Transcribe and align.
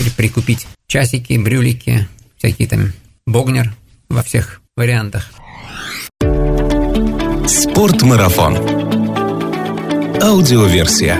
или 0.00 0.08
прикупить 0.10 0.66
часики, 0.86 1.38
брюлики, 1.38 2.08
всякие 2.38 2.68
там 2.68 2.92
богнер 3.26 3.72
во 4.08 4.22
всех 4.22 4.62
вариантах. 4.76 5.30
Спортмарафон. 7.46 8.56
Аудиоверсия. 10.22 11.18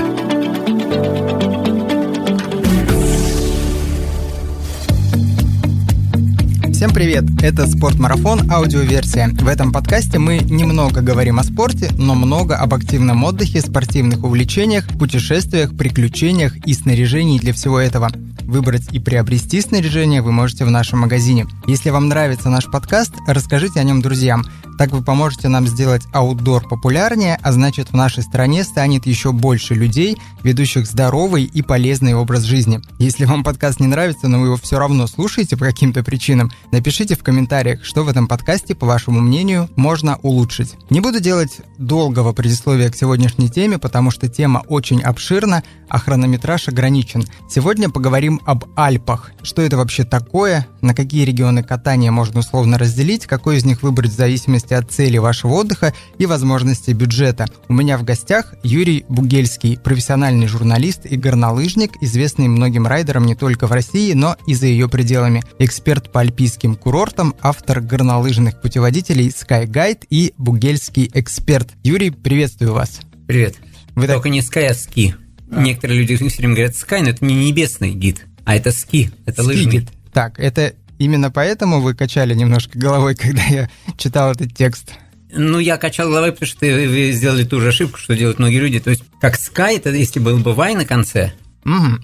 Всем 6.80 6.94
привет! 6.94 7.24
Это 7.42 7.66
«Спортмарафон» 7.66 8.50
аудиоверсия. 8.50 9.28
В 9.28 9.48
этом 9.48 9.70
подкасте 9.70 10.18
мы 10.18 10.38
немного 10.38 11.02
говорим 11.02 11.38
о 11.38 11.44
спорте, 11.44 11.90
но 11.98 12.14
много 12.14 12.56
об 12.56 12.72
активном 12.72 13.22
отдыхе, 13.22 13.60
спортивных 13.60 14.24
увлечениях, 14.24 14.88
путешествиях, 14.98 15.76
приключениях 15.76 16.56
и 16.66 16.72
снаряжении 16.72 17.38
для 17.38 17.52
всего 17.52 17.78
этого. 17.78 18.10
Выбрать 18.50 18.92
и 18.92 18.98
приобрести 18.98 19.60
снаряжение 19.60 20.22
вы 20.22 20.32
можете 20.32 20.64
в 20.64 20.72
нашем 20.72 20.98
магазине. 20.98 21.46
Если 21.68 21.90
вам 21.90 22.08
нравится 22.08 22.50
наш 22.50 22.68
подкаст, 22.68 23.14
расскажите 23.28 23.78
о 23.78 23.84
нем 23.84 24.02
друзьям. 24.02 24.44
Так 24.80 24.92
вы 24.92 25.02
поможете 25.02 25.48
нам 25.48 25.66
сделать 25.66 26.04
аутдор 26.10 26.66
популярнее, 26.66 27.38
а 27.42 27.52
значит 27.52 27.90
в 27.90 27.92
нашей 27.94 28.22
стране 28.22 28.64
станет 28.64 29.04
еще 29.04 29.30
больше 29.30 29.74
людей, 29.74 30.16
ведущих 30.42 30.86
здоровый 30.86 31.44
и 31.44 31.60
полезный 31.60 32.14
образ 32.14 32.44
жизни. 32.44 32.80
Если 32.98 33.26
вам 33.26 33.44
подкаст 33.44 33.78
не 33.78 33.88
нравится, 33.88 34.26
но 34.26 34.40
вы 34.40 34.46
его 34.46 34.56
все 34.56 34.78
равно 34.78 35.06
слушаете 35.06 35.58
по 35.58 35.66
каким-то 35.66 36.02
причинам, 36.02 36.50
напишите 36.72 37.14
в 37.14 37.22
комментариях, 37.22 37.84
что 37.84 38.04
в 38.04 38.08
этом 38.08 38.26
подкасте, 38.26 38.74
по 38.74 38.86
вашему 38.86 39.20
мнению, 39.20 39.68
можно 39.76 40.16
улучшить. 40.22 40.76
Не 40.88 41.02
буду 41.02 41.20
делать 41.20 41.58
долгого 41.76 42.32
предисловия 42.32 42.88
к 42.88 42.96
сегодняшней 42.96 43.50
теме, 43.50 43.76
потому 43.76 44.10
что 44.10 44.28
тема 44.28 44.64
очень 44.66 45.02
обширна, 45.02 45.62
а 45.90 45.98
хронометраж 45.98 46.68
ограничен. 46.68 47.26
Сегодня 47.50 47.90
поговорим 47.90 48.40
об 48.46 48.64
Альпах. 48.76 49.32
Что 49.42 49.60
это 49.60 49.76
вообще 49.76 50.04
такое, 50.04 50.66
на 50.80 50.94
какие 50.94 51.26
регионы 51.26 51.62
катания 51.62 52.10
можно 52.10 52.40
условно 52.40 52.78
разделить, 52.78 53.26
какой 53.26 53.58
из 53.58 53.66
них 53.66 53.82
выбрать 53.82 54.12
в 54.12 54.16
зависимости 54.16 54.69
зависимости 54.70 54.74
от 54.74 54.90
цели 54.90 55.18
вашего 55.18 55.54
отдыха 55.54 55.92
и 56.18 56.26
возможностей 56.26 56.92
бюджета. 56.92 57.46
У 57.68 57.72
меня 57.72 57.98
в 57.98 58.04
гостях 58.04 58.54
Юрий 58.62 59.04
Бугельский, 59.08 59.78
профессиональный 59.78 60.46
журналист 60.46 61.06
и 61.06 61.16
горнолыжник, 61.16 61.92
известный 62.00 62.48
многим 62.48 62.86
райдерам 62.86 63.26
не 63.26 63.34
только 63.34 63.66
в 63.66 63.72
России, 63.72 64.12
но 64.12 64.36
и 64.46 64.54
за 64.54 64.66
ее 64.66 64.88
пределами. 64.88 65.42
Эксперт 65.58 66.12
по 66.12 66.20
альпийским 66.20 66.76
курортам, 66.76 67.34
автор 67.40 67.80
горнолыжных 67.80 68.60
путеводителей 68.60 69.28
Sky 69.28 69.66
Guide 69.66 70.04
и 70.10 70.32
Бугельский 70.38 71.10
эксперт. 71.14 71.70
Юрий, 71.82 72.10
приветствую 72.10 72.72
вас. 72.72 73.00
Привет. 73.26 73.56
Вы 73.94 74.06
Только 74.06 74.24
так... 74.24 74.32
не 74.32 74.40
Sky, 74.40 74.66
а 74.66 74.74
ски. 74.74 75.14
А. 75.50 75.60
Некоторые 75.60 76.00
люди 76.00 76.16
все 76.16 76.38
время 76.38 76.54
говорят 76.54 76.74
Sky, 76.74 77.02
но 77.02 77.10
это 77.10 77.24
не 77.24 77.34
небесный 77.34 77.92
гид, 77.92 78.26
а 78.44 78.54
это 78.54 78.72
ски, 78.72 79.10
это 79.26 79.42
ски 79.42 79.48
лыжный. 79.48 79.72
Гид. 79.72 79.88
Так, 80.12 80.40
это 80.40 80.74
Именно 81.00 81.30
поэтому 81.30 81.80
вы 81.80 81.94
качали 81.94 82.34
немножко 82.34 82.78
головой, 82.78 83.14
когда 83.16 83.42
я 83.44 83.70
читал 83.96 84.32
этот 84.32 84.54
текст. 84.54 84.92
Ну, 85.32 85.58
я 85.58 85.78
качал 85.78 86.08
головой, 86.08 86.32
потому 86.32 86.46
что 86.46 86.66
вы 86.66 87.12
сделали 87.12 87.44
ту 87.44 87.60
же 87.60 87.68
ошибку, 87.68 87.98
что 87.98 88.14
делают 88.14 88.38
многие 88.38 88.58
люди. 88.58 88.80
То 88.80 88.90
есть, 88.90 89.04
как 89.20 89.36
Sky, 89.36 89.76
это 89.76 89.90
если 89.90 90.20
был 90.20 90.38
бы 90.38 90.50
Y 90.50 90.74
на 90.74 90.84
конце. 90.84 91.32
Угу. 91.64 92.00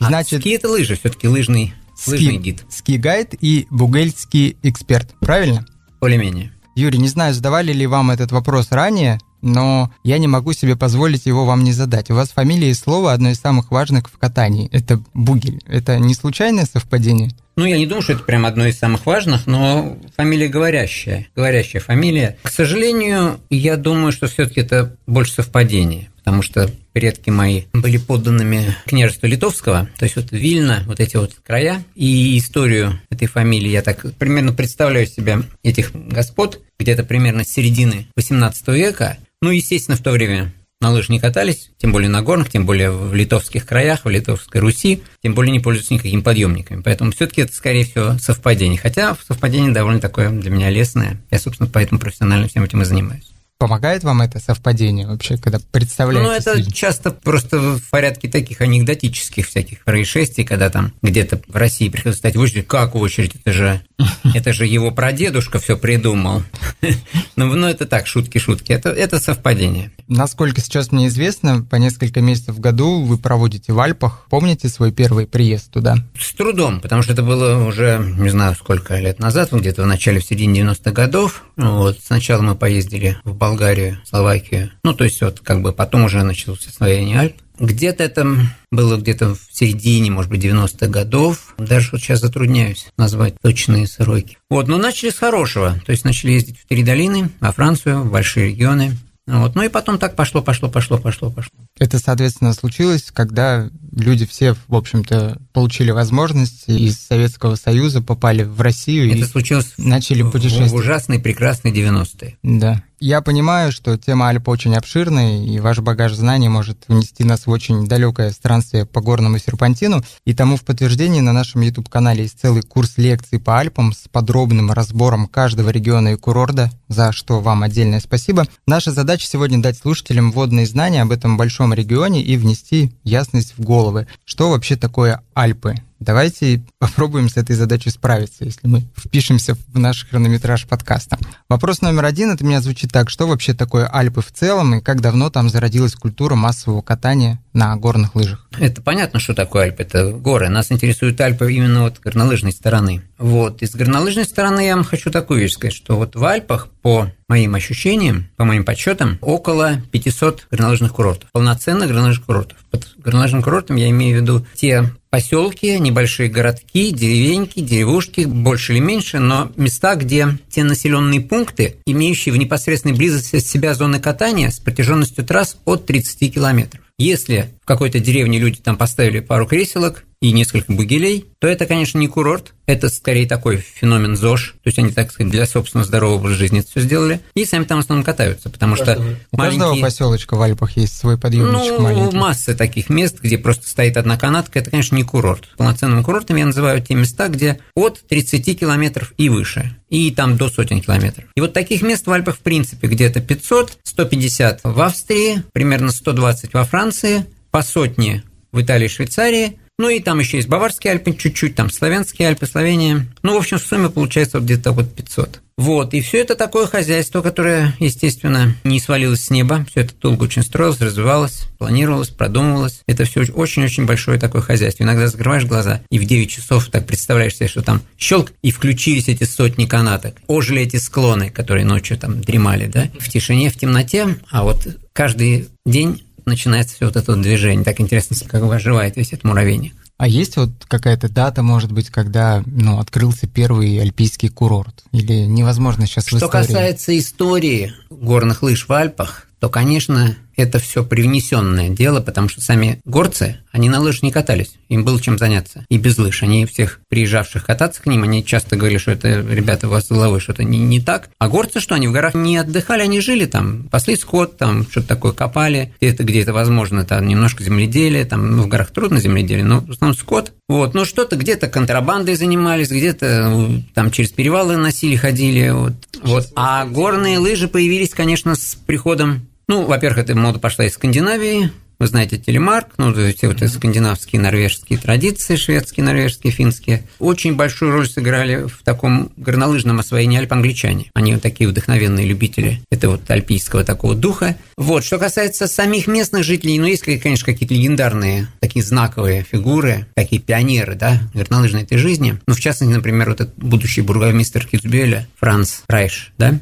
Значит, 0.00 0.38
а 0.38 0.40
ски 0.40 0.50
это 0.50 0.68
лыжи, 0.68 0.96
все-таки 0.96 1.28
лыжный, 1.28 1.74
ски, 1.96 2.10
лыжный 2.10 2.36
гид. 2.38 2.64
Ски-гайд 2.70 3.34
и 3.40 3.66
бугельский 3.70 4.56
эксперт, 4.62 5.14
правильно? 5.20 5.66
Более-менее. 6.00 6.52
Юрий, 6.74 6.98
не 6.98 7.08
знаю, 7.08 7.34
задавали 7.34 7.72
ли 7.72 7.86
вам 7.86 8.10
этот 8.10 8.32
вопрос 8.32 8.68
ранее, 8.70 9.20
но 9.42 9.92
я 10.02 10.18
не 10.18 10.26
могу 10.26 10.54
себе 10.54 10.74
позволить 10.74 11.26
его 11.26 11.44
вам 11.44 11.62
не 11.62 11.72
задать. 11.72 12.10
У 12.10 12.14
вас 12.14 12.30
фамилия 12.30 12.70
и 12.70 12.74
слово 12.74 13.12
одно 13.12 13.28
из 13.30 13.38
самых 13.38 13.70
важных 13.70 14.08
в 14.08 14.18
катании. 14.18 14.68
Это 14.72 15.00
Бугель. 15.12 15.62
Это 15.66 15.98
не 15.98 16.14
случайное 16.14 16.64
совпадение? 16.64 17.30
Ну, 17.60 17.66
я 17.66 17.76
не 17.76 17.84
думаю, 17.84 18.00
что 18.00 18.14
это 18.14 18.22
прям 18.22 18.46
одно 18.46 18.66
из 18.66 18.78
самых 18.78 19.04
важных, 19.04 19.46
но 19.46 19.98
фамилия 20.16 20.48
говорящая. 20.48 21.26
Говорящая 21.36 21.82
фамилия. 21.82 22.38
К 22.42 22.50
сожалению, 22.50 23.38
я 23.50 23.76
думаю, 23.76 24.12
что 24.12 24.28
все-таки 24.28 24.62
это 24.62 24.96
больше 25.06 25.34
совпадение 25.34 26.08
потому 26.16 26.42
что 26.42 26.70
предки 26.92 27.30
мои 27.30 27.62
были 27.72 27.96
подданными 27.96 28.76
княжества 28.86 29.26
Литовского, 29.26 29.88
то 29.98 30.04
есть 30.04 30.16
вот 30.16 30.32
Вильна, 30.32 30.84
вот 30.86 31.00
эти 31.00 31.16
вот 31.16 31.32
края, 31.42 31.82
и 31.94 32.38
историю 32.38 33.00
этой 33.08 33.26
фамилии 33.26 33.70
я 33.70 33.80
так 33.80 34.04
примерно 34.16 34.52
представляю 34.52 35.06
себе 35.06 35.38
этих 35.62 35.92
господ, 35.92 36.60
где-то 36.78 37.04
примерно 37.04 37.42
с 37.42 37.48
середины 37.48 38.06
18 38.16 38.68
века, 38.68 39.16
ну, 39.40 39.50
естественно, 39.50 39.96
в 39.96 40.02
то 40.02 40.10
время 40.10 40.52
на 40.80 40.90
лыж 40.90 41.08
не 41.08 41.20
катались, 41.20 41.70
тем 41.78 41.92
более 41.92 42.08
на 42.08 42.22
горных, 42.22 42.50
тем 42.50 42.64
более 42.64 42.90
в 42.90 43.14
литовских 43.14 43.66
краях, 43.66 44.04
в 44.04 44.08
Литовской 44.08 44.60
Руси, 44.60 45.02
тем 45.22 45.34
более 45.34 45.52
не 45.52 45.60
пользуются 45.60 45.92
никакими 45.94 46.22
подъемниками. 46.22 46.82
Поэтому 46.82 47.12
все-таки 47.12 47.42
это, 47.42 47.52
скорее 47.52 47.84
всего, 47.84 48.18
совпадение. 48.18 48.78
Хотя 48.78 49.16
совпадение 49.26 49.72
довольно 49.72 50.00
такое 50.00 50.30
для 50.30 50.50
меня 50.50 50.70
лесное. 50.70 51.20
Я, 51.30 51.38
собственно, 51.38 51.68
поэтому 51.70 52.00
профессионально 52.00 52.48
всем 52.48 52.64
этим 52.64 52.80
и 52.80 52.84
занимаюсь. 52.84 53.30
Помогает 53.60 54.04
вам 54.04 54.22
это 54.22 54.40
совпадение 54.40 55.06
вообще, 55.06 55.36
когда 55.36 55.60
представляете? 55.70 56.26
Ну, 56.26 56.34
это 56.34 56.62
себе? 56.62 56.72
часто 56.72 57.10
просто 57.10 57.58
в 57.58 57.90
порядке 57.90 58.26
таких 58.26 58.62
анекдотических 58.62 59.46
всяких 59.46 59.84
происшествий, 59.84 60.44
когда 60.44 60.70
там 60.70 60.94
где-то 61.02 61.42
в 61.46 61.56
России 61.56 61.90
приходится 61.90 62.20
стать 62.20 62.36
в 62.36 62.40
очередь. 62.40 62.66
Как 62.66 62.94
очередь? 62.94 63.32
Это 63.34 63.52
же, 63.52 63.82
это 64.34 64.52
же 64.52 64.66
его 64.66 64.90
прадедушка 64.90 65.58
все 65.58 65.76
придумал. 65.76 66.42
ну, 67.36 67.54
ну, 67.54 67.66
это 67.66 67.86
так, 67.86 68.06
шутки-шутки. 68.06 68.72
Это, 68.72 68.90
это 68.90 69.20
совпадение. 69.20 69.90
Насколько 70.08 70.60
сейчас 70.60 70.92
мне 70.92 71.08
известно, 71.08 71.62
по 71.62 71.76
несколько 71.76 72.20
месяцев 72.20 72.56
в 72.56 72.60
году 72.60 73.02
вы 73.02 73.18
проводите 73.18 73.72
в 73.72 73.80
Альпах. 73.80 74.26
Помните 74.30 74.68
свой 74.68 74.92
первый 74.92 75.26
приезд 75.26 75.70
туда? 75.70 75.96
С 76.18 76.32
трудом, 76.32 76.80
потому 76.80 77.02
что 77.02 77.12
это 77.12 77.22
было 77.22 77.64
уже, 77.64 77.98
не 78.18 78.30
знаю, 78.30 78.54
сколько 78.54 78.98
лет 78.98 79.18
назад, 79.18 79.52
где-то 79.52 79.82
в 79.82 79.86
начале, 79.86 80.20
в 80.20 80.24
середине 80.24 80.60
90-х 80.60 80.90
годов. 80.92 81.44
Вот, 81.56 81.98
сначала 82.02 82.42
мы 82.42 82.54
поездили 82.54 83.16
в 83.24 83.34
Болгарию, 83.34 83.60
Болгарию, 83.60 83.98
Словакию. 84.04 84.70
Ну, 84.82 84.94
то 84.94 85.04
есть 85.04 85.20
вот 85.20 85.40
как 85.40 85.62
бы 85.62 85.72
потом 85.72 86.04
уже 86.04 86.22
началось 86.22 86.66
освоение 86.66 87.18
Альп. 87.18 87.36
Где-то 87.60 88.02
это 88.02 88.26
было 88.72 88.96
где-то 88.96 89.34
в 89.34 89.40
середине, 89.52 90.10
может 90.10 90.30
быть, 90.30 90.42
90-х 90.42 90.86
годов. 90.86 91.54
Даже 91.58 91.90
вот 91.92 92.00
сейчас 92.00 92.20
затрудняюсь 92.20 92.88
назвать 92.96 93.34
точные 93.40 93.86
сроки. 93.86 94.38
Вот, 94.48 94.66
но 94.66 94.78
начали 94.78 95.10
с 95.10 95.18
хорошего. 95.18 95.78
То 95.84 95.92
есть 95.92 96.04
начали 96.04 96.32
ездить 96.32 96.58
в 96.58 96.66
три 96.66 96.82
долины, 96.82 97.30
во 97.40 97.52
Францию, 97.52 98.02
в 98.02 98.10
большие 98.10 98.48
регионы. 98.48 98.96
Вот. 99.26 99.54
Ну 99.54 99.62
и 99.62 99.68
потом 99.68 99.98
так 99.98 100.16
пошло, 100.16 100.42
пошло, 100.42 100.68
пошло, 100.68 100.98
пошло, 100.98 101.30
пошло. 101.30 101.52
Это, 101.78 101.98
соответственно, 101.98 102.52
случилось, 102.52 103.10
когда 103.12 103.70
люди 103.94 104.26
все, 104.26 104.54
в 104.66 104.74
общем-то, 104.74 105.38
получили 105.52 105.90
возможность 105.90 106.64
из 106.66 106.98
Советского 106.98 107.54
Союза, 107.54 108.02
попали 108.02 108.42
в 108.42 108.60
Россию 108.60 109.08
Это 109.10 109.18
и 109.18 109.24
случилось 109.24 109.74
начали 109.76 110.22
путешествовать. 110.22 110.72
В 110.72 110.74
ужасные, 110.74 111.20
прекрасные 111.20 111.72
90-е. 111.72 112.38
Да. 112.42 112.82
Я 113.02 113.22
понимаю, 113.22 113.72
что 113.72 113.96
тема 113.96 114.28
Альп 114.28 114.48
очень 114.48 114.74
обширная, 114.74 115.42
и 115.42 115.58
ваш 115.58 115.78
багаж 115.78 116.12
знаний 116.12 116.50
может 116.50 116.84
внести 116.86 117.24
нас 117.24 117.46
в 117.46 117.50
очень 117.50 117.86
далекое 117.88 118.30
странствие 118.30 118.84
по 118.84 119.00
горному 119.00 119.38
серпантину. 119.38 120.04
И 120.26 120.34
тому 120.34 120.58
в 120.58 120.64
подтверждение 120.66 121.22
на 121.22 121.32
нашем 121.32 121.62
YouTube-канале 121.62 122.24
есть 122.24 122.38
целый 122.38 122.60
курс 122.60 122.98
лекций 122.98 123.40
по 123.40 123.58
Альпам 123.58 123.94
с 123.94 124.06
подробным 124.12 124.70
разбором 124.70 125.28
каждого 125.28 125.70
региона 125.70 126.08
и 126.08 126.16
курорта, 126.16 126.70
за 126.88 127.12
что 127.12 127.40
вам 127.40 127.62
отдельное 127.62 128.00
спасибо. 128.00 128.46
Наша 128.66 128.92
задача 128.92 129.26
сегодня 129.26 129.62
дать 129.62 129.78
слушателям 129.78 130.30
вводные 130.30 130.66
знания 130.66 131.00
об 131.00 131.10
этом 131.10 131.38
большом 131.38 131.72
регионе 131.72 132.22
и 132.22 132.36
внести 132.36 132.92
ясность 133.02 133.54
в 133.56 133.64
головы. 133.64 134.08
Что 134.26 134.50
вообще 134.50 134.76
такое 134.76 135.22
Альпы? 135.32 135.76
Давайте 136.00 136.62
попробуем 136.78 137.28
с 137.28 137.36
этой 137.36 137.54
задачей 137.54 137.90
справиться, 137.90 138.46
если 138.46 138.66
мы 138.66 138.88
впишемся 138.96 139.54
в 139.54 139.78
наш 139.78 140.08
хронометраж 140.08 140.66
подкаста. 140.66 141.18
Вопрос 141.46 141.82
номер 141.82 142.06
один 142.06 142.30
от 142.30 142.40
меня 142.40 142.62
звучит 142.62 142.90
так. 142.90 143.10
Что 143.10 143.26
вообще 143.26 143.52
такое 143.52 143.86
Альпы 143.86 144.22
в 144.22 144.32
целом 144.32 144.76
и 144.76 144.80
как 144.80 145.02
давно 145.02 145.28
там 145.28 145.50
зародилась 145.50 145.94
культура 145.94 146.34
массового 146.34 146.80
катания 146.80 147.38
на 147.52 147.76
горных 147.76 148.14
лыжах? 148.14 148.46
Это 148.58 148.80
понятно, 148.82 149.20
что 149.20 149.34
такое 149.34 149.64
Альпы. 149.64 149.82
Это 149.82 150.10
горы. 150.12 150.48
Нас 150.48 150.70
интересуют 150.70 151.20
Альпы 151.20 151.52
именно 151.52 151.82
вот 151.82 151.98
горнолыжной 151.98 152.52
стороны. 152.52 153.02
Вот. 153.18 153.62
Из 153.62 153.74
горнолыжной 153.74 154.24
стороны 154.24 154.66
я 154.66 154.76
вам 154.76 154.84
хочу 154.84 155.10
такую 155.10 155.40
вещь 155.40 155.52
сказать, 155.52 155.74
что 155.74 155.96
вот 155.96 156.16
в 156.16 156.24
Альпах 156.24 156.68
по 156.82 157.10
моим 157.28 157.54
ощущениям, 157.54 158.28
по 158.36 158.44
моим 158.44 158.64
подсчетам, 158.64 159.18
около 159.20 159.80
500 159.92 160.46
горнолыжных 160.50 160.92
курортов. 160.92 161.30
Полноценных 161.32 161.88
горнолыжных 161.88 162.26
курортов. 162.26 162.58
Под 162.70 162.88
горнолыжным 162.98 163.42
курортом 163.42 163.76
я 163.76 163.90
имею 163.90 164.18
в 164.18 164.22
виду 164.22 164.46
те 164.54 164.90
поселки, 165.10 165.78
небольшие 165.78 166.28
городки, 166.28 166.92
деревеньки, 166.92 167.60
деревушки, 167.60 168.24
больше 168.24 168.74
или 168.74 168.80
меньше, 168.80 169.18
но 169.18 169.50
места, 169.56 169.96
где 169.96 170.38
те 170.48 170.64
населенные 170.64 171.20
пункты, 171.20 171.76
имеющие 171.84 172.32
в 172.32 172.36
непосредственной 172.36 172.96
близости 172.96 173.36
от 173.36 173.44
себя 173.44 173.74
зоны 173.74 174.00
катания 174.00 174.50
с 174.50 174.60
протяженностью 174.60 175.24
трасс 175.24 175.56
от 175.64 175.86
30 175.86 176.32
километров. 176.32 176.82
Если 177.00 177.54
в 177.62 177.64
какой-то 177.64 177.98
деревне 177.98 178.38
люди 178.38 178.60
там 178.60 178.76
поставили 178.76 179.20
пару 179.20 179.46
креселок, 179.46 180.04
и 180.20 180.32
несколько 180.32 180.72
бугелей, 180.72 181.26
то 181.38 181.48
это, 181.48 181.64
конечно, 181.64 181.98
не 181.98 182.06
курорт, 182.06 182.52
это 182.66 182.90
скорее 182.90 183.26
такой 183.26 183.56
феномен 183.56 184.16
ЗОЖ, 184.16 184.54
то 184.62 184.68
есть 184.68 184.78
они, 184.78 184.90
так 184.90 185.10
сказать, 185.10 185.32
для 185.32 185.46
собственного 185.46 185.86
здорового 185.86 186.18
образа 186.18 186.34
жизни 186.34 186.60
это 186.60 186.68
все 186.68 186.80
сделали, 186.80 187.20
и 187.34 187.46
сами 187.46 187.64
там 187.64 187.78
в 187.78 187.84
основном 187.84 188.04
катаются, 188.04 188.50
потому 188.50 188.76
что 188.76 189.00
У 189.32 189.36
маленькие... 189.36 189.60
каждого 189.60 189.80
поселочка 189.80 190.36
в 190.36 190.42
Альпах 190.42 190.76
есть 190.76 190.96
свой 190.96 191.16
подъемничек 191.16 191.78
ну, 191.78 191.80
маленький. 191.80 192.16
масса 192.16 192.54
таких 192.54 192.90
мест, 192.90 193.18
где 193.22 193.38
просто 193.38 193.66
стоит 193.66 193.96
одна 193.96 194.18
канатка, 194.18 194.58
это, 194.58 194.70
конечно, 194.70 194.94
не 194.94 195.04
курорт. 195.04 195.48
Полноценным 195.56 196.04
курортом 196.04 196.36
я 196.36 196.44
называю 196.44 196.82
те 196.82 196.94
места, 196.94 197.28
где 197.28 197.60
от 197.74 198.00
30 198.06 198.60
километров 198.60 199.14
и 199.16 199.30
выше, 199.30 199.74
и 199.88 200.10
там 200.10 200.36
до 200.36 200.50
сотен 200.50 200.82
километров. 200.82 201.24
И 201.34 201.40
вот 201.40 201.54
таких 201.54 201.80
мест 201.80 202.06
в 202.06 202.12
Альпах, 202.12 202.36
в 202.36 202.40
принципе, 202.40 202.88
где-то 202.88 203.22
500, 203.22 203.78
150 203.84 204.60
в 204.64 204.80
Австрии, 204.82 205.42
примерно 205.52 205.90
120 205.90 206.52
во 206.52 206.64
Франции, 206.64 207.24
по 207.50 207.62
сотне 207.62 208.22
в 208.52 208.60
Италии 208.60 208.86
и 208.86 208.88
Швейцарии, 208.88 209.59
ну 209.80 209.88
и 209.88 209.98
там 209.98 210.18
еще 210.18 210.36
есть 210.36 210.48
Баварские 210.48 210.92
Альпы 210.92 211.14
чуть-чуть, 211.14 211.54
там 211.54 211.70
Славянские 211.70 212.28
Альпы, 212.28 212.46
Словения. 212.46 213.06
Ну, 213.22 213.32
в 213.34 213.38
общем, 213.38 213.58
в 213.58 213.62
сумме 213.62 213.88
получается 213.88 214.38
где-то 214.38 214.72
вот 214.72 214.94
500. 214.94 215.40
Вот, 215.56 215.92
и 215.94 216.00
все 216.00 216.18
это 216.18 216.36
такое 216.36 216.66
хозяйство, 216.66 217.20
которое, 217.22 217.74
естественно, 217.80 218.54
не 218.64 218.80
свалилось 218.80 219.24
с 219.24 219.30
неба, 219.30 219.66
все 219.70 219.80
это 219.80 219.92
долго 220.00 220.24
очень 220.24 220.42
строилось, 220.42 220.80
развивалось, 220.80 221.48
планировалось, 221.58 222.08
продумывалось. 222.08 222.80
Это 222.86 223.04
все 223.04 223.20
очень-очень 223.20 223.84
большое 223.84 224.18
такое 224.18 224.40
хозяйство. 224.42 224.84
Иногда 224.84 225.06
закрываешь 225.08 225.44
глаза 225.44 225.82
и 225.90 225.98
в 225.98 226.04
9 226.04 226.30
часов 226.30 226.68
так 226.68 226.86
представляешь 226.86 227.36
себе, 227.36 227.48
что 227.48 227.62
там 227.62 227.82
щелк, 227.98 228.32
и 228.42 228.50
включились 228.50 229.08
эти 229.08 229.24
сотни 229.24 229.66
канаток. 229.66 230.14
Ожили 230.26 230.62
эти 230.62 230.76
склоны, 230.76 231.30
которые 231.30 231.66
ночью 231.66 231.98
там 231.98 232.20
дремали, 232.22 232.66
да, 232.66 232.88
в 232.98 233.08
тишине, 233.08 233.50
в 233.50 233.56
темноте, 233.56 234.16
а 234.30 234.44
вот 234.44 234.66
каждый 234.92 235.48
день 235.66 236.02
начинается 236.26 236.74
все 236.74 236.86
вот 236.86 236.96
это 236.96 237.12
вот 237.12 237.22
движение. 237.22 237.64
Так 237.64 237.80
интересно, 237.80 238.16
как 238.28 238.42
оживает 238.42 238.96
весь 238.96 239.12
этот 239.12 239.24
муравейник. 239.24 239.74
А 239.96 240.08
есть 240.08 240.36
вот 240.36 240.50
какая-то 240.66 241.10
дата, 241.10 241.42
может 241.42 241.72
быть, 241.72 241.90
когда 241.90 242.42
ну, 242.46 242.78
открылся 242.78 243.26
первый 243.26 243.78
альпийский 243.78 244.30
курорт? 244.30 244.82
Или 244.92 245.26
невозможно 245.26 245.86
сейчас 245.86 246.06
Что 246.06 246.28
касается 246.28 246.98
истории 246.98 247.74
горных 247.90 248.42
лыж 248.42 248.66
в 248.66 248.72
Альпах, 248.72 249.26
то, 249.40 249.50
конечно, 249.50 250.16
это 250.40 250.58
все 250.58 250.84
привнесенное 250.84 251.68
дело, 251.68 252.00
потому 252.00 252.28
что 252.28 252.40
сами 252.40 252.80
горцы, 252.84 253.38
они 253.52 253.68
на 253.68 253.80
лыжах 253.80 254.02
не 254.02 254.12
катались, 254.12 254.54
им 254.68 254.84
было 254.84 255.00
чем 255.00 255.18
заняться. 255.18 255.64
И 255.68 255.78
без 255.78 255.98
лыж. 255.98 256.22
Они 256.22 256.46
всех 256.46 256.80
приезжавших 256.88 257.44
кататься 257.44 257.82
к 257.82 257.86
ним, 257.86 258.02
они 258.02 258.24
часто 258.24 258.56
говорили, 258.56 258.78
что 258.78 258.92
это, 258.92 259.20
ребята, 259.20 259.66
у 259.66 259.70
вас 259.70 259.86
с 259.86 259.90
головой 259.90 260.20
что-то 260.20 260.44
не, 260.44 260.58
не 260.58 260.80
так. 260.80 261.10
А 261.18 261.28
горцы 261.28 261.60
что, 261.60 261.74
они 261.74 261.88
в 261.88 261.92
горах 261.92 262.14
не 262.14 262.36
отдыхали, 262.36 262.82
они 262.82 263.00
жили 263.00 263.26
там, 263.26 263.68
пасли 263.70 263.96
скот, 263.96 264.36
там 264.36 264.66
что-то 264.70 264.88
такое 264.88 265.12
копали, 265.12 265.74
где-то, 265.80 266.04
где 266.04 266.22
это 266.22 266.32
возможно, 266.32 266.84
там 266.84 267.06
немножко 267.06 267.42
земледелия, 267.42 268.04
там 268.04 268.36
ну, 268.36 268.42
в 268.44 268.48
горах 268.48 268.70
трудно 268.70 269.00
земледелие, 269.00 269.44
но 269.44 269.60
в 269.60 269.70
основном 269.70 269.96
скот. 269.96 270.32
Вот, 270.48 270.74
ну 270.74 270.84
что-то 270.84 271.16
где-то 271.16 271.48
контрабандой 271.48 272.16
занимались, 272.16 272.70
где-то 272.70 273.62
там 273.74 273.90
через 273.90 274.10
перевалы 274.10 274.56
носили, 274.56 274.96
ходили, 274.96 275.50
вот. 275.50 275.74
вот. 276.02 276.28
А 276.34 276.66
горные 276.66 277.18
лыжи 277.18 277.48
появились, 277.48 277.90
конечно, 277.90 278.34
с 278.34 278.54
приходом 278.54 279.29
ну, 279.50 279.64
во-первых, 279.64 279.98
эта 279.98 280.14
мода 280.14 280.38
пошла 280.38 280.64
из 280.64 280.74
Скандинавии, 280.74 281.50
вы 281.80 281.86
знаете 281.88 282.18
телемарк, 282.18 282.68
ну, 282.76 282.92
все 282.92 283.26
вот 283.26 283.42
эти 283.42 283.50
скандинавские, 283.50 284.20
норвежские 284.20 284.78
традиции, 284.78 285.34
шведские, 285.34 285.82
норвежские, 285.82 286.32
финские, 286.32 286.84
очень 287.00 287.34
большую 287.34 287.72
роль 287.72 287.88
сыграли 287.88 288.46
в 288.46 288.62
таком 288.62 289.10
горнолыжном 289.16 289.80
освоении 289.80 290.18
Альп 290.20 290.32
англичане. 290.34 290.90
Они 290.94 291.14
вот 291.14 291.22
такие 291.22 291.48
вдохновенные 291.48 292.06
любители 292.06 292.60
этого 292.70 292.92
вот 292.92 293.10
альпийского 293.10 293.64
такого 293.64 293.96
духа. 293.96 294.36
Вот, 294.56 294.84
что 294.84 294.98
касается 294.98 295.48
самих 295.48 295.88
местных 295.88 296.22
жителей, 296.22 296.60
ну, 296.60 296.66
есть, 296.66 296.84
конечно, 296.84 297.26
какие-то 297.26 297.54
легендарные, 297.54 298.28
такие 298.38 298.64
знаковые 298.64 299.24
фигуры, 299.28 299.86
такие 299.94 300.22
пионеры, 300.22 300.76
да, 300.76 301.00
горнолыжной 301.12 301.62
этой 301.62 301.78
жизни. 301.78 302.20
Ну, 302.28 302.34
в 302.34 302.40
частности, 302.40 302.72
например, 302.72 303.08
вот 303.08 303.22
этот 303.22 303.34
будущий 303.36 303.80
бургомистр 303.80 304.46
Китсбюэля, 304.46 305.08
Франц 305.18 305.62
Райш, 305.66 306.12
да, 306.18 306.38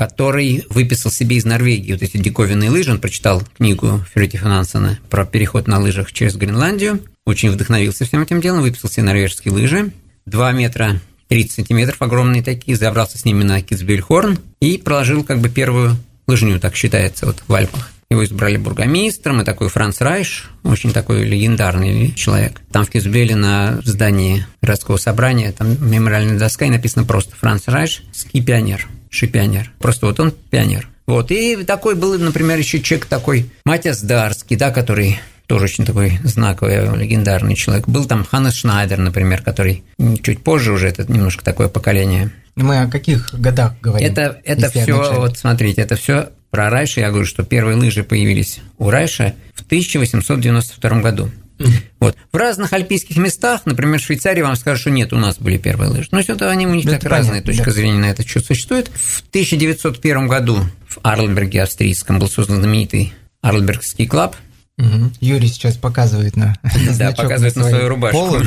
который 0.00 0.64
выписал 0.70 1.10
себе 1.10 1.36
из 1.36 1.44
Норвегии 1.44 1.92
вот 1.92 2.00
эти 2.00 2.16
диковинные 2.16 2.70
лыжи. 2.70 2.90
Он 2.90 2.98
прочитал 2.98 3.42
книгу 3.58 4.02
Феррити 4.14 4.38
Финансона 4.38 4.98
про 5.10 5.26
переход 5.26 5.66
на 5.66 5.78
лыжах 5.78 6.10
через 6.10 6.36
Гренландию. 6.36 7.00
Очень 7.26 7.50
вдохновился 7.50 8.06
всем 8.06 8.22
этим 8.22 8.40
делом, 8.40 8.62
выписал 8.62 8.88
себе 8.88 9.02
норвежские 9.02 9.52
лыжи. 9.52 9.92
2 10.24 10.52
метра 10.52 11.02
30 11.28 11.52
сантиметров, 11.52 12.00
огромные 12.00 12.42
такие, 12.42 12.78
забрался 12.78 13.18
с 13.18 13.26
ними 13.26 13.42
на 13.42 13.60
Китсбюльхорн 13.60 14.38
и 14.60 14.78
проложил 14.78 15.22
как 15.22 15.42
бы 15.42 15.50
первую 15.50 15.98
лыжню, 16.26 16.58
так 16.60 16.76
считается, 16.76 17.26
вот 17.26 17.44
в 17.46 17.52
Альпах. 17.52 17.90
Его 18.10 18.24
избрали 18.24 18.56
бургомистром, 18.56 19.42
и 19.42 19.44
такой 19.44 19.68
Франц 19.68 20.00
Райш, 20.00 20.48
очень 20.62 20.92
такой 20.92 21.24
легендарный 21.24 22.12
человек. 22.12 22.62
Там 22.72 22.86
в 22.86 22.90
Кизбеле 22.90 23.36
на 23.36 23.82
здании 23.84 24.46
городского 24.62 24.96
собрания, 24.96 25.52
там 25.52 25.76
мемориальная 25.90 26.38
доска, 26.38 26.64
и 26.64 26.70
написано 26.70 27.04
просто 27.04 27.36
«Франц 27.36 27.68
Райш, 27.68 28.02
ски-пионер» 28.12 28.88
пионер. 29.10 29.72
Просто 29.78 30.06
вот 30.06 30.20
он 30.20 30.32
пионер. 30.50 30.88
Вот, 31.06 31.30
и 31.32 31.56
такой 31.64 31.96
был, 31.96 32.16
например, 32.18 32.58
еще 32.58 32.80
человек 32.80 33.06
такой, 33.06 33.50
Матиас 33.64 34.00
Дарский, 34.02 34.56
да, 34.56 34.70
который 34.70 35.18
тоже 35.48 35.64
очень 35.64 35.84
такой 35.84 36.20
знаковый, 36.22 36.96
легендарный 36.96 37.56
человек. 37.56 37.88
Был 37.88 38.04
там 38.04 38.24
Ханнес 38.24 38.54
Шнайдер, 38.54 38.98
например, 38.98 39.42
который 39.42 39.82
чуть 40.22 40.44
позже 40.44 40.70
уже, 40.72 40.86
это 40.86 41.10
немножко 41.10 41.44
такое 41.44 41.66
поколение. 41.66 42.30
Мы 42.54 42.82
о 42.82 42.86
каких 42.86 43.34
годах 43.34 43.74
говорим? 43.82 44.06
Это, 44.06 44.40
это 44.44 44.70
все, 44.70 45.18
вот 45.18 45.36
смотрите, 45.36 45.82
это 45.82 45.96
все 45.96 46.30
про 46.50 46.70
Райша. 46.70 47.00
Я 47.00 47.08
говорю, 47.08 47.26
что 47.26 47.42
первые 47.42 47.76
лыжи 47.76 48.04
появились 48.04 48.60
у 48.78 48.90
Райша 48.90 49.34
в 49.54 49.62
1892 49.62 51.00
году. 51.00 51.30
Вот. 52.00 52.16
В 52.32 52.36
разных 52.36 52.72
альпийских 52.72 53.16
местах, 53.16 53.62
например, 53.66 54.00
в 54.00 54.02
Швейцарии 54.02 54.40
вам 54.40 54.56
скажут, 54.56 54.80
что 54.80 54.90
нет, 54.90 55.12
у 55.12 55.16
нас 55.16 55.38
были 55.38 55.58
первые 55.58 55.90
лыжи. 55.90 56.08
Но 56.10 56.20
это 56.20 56.50
они 56.50 56.66
у 56.66 56.74
них 56.74 56.88
так 56.88 57.04
разная 57.04 57.42
точка 57.42 57.66
да. 57.66 57.70
зрения 57.72 57.98
на 57.98 58.10
это 58.10 58.26
что 58.26 58.40
существует. 58.40 58.88
В 58.88 59.22
1901 59.28 60.28
году 60.28 60.60
в 60.88 60.98
Арльберге 61.02 61.62
австрийском 61.62 62.18
был 62.18 62.28
создан 62.28 62.56
знаменитый 62.56 63.12
Арльбергский 63.42 64.06
клуб. 64.06 64.34
Угу. 64.78 65.12
Юрий 65.20 65.48
сейчас 65.48 65.76
показывает 65.76 66.36
на 66.36 66.56
Да, 66.98 67.12
показывает 67.12 67.56
на 67.56 67.68
свою 67.68 67.88
рубашку. 67.88 68.38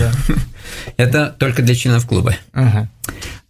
Это 0.98 1.36
только 1.38 1.62
для 1.62 1.76
членов 1.76 2.08
клуба. 2.08 2.36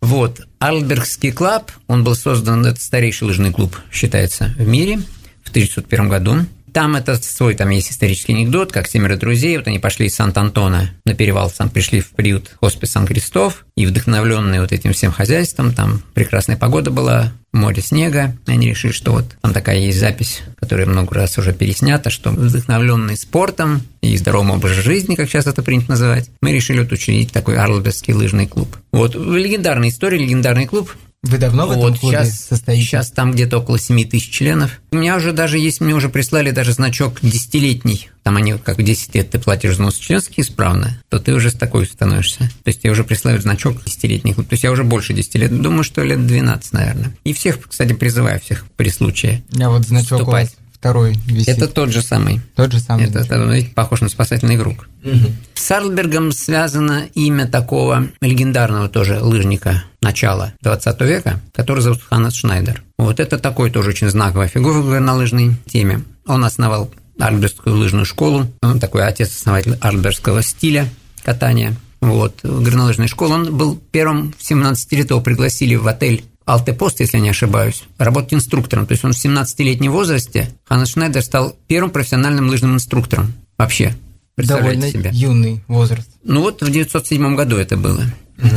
Вот. 0.02 0.42
Арльбергский 0.60 1.32
клуб, 1.32 1.72
он 1.88 2.04
был 2.04 2.16
создан, 2.16 2.66
это 2.66 2.82
старейший 2.82 3.28
лыжный 3.28 3.54
клуб, 3.54 3.78
считается, 3.90 4.54
в 4.58 4.68
мире 4.68 5.00
в 5.44 5.50
1901 5.50 6.10
году. 6.10 6.46
Там 6.74 6.96
это 6.96 7.16
свой, 7.16 7.54
там 7.54 7.70
есть 7.70 7.92
исторический 7.92 8.34
анекдот, 8.34 8.72
как 8.72 8.88
семеро 8.88 9.16
друзей, 9.16 9.58
вот 9.58 9.68
они 9.68 9.78
пошли 9.78 10.08
из 10.08 10.16
Сант-Антона 10.16 10.90
на 11.06 11.14
перевал, 11.14 11.52
сам 11.52 11.70
пришли 11.70 12.02
в 12.02 12.10
приют 12.10 12.50
хоспис 12.60 12.92
Сан-Кристоф, 12.92 13.66
и 13.78 13.86
вдохновленные 13.86 14.60
вот 14.60 14.72
этим 14.72 14.92
всем 14.92 15.12
хозяйством, 15.12 15.74
там 15.74 16.02
прекрасная 16.16 16.58
погода 16.58 16.90
была, 16.90 17.32
море 17.52 17.84
снега, 17.84 18.36
они 18.48 18.70
решили, 18.70 18.92
что 18.92 19.12
вот 19.12 19.26
там 19.42 19.54
такая 19.54 19.78
есть 19.78 20.00
запись, 20.00 20.42
которая 20.60 20.88
много 20.88 21.14
раз 21.14 21.38
уже 21.38 21.54
переснята, 21.54 22.10
что 22.10 22.32
вдохновленные 22.32 23.18
спортом 23.18 23.84
и 24.02 24.18
здоровым 24.18 24.52
образом 24.52 24.82
жизни, 24.84 25.14
как 25.14 25.30
сейчас 25.30 25.46
это 25.46 25.62
принято 25.62 25.92
называть, 25.92 26.32
мы 26.42 26.52
решили 26.52 26.80
вот 26.80 26.92
учредить 26.92 27.32
такой 27.32 27.58
Арлбергский 27.58 28.16
лыжный 28.16 28.48
клуб. 28.48 28.76
Вот 28.92 29.14
легендарная 29.14 29.90
история, 29.90 30.18
легендарный 30.18 30.66
клуб, 30.66 30.92
вы 31.24 31.38
давно 31.38 31.68
в 31.68 31.72
этом 31.72 31.84
вот 31.84 32.00
клубе 32.00 32.18
сейчас, 32.18 32.48
состоите? 32.50 32.84
Сейчас 32.84 33.10
там 33.10 33.32
где-то 33.32 33.60
около 33.60 33.80
7 33.80 34.10
тысяч 34.10 34.30
членов. 34.30 34.82
У 34.92 34.98
меня 34.98 35.16
уже 35.16 35.32
даже 35.32 35.58
есть, 35.58 35.80
мне 35.80 35.96
уже 35.96 36.10
прислали 36.10 36.52
даже 36.52 36.74
значок 36.74 37.20
десятилетний. 37.22 38.10
Там 38.24 38.36
они, 38.36 38.58
как 38.58 38.84
10 38.84 39.16
лет 39.16 39.30
ты 39.30 39.40
платишь 39.40 39.72
взнос 39.72 39.96
членский 39.96 40.42
исправно, 40.42 41.02
то 41.08 41.20
ты 41.20 41.34
уже 41.34 41.50
с 41.50 41.54
такой 41.54 41.86
становишься. 41.86 42.50
То 42.64 42.68
есть 42.68 42.82
я 42.84 42.92
уже 42.92 43.06
присылаю 43.06 43.42
значок 43.42 43.84
десятилетний 43.86 44.34
клуб. 44.34 44.50
То 44.50 44.54
есть 44.54 44.66
я 44.66 44.72
уже 44.72 44.84
больше 44.84 45.14
10 45.14 45.36
лет. 45.36 45.62
Думаю, 45.62 45.86
что 45.86 46.04
лет 46.04 46.28
12, 46.28 46.74
наверное. 46.74 47.16
И 47.24 47.32
всех, 47.32 47.58
кстати, 47.70 47.94
призываю 47.94 48.42
всех 48.42 48.66
при 48.76 48.90
случае 48.90 49.44
Я 49.52 49.70
вот 49.70 49.86
значок 49.86 50.20
вступать 50.20 50.54
второй 50.84 51.18
висит. 51.28 51.48
Это 51.48 51.70
тот 51.70 51.92
же 51.92 52.02
самый. 52.02 52.42
Тот 52.58 52.74
же 52.74 52.80
самый. 52.82 53.06
Это, 53.06 53.20
видите, 53.38 53.74
похож 53.74 54.02
на 54.02 54.10
спасательный 54.10 54.58
круг. 54.58 54.90
Угу. 55.06 55.32
С 55.54 55.72
Арльбергом 55.72 56.34
связано 56.34 57.06
имя 57.14 57.48
такого 57.48 58.10
легендарного 58.20 58.90
тоже 58.90 59.22
лыжника 59.22 59.86
начала 60.02 60.52
20 60.62 61.02
века, 61.02 61.40
который 61.54 61.80
зовут 61.80 62.02
Ханнес 62.04 62.34
Шнайдер. 62.34 62.84
Вот 62.98 63.22
это 63.22 63.40
такой 63.40 63.72
тоже 63.72 63.92
очень 63.92 64.10
знаковая 64.10 64.50
фигура 64.50 65.00
на 65.00 65.16
лыжной 65.16 65.56
теме. 65.68 66.04
Он 66.28 66.44
основал 66.44 66.92
Арльбергскую 67.18 67.78
лыжную 67.78 68.06
школу. 68.06 68.48
Он 68.62 68.82
такой 68.82 69.06
отец-основатель 69.06 69.78
Арльбергского 69.80 70.44
стиля 70.44 70.90
катания. 71.24 71.78
Вот, 72.02 72.42
горнолыжной 72.44 73.08
школы. 73.08 73.36
Он 73.36 73.58
был 73.58 73.82
первым 73.92 74.34
в 74.38 74.44
17 74.46 74.92
лет 74.92 75.10
его 75.12 75.22
пригласили 75.22 75.76
в 75.76 75.88
отель 75.88 76.26
Алтепост, 76.46 77.00
если 77.00 77.20
не 77.20 77.30
ошибаюсь, 77.30 77.84
работать 77.98 78.34
инструктором. 78.34 78.86
То 78.86 78.94
есть 78.94 79.06
он 79.06 79.14
в 79.14 79.26
17-летнем 79.26 79.92
возрасте, 79.92 80.50
Ханна 80.66 80.86
Шнайдер 80.86 81.22
стал 81.22 81.56
первым 81.68 81.92
профессиональным 81.92 82.50
лыжным 82.50 82.76
инструктором 82.76 83.34
вообще. 83.58 83.96
Довольно 84.36 84.90
себе. 84.90 85.12
юный 85.14 85.64
возраст. 85.68 86.10
Ну 86.24 86.42
вот 86.42 86.62
в 86.62 86.70
907 86.70 87.36
году 87.36 87.58
это 87.58 87.78
было. 87.78 88.04
Угу. 88.38 88.50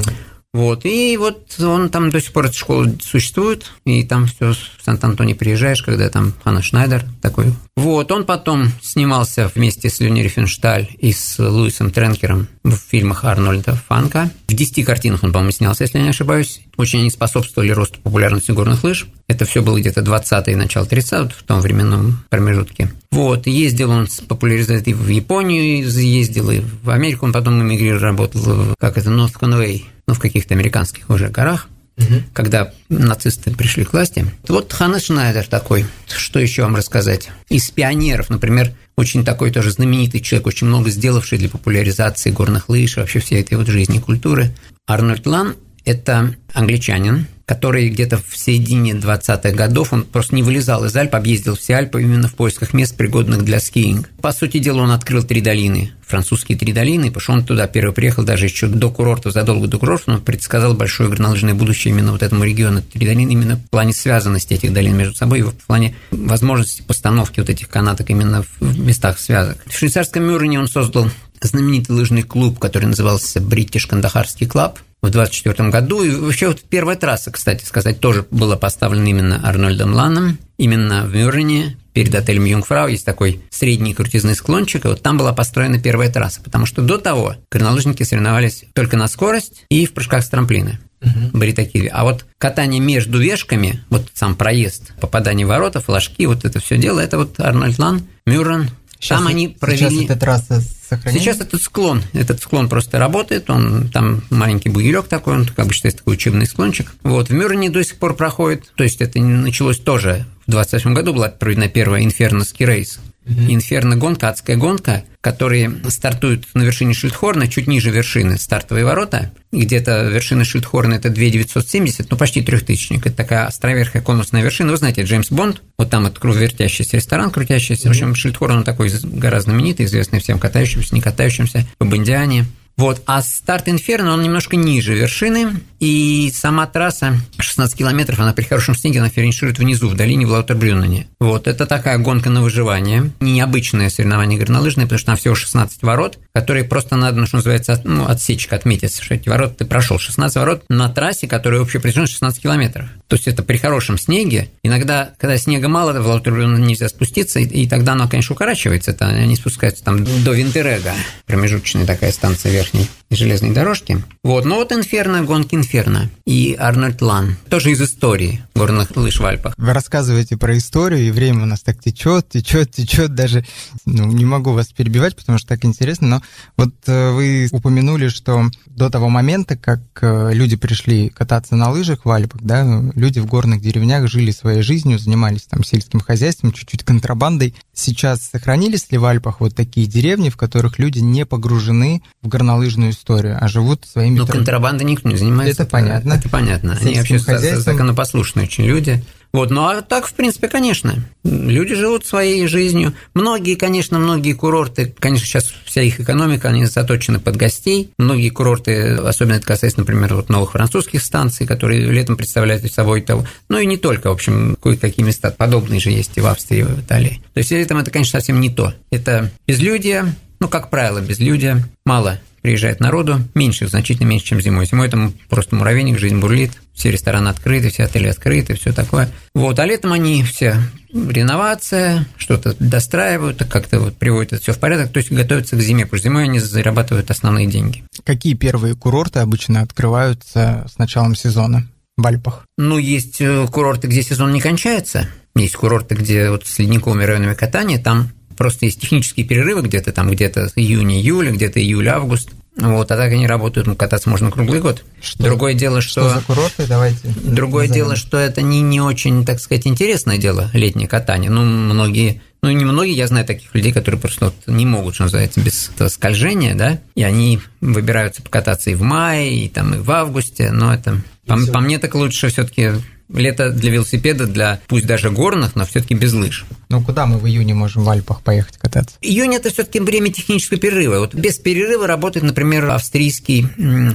Вот, 0.56 0.86
и 0.86 1.18
вот 1.18 1.60
он 1.60 1.90
там 1.90 2.08
до 2.08 2.18
сих 2.18 2.32
пор, 2.32 2.46
эта 2.46 2.56
школа 2.56 2.90
существует, 3.02 3.72
и 3.84 4.02
там 4.04 4.24
все 4.24 4.54
в 4.54 4.82
Сант-Антоне 4.82 5.34
приезжаешь, 5.34 5.82
когда 5.82 6.08
там 6.08 6.32
Ханна 6.42 6.62
Шнайдер 6.62 7.04
такой. 7.20 7.52
Вот, 7.76 8.10
он 8.10 8.24
потом 8.24 8.72
снимался 8.80 9.50
вместе 9.54 9.90
с 9.90 10.00
Леони 10.00 10.22
Рифеншталь 10.22 10.88
и 10.98 11.12
с 11.12 11.38
Луисом 11.38 11.90
Тренкером 11.90 12.48
в 12.64 12.74
фильмах 12.74 13.26
Арнольда 13.26 13.74
Фанка. 13.86 14.30
В 14.48 14.54
10 14.54 14.82
картинах 14.86 15.24
он, 15.24 15.32
по-моему, 15.32 15.52
снялся, 15.52 15.84
если 15.84 15.98
я 15.98 16.04
не 16.04 16.10
ошибаюсь. 16.10 16.62
Очень 16.78 17.00
они 17.00 17.10
способствовали 17.10 17.72
росту 17.72 18.00
популярности 18.00 18.50
горных 18.52 18.82
лыж. 18.82 19.08
Это 19.28 19.44
все 19.44 19.60
было 19.60 19.78
где-то 19.78 20.00
20-е, 20.00 20.56
начало 20.56 20.86
30 20.86 21.32
в 21.32 21.42
том 21.42 21.60
временном 21.60 22.24
промежутке. 22.30 22.90
Вот, 23.10 23.46
ездил 23.46 23.90
он 23.90 24.08
популяризовать 24.26 24.88
и 24.88 24.94
в 24.94 25.06
Японию, 25.08 25.86
ездил 25.86 26.50
и 26.50 26.62
в 26.82 26.88
Америку, 26.88 27.26
он 27.26 27.34
потом 27.34 27.60
эмигрировал, 27.60 28.00
работал, 28.00 28.74
как 28.78 28.96
это, 28.96 29.10
North 29.10 29.34
Conway, 29.38 29.82
ну, 30.06 30.14
в 30.14 30.18
каких-то 30.18 30.54
американских 30.54 31.10
уже 31.10 31.28
горах, 31.28 31.68
угу. 31.96 32.22
когда 32.32 32.72
нацисты 32.88 33.50
пришли 33.52 33.84
к 33.84 33.92
власти. 33.92 34.26
Вот 34.48 34.72
Ханнес 34.72 35.04
Шнайдер 35.04 35.46
такой, 35.46 35.86
что 36.06 36.38
еще 36.38 36.62
вам 36.62 36.76
рассказать? 36.76 37.30
Из 37.48 37.70
пионеров, 37.70 38.30
например, 38.30 38.72
очень 38.96 39.24
такой 39.24 39.50
тоже 39.50 39.70
знаменитый 39.70 40.20
человек, 40.20 40.46
очень 40.46 40.66
много 40.66 40.90
сделавший 40.90 41.38
для 41.38 41.48
популяризации 41.48 42.30
горных 42.30 42.68
лыж, 42.68 42.96
вообще 42.96 43.18
всей 43.20 43.40
этой 43.40 43.54
вот 43.54 43.66
жизни, 43.66 43.98
культуры. 43.98 44.54
Арнольд 44.86 45.26
Лан– 45.26 45.56
это 45.84 46.34
англичанин, 46.52 47.26
который 47.46 47.88
где-то 47.88 48.18
в 48.18 48.36
середине 48.36 48.92
20-х 48.92 49.52
годов, 49.52 49.92
он 49.92 50.02
просто 50.02 50.34
не 50.34 50.42
вылезал 50.42 50.84
из 50.84 50.96
Альп, 50.96 51.14
объездил 51.14 51.54
все 51.56 51.76
Альпы 51.76 52.02
именно 52.02 52.26
в 52.26 52.34
поисках 52.34 52.74
мест, 52.74 52.96
пригодных 52.96 53.44
для 53.44 53.60
скиинга. 53.60 54.08
По 54.20 54.32
сути 54.32 54.58
дела, 54.58 54.82
он 54.82 54.90
открыл 54.90 55.22
три 55.22 55.40
долины, 55.40 55.92
французские 56.04 56.58
три 56.58 56.72
долины, 56.72 57.06
потому 57.06 57.20
что 57.20 57.32
он 57.34 57.44
туда 57.44 57.68
первый 57.68 57.92
приехал 57.92 58.24
даже 58.24 58.46
еще 58.46 58.66
до 58.66 58.90
курорта, 58.90 59.30
задолго 59.30 59.68
до 59.68 59.78
курорта, 59.78 60.12
он 60.12 60.20
предсказал 60.22 60.74
большое 60.74 61.08
горнолыжное 61.08 61.54
будущее 61.54 61.94
именно 61.94 62.10
вот 62.10 62.24
этому 62.24 62.42
региону 62.42 62.82
три 62.82 63.06
долины, 63.06 63.30
именно 63.30 63.56
в 63.56 63.70
плане 63.70 63.92
связанности 63.92 64.54
этих 64.54 64.72
долин 64.72 64.96
между 64.96 65.14
собой, 65.14 65.38
и 65.38 65.42
в 65.42 65.52
плане 65.52 65.94
возможности 66.10 66.82
постановки 66.82 67.38
вот 67.38 67.48
этих 67.48 67.68
канаток 67.68 68.10
именно 68.10 68.44
в 68.58 68.78
местах 68.78 69.20
связок. 69.20 69.58
В 69.66 69.78
швейцарском 69.78 70.24
Мюррене 70.24 70.58
он 70.58 70.66
создал 70.66 71.08
знаменитый 71.40 71.94
лыжный 71.94 72.22
клуб, 72.22 72.58
который 72.58 72.86
назывался 72.86 73.40
Бритиш 73.40 73.86
Кандахарский 73.86 74.46
клуб 74.46 74.80
в 75.02 75.10
24 75.10 75.68
году. 75.70 76.02
И 76.02 76.10
вообще 76.10 76.48
вот 76.48 76.60
первая 76.62 76.96
трасса, 76.96 77.30
кстати 77.30 77.64
сказать, 77.64 78.00
тоже 78.00 78.26
была 78.30 78.56
поставлена 78.56 79.08
именно 79.08 79.46
Арнольдом 79.46 79.94
Ланом, 79.94 80.38
именно 80.58 81.04
в 81.04 81.14
Мюррене, 81.14 81.76
перед 81.96 82.14
отелем 82.14 82.44
Юнгфрау 82.44 82.88
есть 82.88 83.06
такой 83.06 83.40
средний 83.48 83.94
крутизный 83.94 84.34
склончик, 84.34 84.84
и 84.84 84.88
вот 84.88 85.02
там 85.02 85.16
была 85.16 85.32
построена 85.32 85.80
первая 85.80 86.10
трасса, 86.10 86.42
потому 86.42 86.66
что 86.66 86.82
до 86.82 86.98
того 86.98 87.36
горнолыжники 87.50 88.02
соревновались 88.02 88.64
только 88.74 88.98
на 88.98 89.08
скорость 89.08 89.64
и 89.70 89.86
в 89.86 89.94
прыжках 89.94 90.22
с 90.22 90.28
трамплина. 90.28 90.78
Угу. 91.00 91.38
Были 91.38 91.52
такие. 91.52 91.88
А 91.88 92.04
вот 92.04 92.26
катание 92.36 92.80
между 92.80 93.18
вешками, 93.18 93.82
вот 93.88 94.08
сам 94.12 94.34
проезд, 94.34 94.92
попадание 95.00 95.46
в 95.46 95.48
ворота, 95.48 95.80
флажки, 95.80 96.26
вот 96.26 96.44
это 96.44 96.60
все 96.60 96.76
дело, 96.76 97.00
это 97.00 97.16
вот 97.16 97.40
Арнольд 97.40 97.78
Лан, 97.78 98.02
Мюррен, 98.26 98.68
Сейчас 98.98 99.18
там 99.18 99.28
они 99.28 99.48
провели... 99.48 99.78
Сейчас 99.78 100.04
эта 100.04 100.16
трасса 100.16 100.62
сохраняется? 100.88 101.24
Сейчас 101.24 101.40
этот 101.40 101.62
склон, 101.62 102.02
этот 102.12 102.40
склон 102.40 102.68
просто 102.68 102.98
работает, 102.98 103.50
он 103.50 103.88
там 103.88 104.22
маленький 104.30 104.68
бугелек 104.68 105.08
такой, 105.08 105.34
он 105.34 105.46
как 105.46 105.66
бы 105.66 105.72
считается 105.72 105.98
такой 105.98 106.14
учебный 106.14 106.46
склончик. 106.46 106.94
Вот, 107.02 107.28
в 107.28 107.32
Мюррене 107.32 107.70
до 107.70 107.84
сих 107.84 107.96
пор 107.96 108.14
проходит, 108.14 108.72
то 108.74 108.84
есть 108.84 109.00
это 109.00 109.20
началось 109.20 109.78
тоже 109.78 110.26
в 110.46 110.50
28 110.50 110.94
году 110.94 111.12
была 111.12 111.28
проведена 111.28 111.68
первая 111.68 112.04
инферноский 112.04 112.64
рейс. 112.64 113.00
Угу. 113.26 113.52
Инферно-гонка, 113.52 114.28
адская 114.28 114.56
гонка, 114.56 115.04
которые 115.20 115.72
стартуют 115.88 116.46
на 116.54 116.62
вершине 116.62 116.94
Шильдхорна, 116.94 117.48
чуть 117.48 117.66
ниже 117.66 117.90
вершины 117.90 118.38
стартовые 118.38 118.84
ворота. 118.84 119.32
Где-то 119.50 120.04
вершина 120.04 120.44
Шильдхорна– 120.44 120.94
это 120.96 121.10
2970, 121.10 122.08
ну, 122.08 122.16
почти 122.16 122.42
трехтысячник. 122.42 123.04
Это 123.04 123.16
такая 123.16 123.46
островерхая 123.46 124.02
конусная 124.02 124.42
вершина. 124.42 124.70
Вы 124.70 124.76
знаете, 124.76 125.02
Джеймс 125.02 125.30
Бонд, 125.30 125.62
вот 125.76 125.90
там 125.90 126.06
этот 126.06 126.20
круговертящийся 126.20 126.98
ресторан, 126.98 127.30
крутящийся. 127.32 127.84
Mm-hmm. 127.84 127.88
В 127.88 127.90
общем, 127.90 128.14
Шильдхорн, 128.14 128.58
он 128.58 128.64
такой 128.64 128.92
гораздо 129.02 129.50
знаменитый, 129.50 129.86
известный 129.86 130.20
всем 130.20 130.38
катающимся, 130.38 130.94
не 130.94 131.00
катающимся, 131.00 131.66
по 131.78 131.84
Бондиане. 131.84 132.46
Вот, 132.78 133.02
а 133.06 133.22
старт 133.22 133.68
Инферно, 133.68 134.12
он 134.12 134.22
немножко 134.22 134.54
ниже 134.56 134.94
вершины, 134.94 135.54
и 135.80 136.30
сама 136.34 136.66
трасса 136.66 137.18
16 137.38 137.78
километров, 137.78 138.20
она 138.20 138.34
при 138.34 138.44
хорошем 138.44 138.74
снеге, 138.74 139.00
она 139.00 139.08
финиширует 139.08 139.58
внизу, 139.58 139.88
в 139.88 139.94
долине 139.94 140.26
в 140.26 140.30
Лаутербрюнене. 140.30 141.06
Вот, 141.18 141.46
это 141.46 141.64
такая 141.64 141.96
гонка 141.96 142.28
на 142.28 142.42
выживание, 142.42 143.12
необычное 143.20 143.88
соревнование 143.88 144.38
горнолыжное, 144.38 144.84
потому 144.84 144.98
что 144.98 145.06
там 145.06 145.16
всего 145.16 145.34
16 145.34 145.82
ворот, 145.82 146.18
которые 146.34 146.64
просто 146.64 146.96
надо, 146.96 147.18
ну, 147.18 147.26
что 147.26 147.36
называется, 147.36 147.80
ну, 147.84 148.06
отсечка 148.06 148.56
отметить, 148.56 148.94
что 149.00 149.14
эти 149.14 149.30
ворота 149.30 149.54
ты 149.54 149.64
прошел. 149.64 149.98
16 149.98 150.36
ворот 150.36 150.64
на 150.68 150.90
трассе, 150.90 151.26
которая 151.26 151.62
общая 151.62 151.80
протяженность 151.80 152.12
16 152.12 152.42
километров. 152.42 152.88
То 153.08 153.16
есть 153.16 153.26
это 153.26 153.42
при 153.42 153.56
хорошем 153.56 153.96
снеге. 153.96 154.50
Иногда, 154.62 155.12
когда 155.18 155.38
снега 155.38 155.68
мало, 155.68 155.98
в 155.98 156.06
Лаутербрюнен 156.06 156.62
нельзя 156.62 156.90
спуститься, 156.90 157.40
и, 157.40 157.66
тогда 157.66 157.92
оно, 157.92 158.06
конечно, 158.06 158.34
укорачивается, 158.34 158.90
это 158.90 159.06
они 159.06 159.36
спускаются 159.36 159.82
там 159.82 160.04
до 160.04 160.32
Винтерега, 160.32 160.92
промежуточная 161.24 161.86
такая 161.86 162.12
станция 162.12 162.52
вверх 162.52 162.65
верхней 162.66 162.88
железной 163.10 163.52
дорожки. 163.52 164.02
Вот, 164.22 164.44
но 164.44 164.56
вот 164.56 164.72
Инферно, 164.72 165.22
гонки 165.22 165.54
Инферно 165.54 166.10
и 166.26 166.56
Арнольд 166.58 167.00
Лан, 167.00 167.36
тоже 167.48 167.70
из 167.70 167.80
истории 167.80 168.42
горных 168.54 168.96
лыж 168.96 169.20
в 169.20 169.24
Альпах. 169.24 169.54
Вы 169.56 169.72
рассказываете 169.72 170.36
про 170.36 170.56
историю, 170.58 171.06
и 171.06 171.10
время 171.10 171.44
у 171.44 171.46
нас 171.46 171.60
так 171.60 171.80
течет, 171.80 172.28
течет, 172.28 172.72
течет, 172.72 173.14
даже 173.14 173.44
ну, 173.84 174.06
не 174.06 174.24
могу 174.24 174.52
вас 174.52 174.68
перебивать, 174.68 175.14
потому 175.14 175.38
что 175.38 175.48
так 175.48 175.64
интересно, 175.64 176.08
но 176.08 176.22
вот 176.56 176.74
э, 176.86 177.10
вы 177.12 177.48
упомянули, 177.52 178.08
что 178.08 178.50
до 178.66 178.90
того 178.90 179.08
момента, 179.08 179.56
как 179.56 179.80
э, 180.00 180.32
люди 180.32 180.56
пришли 180.56 181.10
кататься 181.10 181.54
на 181.54 181.70
лыжах 181.70 182.04
в 182.04 182.10
Альпах, 182.10 182.42
да, 182.42 182.82
люди 182.94 183.20
в 183.20 183.26
горных 183.26 183.60
деревнях 183.60 184.08
жили 184.08 184.30
своей 184.30 184.62
жизнью, 184.62 184.98
занимались 184.98 185.42
там 185.42 185.62
сельским 185.62 186.00
хозяйством, 186.00 186.52
чуть-чуть 186.52 186.82
контрабандой. 186.82 187.54
Сейчас 187.72 188.22
сохранились 188.22 188.90
ли 188.90 188.98
в 188.98 189.04
Альпах 189.04 189.40
вот 189.40 189.54
такие 189.54 189.86
деревни, 189.86 190.28
в 190.28 190.36
которых 190.36 190.78
люди 190.78 190.98
не 190.98 191.24
погружены 191.24 192.02
в 192.22 192.28
горнолыжную 192.56 192.90
историю, 192.90 193.38
а 193.40 193.48
живут 193.48 193.84
своими... 193.86 194.18
Ну, 194.18 194.26
контрабандой 194.26 194.84
никто 194.84 195.08
не 195.08 195.16
занимается. 195.16 195.62
Это, 195.62 195.70
понятно. 195.70 196.14
Это 196.14 196.28
понятно. 196.28 196.78
Они 196.80 196.96
вообще 196.96 197.18
хозяйством... 197.18 197.74
законопослушные 197.74 198.46
очень 198.46 198.64
люди. 198.64 199.04
Вот, 199.32 199.50
ну 199.50 199.66
а 199.66 199.82
так, 199.82 200.06
в 200.06 200.14
принципе, 200.14 200.48
конечно, 200.48 200.94
люди 201.22 201.74
живут 201.74 202.06
своей 202.06 202.46
жизнью. 202.46 202.94
Многие, 203.12 203.56
конечно, 203.56 203.98
многие 203.98 204.32
курорты, 204.32 204.94
конечно, 204.98 205.26
сейчас 205.26 205.52
вся 205.66 205.82
их 205.82 206.00
экономика, 206.00 206.48
они 206.48 206.64
заточены 206.64 207.18
под 207.18 207.36
гостей. 207.36 207.90
Многие 207.98 208.30
курорты, 208.30 208.94
особенно 208.94 209.34
это 209.34 209.46
касается, 209.46 209.80
например, 209.80 210.14
вот 210.14 210.30
новых 210.30 210.52
французских 210.52 211.02
станций, 211.02 211.46
которые 211.46 211.90
летом 211.90 212.16
представляют 212.16 212.72
собой 212.72 213.02
того. 213.02 213.26
Ну 213.50 213.58
и 213.58 213.66
не 213.66 213.76
только, 213.76 214.08
в 214.08 214.12
общем, 214.12 214.56
кое-какие 214.62 215.04
места 215.04 215.30
подобные 215.30 215.80
же 215.80 215.90
есть 215.90 216.12
и 216.14 216.20
в 216.20 216.26
Австрии, 216.26 216.60
и 216.60 216.62
в 216.62 216.80
Италии. 216.80 217.20
То 217.34 217.38
есть 217.38 217.50
летом 217.50 217.76
это, 217.76 217.90
конечно, 217.90 218.18
совсем 218.18 218.40
не 218.40 218.48
то. 218.48 218.72
Это 218.90 219.30
безлюдие, 219.46 220.14
ну, 220.40 220.48
как 220.48 220.70
правило, 220.70 221.00
безлюдие, 221.00 221.64
мало 221.84 222.18
приезжает 222.46 222.78
народу, 222.78 223.22
меньше, 223.34 223.66
значительно 223.66 224.06
меньше, 224.06 224.26
чем 224.26 224.40
зимой. 224.40 224.66
Зимой 224.66 224.88
там 224.88 225.12
просто 225.28 225.56
муравейник, 225.56 225.98
жизнь 225.98 226.20
бурлит, 226.20 226.52
все 226.74 226.92
рестораны 226.92 227.28
открыты, 227.28 227.70
все 227.70 227.82
отели 227.82 228.06
открыты, 228.06 228.54
все 228.54 228.72
такое. 228.72 229.10
Вот, 229.34 229.58
а 229.58 229.66
летом 229.66 229.92
они 229.92 230.22
все 230.22 230.56
реновация, 230.92 232.06
что-то 232.16 232.54
достраивают, 232.60 233.44
как-то 233.50 233.80
вот 233.80 233.96
приводят 233.96 234.34
это 234.34 234.42
все 234.42 234.52
в 234.52 234.60
порядок, 234.60 234.92
то 234.92 234.98
есть 234.98 235.10
готовятся 235.10 235.56
к 235.56 235.60
зиме, 235.60 235.86
потому 235.86 235.98
что 235.98 236.08
зимой 236.08 236.24
они 236.24 236.38
зарабатывают 236.38 237.10
основные 237.10 237.48
деньги. 237.48 237.82
Какие 238.04 238.34
первые 238.34 238.76
курорты 238.76 239.18
обычно 239.18 239.62
открываются 239.62 240.66
с 240.72 240.78
началом 240.78 241.16
сезона 241.16 241.66
в 241.96 242.06
Альпах? 242.06 242.44
Ну, 242.56 242.78
есть 242.78 243.20
э, 243.20 243.46
курорты, 243.48 243.88
где 243.88 244.02
сезон 244.02 244.32
не 244.32 244.40
кончается, 244.40 245.08
есть 245.34 245.56
курорты, 245.56 245.96
где 245.96 246.30
вот 246.30 246.46
с 246.46 246.58
ледниковыми 246.60 247.02
районами 247.02 247.34
катания, 247.34 247.82
там 247.82 248.10
Просто 248.36 248.66
есть 248.66 248.80
технические 248.80 249.26
перерывы 249.26 249.62
где-то 249.62 249.92
там, 249.92 250.10
где-то 250.10 250.50
июня-июля, 250.56 251.32
где-то 251.32 251.60
июль-август. 251.60 252.30
Вот, 252.56 252.90
а 252.90 252.96
так 252.96 253.12
они 253.12 253.26
работают, 253.26 253.66
ну, 253.66 253.76
кататься 253.76 254.08
можно 254.08 254.30
круглый 254.30 254.60
год. 254.60 254.82
Что? 255.02 255.24
Другое 255.24 255.52
дело, 255.52 255.82
что... 255.82 256.08
Что 256.08 256.14
за 256.14 256.20
курорты? 256.22 256.66
Давайте. 256.66 257.00
Другое 257.22 257.68
назовем. 257.68 257.84
дело, 257.84 257.96
что 257.96 258.16
это 258.16 258.40
не, 258.40 258.62
не 258.62 258.80
очень, 258.80 259.26
так 259.26 259.40
сказать, 259.40 259.66
интересное 259.66 260.16
дело, 260.16 260.50
летнее 260.54 260.88
катание. 260.88 261.30
Ну, 261.30 261.42
многие, 261.42 262.22
ну, 262.42 262.50
не 262.50 262.64
многие, 262.64 262.94
я 262.94 263.08
знаю 263.08 263.26
таких 263.26 263.54
людей, 263.54 263.72
которые 263.72 264.00
просто 264.00 264.26
вот 264.26 264.34
не 264.46 264.64
могут, 264.64 264.94
что 264.94 265.04
называется, 265.04 265.40
без 265.40 265.70
скольжения, 265.92 266.54
да, 266.54 266.78
и 266.94 267.02
они 267.02 267.40
выбираются 267.60 268.22
покататься 268.22 268.70
и 268.70 268.74
в 268.74 268.80
мае, 268.80 269.36
и 269.36 269.48
там, 269.50 269.74
и 269.74 269.78
в 269.78 269.90
августе, 269.90 270.50
но 270.50 270.72
это... 270.72 271.02
По, 271.26 271.36
по 271.52 271.60
мне 271.60 271.78
так 271.78 271.94
лучше 271.94 272.28
все 272.28 272.44
таки 272.44 272.70
Лето 273.08 273.50
для 273.50 273.70
велосипеда, 273.70 274.26
для 274.26 274.60
пусть 274.66 274.86
даже 274.86 275.10
горных, 275.10 275.54
но 275.54 275.64
все-таки 275.64 275.94
без 275.94 276.12
лыж. 276.12 276.44
Ну 276.68 276.82
куда 276.82 277.06
мы 277.06 277.18
в 277.18 277.26
июне 277.26 277.54
можем 277.54 277.84
в 277.84 277.90
Альпах 277.90 278.22
поехать 278.22 278.58
кататься? 278.58 278.96
Июнь 279.00 279.34
это 279.34 279.50
все-таки 279.50 279.78
время 279.80 280.12
технического 280.12 280.58
перерыва. 280.58 280.98
Вот 280.98 281.14
без 281.14 281.38
перерыва 281.38 281.86
работает, 281.86 282.24
например, 282.24 282.68
австрийский 282.70 283.46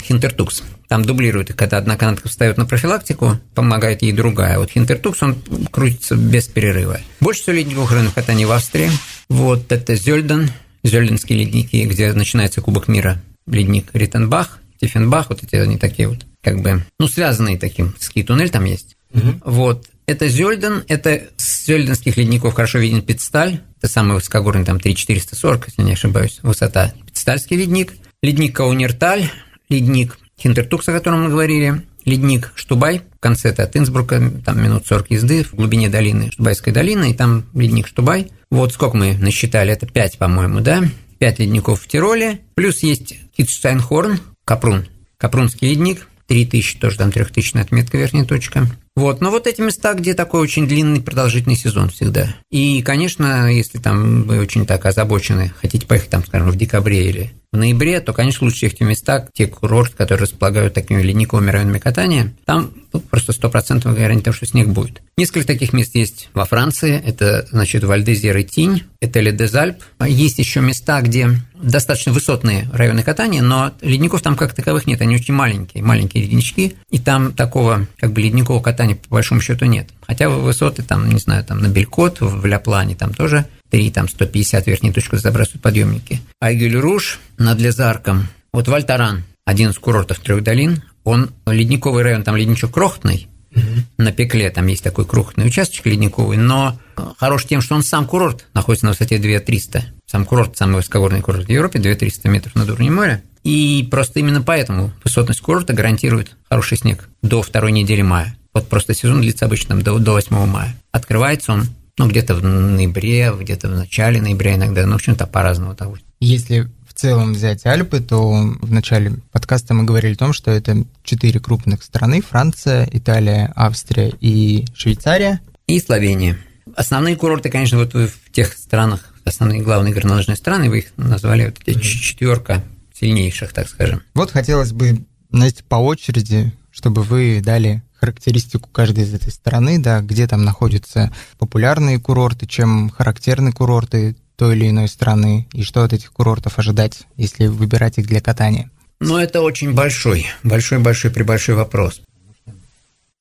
Хинтертукс. 0.03 0.63
Там 0.87 1.03
дублирует 1.03 1.49
их, 1.49 1.55
когда 1.55 1.77
одна 1.77 1.97
канатка 1.97 2.29
встает 2.29 2.57
на 2.57 2.65
профилактику, 2.65 3.39
помогает 3.53 4.01
ей 4.01 4.13
другая. 4.13 4.59
Вот 4.59 4.71
Хинтертукс, 4.71 5.23
он 5.23 5.41
крутится 5.71 6.15
без 6.15 6.47
перерыва. 6.47 6.99
Больше 7.19 7.41
всего 7.41 7.57
ледниковых 7.57 7.91
районов 7.91 8.13
катания 8.13 8.47
в 8.47 8.51
Австрии. 8.51 8.89
Вот 9.29 9.71
это 9.71 9.95
Зельден, 9.95 10.49
Зельденские 10.83 11.39
ледники, 11.39 11.85
где 11.85 12.13
начинается 12.13 12.61
Кубок 12.61 12.87
мира. 12.87 13.21
Ледник 13.47 13.89
Риттенбах, 13.93 14.59
Тиффенбах, 14.79 15.29
вот 15.29 15.43
эти 15.43 15.55
они 15.55 15.77
такие 15.77 16.07
вот 16.07 16.25
как 16.41 16.61
бы, 16.61 16.83
ну, 16.99 17.07
связанные 17.07 17.57
таким, 17.57 17.95
ски-туннель 17.99 18.49
там 18.49 18.65
есть. 18.65 18.97
Угу. 19.13 19.41
Вот. 19.45 19.87
Это 20.05 20.27
Зельден, 20.27 20.83
это 20.87 21.29
с 21.37 21.65
зельденских 21.65 22.17
ледников 22.17 22.53
хорошо 22.53 22.79
виден 22.79 23.01
Пиццталь, 23.01 23.61
это 23.77 23.87
самый 23.87 24.15
высокогорный, 24.15 24.65
там 24.65 24.79
3440, 24.79 25.67
если 25.67 25.81
не 25.83 25.93
ошибаюсь, 25.93 26.39
высота. 26.41 26.93
Пиццтальский 27.05 27.55
ледник, 27.55 27.93
ледник 28.21 28.55
Каунерталь, 28.55 29.29
ледник 29.69 30.17
Хинтертукс, 30.39 30.89
о 30.89 30.93
котором 30.93 31.23
мы 31.23 31.29
говорили, 31.29 31.83
ледник 32.05 32.51
Штубай, 32.55 33.03
в 33.15 33.19
конце 33.19 33.49
это 33.49 33.63
от 33.63 33.75
Инсбрука, 33.77 34.31
там 34.43 34.61
минут 34.61 34.85
40 34.87 35.11
езды, 35.11 35.43
в 35.43 35.53
глубине 35.53 35.89
долины, 35.89 36.31
Штубайской 36.31 36.73
долины, 36.73 37.11
и 37.11 37.13
там 37.13 37.45
ледник 37.53 37.87
Штубай. 37.87 38.31
Вот 38.49 38.73
сколько 38.73 38.97
мы 38.97 39.17
насчитали, 39.17 39.71
это 39.71 39.85
5, 39.87 40.17
по-моему, 40.17 40.61
да? 40.61 40.83
5 41.19 41.39
ледников 41.39 41.81
в 41.81 41.87
Тироле, 41.87 42.39
плюс 42.55 42.83
есть 42.83 43.15
Китштайнхорн, 43.37 44.19
Капрун, 44.43 44.87
Капрунский 45.17 45.69
ледник, 45.69 46.07
3000, 46.27 46.79
тоже 46.79 46.97
там 46.97 47.11
трехтысячная 47.11 47.63
отметка, 47.63 47.97
верхняя 47.97 48.25
точка. 48.25 48.67
Вот, 48.95 49.21
но 49.21 49.31
вот 49.31 49.47
эти 49.47 49.61
места, 49.61 49.93
где 49.93 50.13
такой 50.13 50.41
очень 50.41 50.67
длинный 50.67 51.01
продолжительный 51.01 51.55
сезон 51.55 51.89
всегда. 51.89 52.35
И, 52.49 52.81
конечно, 52.81 53.51
если 53.51 53.77
там 53.77 54.23
вы 54.23 54.39
очень 54.39 54.65
так 54.65 54.85
озабочены, 54.85 55.53
хотите 55.61 55.87
поехать 55.87 56.09
там, 56.09 56.25
скажем, 56.25 56.51
в 56.51 56.57
декабре 56.57 57.09
или 57.09 57.33
в 57.51 57.57
ноябре, 57.57 57.99
то, 57.99 58.13
конечно, 58.13 58.45
лучше 58.45 58.65
ехать 58.65 58.79
в 58.79 58.83
места, 58.83 59.27
те 59.33 59.45
курорты, 59.45 59.95
которые 59.97 60.23
располагают 60.23 60.73
такими 60.73 61.01
ледниковыми 61.01 61.51
районами 61.51 61.79
катания. 61.79 62.33
Там 62.45 62.71
ну, 62.93 63.01
просто 63.01 63.33
стопроцентного 63.33 63.95
гарантия 63.95 64.25
того, 64.25 64.35
что 64.35 64.45
снег 64.45 64.67
будет. 64.69 65.01
Несколько 65.17 65.47
таких 65.47 65.73
мест 65.73 65.93
есть 65.95 66.29
во 66.33 66.45
Франции. 66.45 67.01
Это, 67.05 67.45
значит, 67.51 67.83
Вальдезер 67.83 68.37
и 68.37 68.43
Тинь, 68.43 68.83
это 69.01 69.19
Ледезальп. 69.19 69.83
Есть 70.05 70.39
еще 70.39 70.61
места, 70.61 71.01
где 71.01 71.29
достаточно 71.61 72.13
высотные 72.13 72.69
районы 72.73 73.03
катания, 73.03 73.41
но 73.41 73.71
ледников 73.81 74.21
там 74.21 74.35
как 74.35 74.53
таковых 74.53 74.87
нет, 74.87 75.01
они 75.01 75.15
очень 75.15 75.33
маленькие, 75.33 75.83
маленькие 75.83 76.23
леднички, 76.23 76.75
и 76.89 76.99
там 76.99 77.33
такого 77.33 77.87
как 77.99 78.13
бы 78.13 78.21
ледникового 78.21 78.61
катания 78.61 78.90
по 78.95 79.15
большому 79.15 79.41
счету 79.41 79.65
нет. 79.65 79.89
Хотя 80.05 80.29
высоты 80.29 80.83
там, 80.83 81.09
не 81.09 81.19
знаю, 81.19 81.43
там 81.43 81.59
на 81.59 81.67
Белькот, 81.67 82.21
в 82.21 82.45
Ляплане 82.45 82.95
там 82.95 83.13
тоже 83.13 83.45
3, 83.69 83.91
там 83.91 84.07
150 84.07 84.67
верхнюю 84.67 84.93
точку 84.93 85.17
забрасывают 85.17 85.61
подъемники. 85.61 86.21
Айгюль-Руш 86.41 87.19
над 87.37 87.59
Лезарком, 87.59 88.27
вот 88.53 88.67
Вальтаран, 88.67 89.23
один 89.45 89.69
из 89.69 89.79
курортов 89.79 90.19
трех 90.19 90.43
долин, 90.43 90.83
он 91.03 91.31
ледниковый 91.45 92.03
район, 92.03 92.23
там 92.23 92.35
ледничок 92.35 92.71
крохотный, 92.71 93.27
угу. 93.55 93.63
на 93.97 94.11
Пекле 94.11 94.49
там 94.49 94.67
есть 94.67 94.83
такой 94.83 95.05
крохотный 95.05 95.47
участок 95.47 95.85
ледниковый, 95.85 96.37
но 96.37 96.79
хорош 97.17 97.45
тем, 97.45 97.61
что 97.61 97.75
он 97.75 97.83
сам 97.83 98.05
курорт 98.05 98.45
находится 98.53 98.85
на 98.85 98.91
высоте 98.91 99.17
2300. 99.17 99.85
Сам 100.05 100.25
курорт, 100.25 100.57
самый 100.57 100.75
высокогорный 100.75 101.21
курорт 101.21 101.47
в 101.47 101.49
Европе, 101.49 101.79
2300 101.79 102.29
метров 102.29 102.55
над 102.55 102.69
уровнем 102.69 102.95
моря. 102.95 103.23
И 103.43 103.87
просто 103.89 104.19
именно 104.19 104.41
поэтому 104.41 104.91
высотность 105.03 105.41
курорта 105.41 105.73
гарантирует 105.73 106.35
хороший 106.49 106.77
снег 106.77 107.09
до 107.23 107.41
второй 107.41 107.71
недели 107.71 108.01
мая. 108.01 108.35
Вот 108.53 108.67
просто 108.67 108.93
сезон 108.93 109.21
длится 109.21 109.45
обычно 109.45 109.79
до, 109.79 109.97
до 109.99 110.13
8 110.13 110.45
мая. 110.45 110.75
Открывается 110.91 111.53
он 111.53 111.67
ну, 111.97 112.07
где-то 112.07 112.35
в 112.35 112.43
ноябре, 112.43 113.31
где-то 113.37 113.67
в 113.67 113.75
начале 113.75 114.21
ноября 114.21 114.55
иногда, 114.55 114.85
ну, 114.85 114.93
в 114.93 114.95
общем-то, 114.95 115.27
по-разному 115.27 115.75
того. 115.75 115.97
Если 116.19 116.67
в 116.87 116.93
целом 116.93 117.33
взять 117.33 117.65
Альпы, 117.65 117.99
то 117.99 118.31
в 118.31 118.71
начале 118.71 119.13
подкаста 119.31 119.73
мы 119.73 119.83
говорили 119.83 120.13
о 120.13 120.17
том, 120.17 120.33
что 120.33 120.51
это 120.51 120.83
четыре 121.03 121.39
крупных 121.39 121.83
страны– 121.83 122.21
Франция, 122.27 122.87
Италия, 122.91 123.51
Австрия 123.55 124.11
и 124.19 124.65
Швейцария. 124.73 125.41
И 125.67 125.79
Словения. 125.79 126.37
Основные 126.75 127.15
курорты, 127.15 127.49
конечно, 127.49 127.77
вот 127.77 127.93
в 127.93 128.31
тех 128.31 128.53
странах, 128.53 129.13
основные 129.25 129.61
главные 129.61 129.93
горнолыжные 129.93 130.35
страны, 130.35 130.69
вы 130.69 130.79
их 130.79 130.85
назвали 130.97 131.45
вот 131.45 131.57
эти 131.65 131.79
четверка 131.79 132.63
сильнейших, 132.93 133.53
так 133.53 133.67
скажем. 133.67 134.01
Вот 134.13 134.31
хотелось 134.31 134.71
бы, 134.71 135.05
знаете, 135.31 135.63
по 135.67 135.75
очереди, 135.75 136.51
чтобы 136.71 137.03
вы 137.03 137.41
дали 137.43 137.83
характеристику 138.01 138.67
каждой 138.69 139.03
из 139.03 139.13
этой 139.13 139.31
страны, 139.31 139.79
да, 139.79 140.01
где 140.01 140.27
там 140.27 140.43
находятся 140.43 141.13
популярные 141.37 141.99
курорты, 141.99 142.47
чем 142.47 142.89
характерны 142.89 143.53
курорты 143.53 144.15
той 144.35 144.57
или 144.57 144.69
иной 144.69 144.87
страны, 144.87 145.47
и 145.53 145.63
что 145.63 145.83
от 145.83 145.93
этих 145.93 146.11
курортов 146.11 146.57
ожидать, 146.57 147.03
если 147.15 147.45
выбирать 147.45 147.99
их 147.99 148.07
для 148.07 148.21
катания? 148.21 148.71
Ну, 148.99 149.17
это 149.17 149.41
очень 149.41 149.73
большой, 149.73 150.25
большой-большой 150.41 151.11
прибольшой 151.11 151.53
вопрос. 151.55 152.01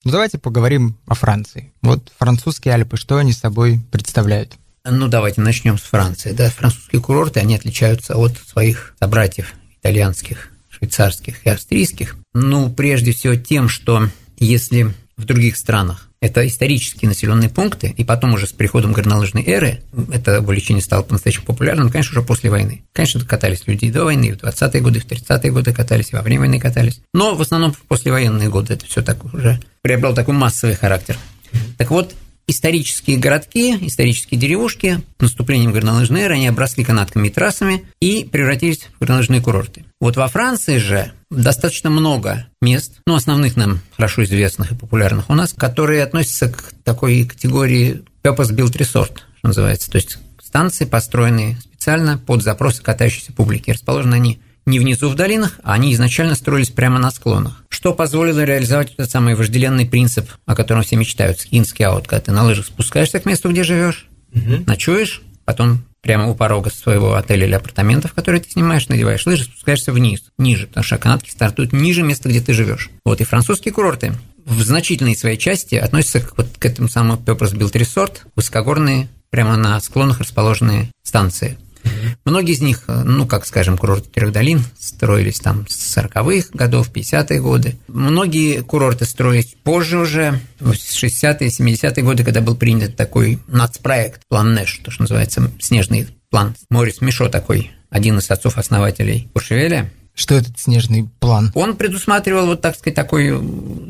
Ну, 0.02 0.12
давайте 0.12 0.38
поговорим 0.38 0.96
о 1.06 1.14
Франции. 1.14 1.72
Вот 1.82 2.10
французские 2.18 2.72
Альпы, 2.72 2.96
что 2.96 3.18
они 3.18 3.34
собой 3.34 3.80
представляют? 3.90 4.56
Ну, 4.84 5.08
давайте 5.08 5.42
начнем 5.42 5.76
с 5.76 5.82
Франции. 5.82 6.32
Да, 6.32 6.48
французские 6.48 7.02
курорты, 7.02 7.40
они 7.40 7.54
отличаются 7.54 8.16
от 8.16 8.38
своих 8.38 8.94
собратьев 8.98 9.52
итальянских, 9.78 10.48
швейцарских 10.70 11.46
и 11.46 11.50
австрийских. 11.50 12.16
Ну, 12.32 12.70
прежде 12.70 13.12
всего 13.12 13.34
тем, 13.34 13.68
что 13.68 14.08
если 14.40 14.94
в 15.16 15.24
других 15.24 15.56
странах 15.56 16.08
это 16.20 16.46
исторические 16.46 17.08
населенные 17.08 17.48
пункты, 17.48 17.94
и 17.96 18.04
потом 18.04 18.34
уже 18.34 18.46
с 18.46 18.52
приходом 18.52 18.92
горнолыжной 18.92 19.42
эры 19.44 19.80
это 20.12 20.40
увлечение 20.40 20.82
стало 20.82 21.02
по-настоящему 21.02 21.46
популярным, 21.46 21.90
конечно, 21.90 22.18
уже 22.18 22.26
после 22.26 22.50
войны. 22.50 22.82
Конечно, 22.92 23.24
катались 23.24 23.66
люди 23.66 23.86
и 23.86 23.90
до 23.90 24.04
войны, 24.04 24.26
и 24.26 24.32
в 24.32 24.36
20-е 24.36 24.80
годы, 24.82 24.98
и 24.98 25.02
в 25.02 25.06
30-е 25.06 25.50
годы 25.50 25.72
катались, 25.72 26.12
и 26.12 26.16
во 26.16 26.22
время 26.22 26.40
войны 26.40 26.60
катались. 26.60 27.00
Но 27.14 27.34
в 27.34 27.40
основном 27.40 27.72
в 27.72 27.80
послевоенные 27.82 28.50
годы 28.50 28.74
это 28.74 28.84
все 28.84 29.02
так 29.02 29.24
уже 29.24 29.60
приобрело 29.82 30.14
такой 30.14 30.34
массовый 30.34 30.76
характер. 30.76 31.16
Так 31.78 31.90
вот, 31.90 32.14
исторические 32.46 33.16
городки, 33.16 33.78
исторические 33.86 34.38
деревушки 34.38 35.00
с 35.18 35.22
наступлением 35.22 35.72
горнолыжной 35.72 36.22
эры, 36.22 36.34
они 36.34 36.48
обросли 36.48 36.84
канатками 36.84 37.28
и 37.28 37.30
трассами 37.30 37.86
и 38.00 38.28
превратились 38.30 38.88
в 38.96 39.00
горнолыжные 39.00 39.40
курорты. 39.40 39.84
Вот 40.00 40.16
во 40.16 40.28
Франции 40.28 40.78
же 40.78 41.12
достаточно 41.30 41.90
много 41.90 42.46
мест, 42.62 43.00
ну, 43.06 43.14
основных 43.14 43.56
нам 43.56 43.80
хорошо 43.94 44.24
известных 44.24 44.72
и 44.72 44.74
популярных 44.74 45.28
у 45.28 45.34
нас, 45.34 45.52
которые 45.52 46.02
относятся 46.02 46.48
к 46.48 46.72
такой 46.84 47.24
категории 47.24 48.02
Purpose 48.22 48.54
Built 48.54 48.78
Resort, 48.78 49.18
что 49.38 49.46
называется, 49.46 49.90
то 49.90 49.96
есть 49.96 50.18
станции, 50.42 50.86
построенные 50.86 51.58
специально 51.60 52.18
под 52.18 52.42
запросы 52.42 52.82
катающейся 52.82 53.32
публики. 53.32 53.70
Расположены 53.70 54.14
они 54.14 54.40
не 54.66 54.78
внизу 54.78 55.08
в 55.08 55.14
долинах, 55.14 55.58
а 55.62 55.74
они 55.74 55.92
изначально 55.92 56.34
строились 56.34 56.70
прямо 56.70 56.98
на 56.98 57.10
склонах. 57.10 57.62
Что 57.68 57.94
позволило 57.94 58.42
реализовать 58.42 58.94
этот 58.94 59.10
самый 59.10 59.34
вожделенный 59.34 59.86
принцип, 59.86 60.30
о 60.46 60.56
котором 60.56 60.82
все 60.82 60.96
мечтают, 60.96 61.40
скинский 61.40 61.84
аут, 61.84 62.06
когда 62.06 62.24
ты 62.24 62.32
на 62.32 62.44
лыжах 62.44 62.66
спускаешься 62.66 63.20
к 63.20 63.26
месту, 63.26 63.50
где 63.50 63.64
живешь, 63.64 64.08
угу. 64.34 64.64
ночуешь, 64.66 65.22
потом 65.44 65.84
прямо 66.02 66.28
у 66.28 66.34
порога 66.34 66.70
своего 66.70 67.14
отеля 67.14 67.46
или 67.46 67.54
апартаментов, 67.54 68.14
которые 68.14 68.40
ты 68.40 68.50
снимаешь, 68.50 68.88
надеваешь 68.88 69.26
лыжи, 69.26 69.44
спускаешься 69.44 69.92
вниз, 69.92 70.22
ниже, 70.38 70.66
потому 70.66 70.84
что 70.84 70.98
канатки 70.98 71.30
стартуют 71.30 71.72
ниже 71.72 72.02
места, 72.02 72.28
где 72.28 72.40
ты 72.40 72.52
живешь. 72.52 72.90
Вот 73.04 73.20
и 73.20 73.24
французские 73.24 73.72
курорты 73.72 74.14
в 74.44 74.62
значительной 74.62 75.16
своей 75.16 75.36
части 75.36 75.74
относятся 75.74 76.20
к, 76.20 76.36
вот, 76.36 76.48
к 76.58 76.64
этому 76.64 76.88
самому 76.88 77.20
Purpose 77.20 77.54
Built 77.54 77.72
Resort, 77.72 78.18
высокогорные, 78.34 79.08
прямо 79.30 79.56
на 79.56 79.80
склонах 79.80 80.20
расположенные 80.20 80.90
станции. 81.02 81.58
Многие 82.24 82.52
из 82.52 82.60
них, 82.60 82.84
ну, 82.86 83.26
как, 83.26 83.46
скажем, 83.46 83.78
курорты 83.78 84.08
Трех 84.10 84.32
долин, 84.32 84.62
строились 84.78 85.40
там 85.40 85.66
с 85.68 85.96
40-х 85.96 86.48
годов, 86.52 86.90
50-е 86.92 87.40
годы. 87.40 87.76
Многие 87.88 88.62
курорты 88.62 89.04
строились 89.04 89.56
позже 89.62 89.98
уже, 89.98 90.40
в 90.58 90.72
60-е, 90.72 91.48
70-е 91.48 92.02
годы, 92.02 92.24
когда 92.24 92.40
был 92.40 92.56
принят 92.56 92.96
такой 92.96 93.38
нацпроект, 93.48 94.22
план 94.28 94.54
Нэш, 94.54 94.80
то, 94.84 94.90
что 94.90 95.02
называется, 95.02 95.50
снежный 95.60 96.08
план. 96.30 96.54
Морис 96.68 97.00
Мишо 97.00 97.28
такой, 97.28 97.72
один 97.90 98.18
из 98.18 98.30
отцов-основателей 98.30 99.28
Куршевеля, 99.32 99.90
что 100.14 100.34
этот 100.34 100.58
снежный 100.58 101.08
план? 101.18 101.50
Он 101.54 101.76
предусматривал, 101.76 102.46
вот 102.46 102.60
так 102.60 102.76
сказать, 102.76 102.94
такой 102.94 103.32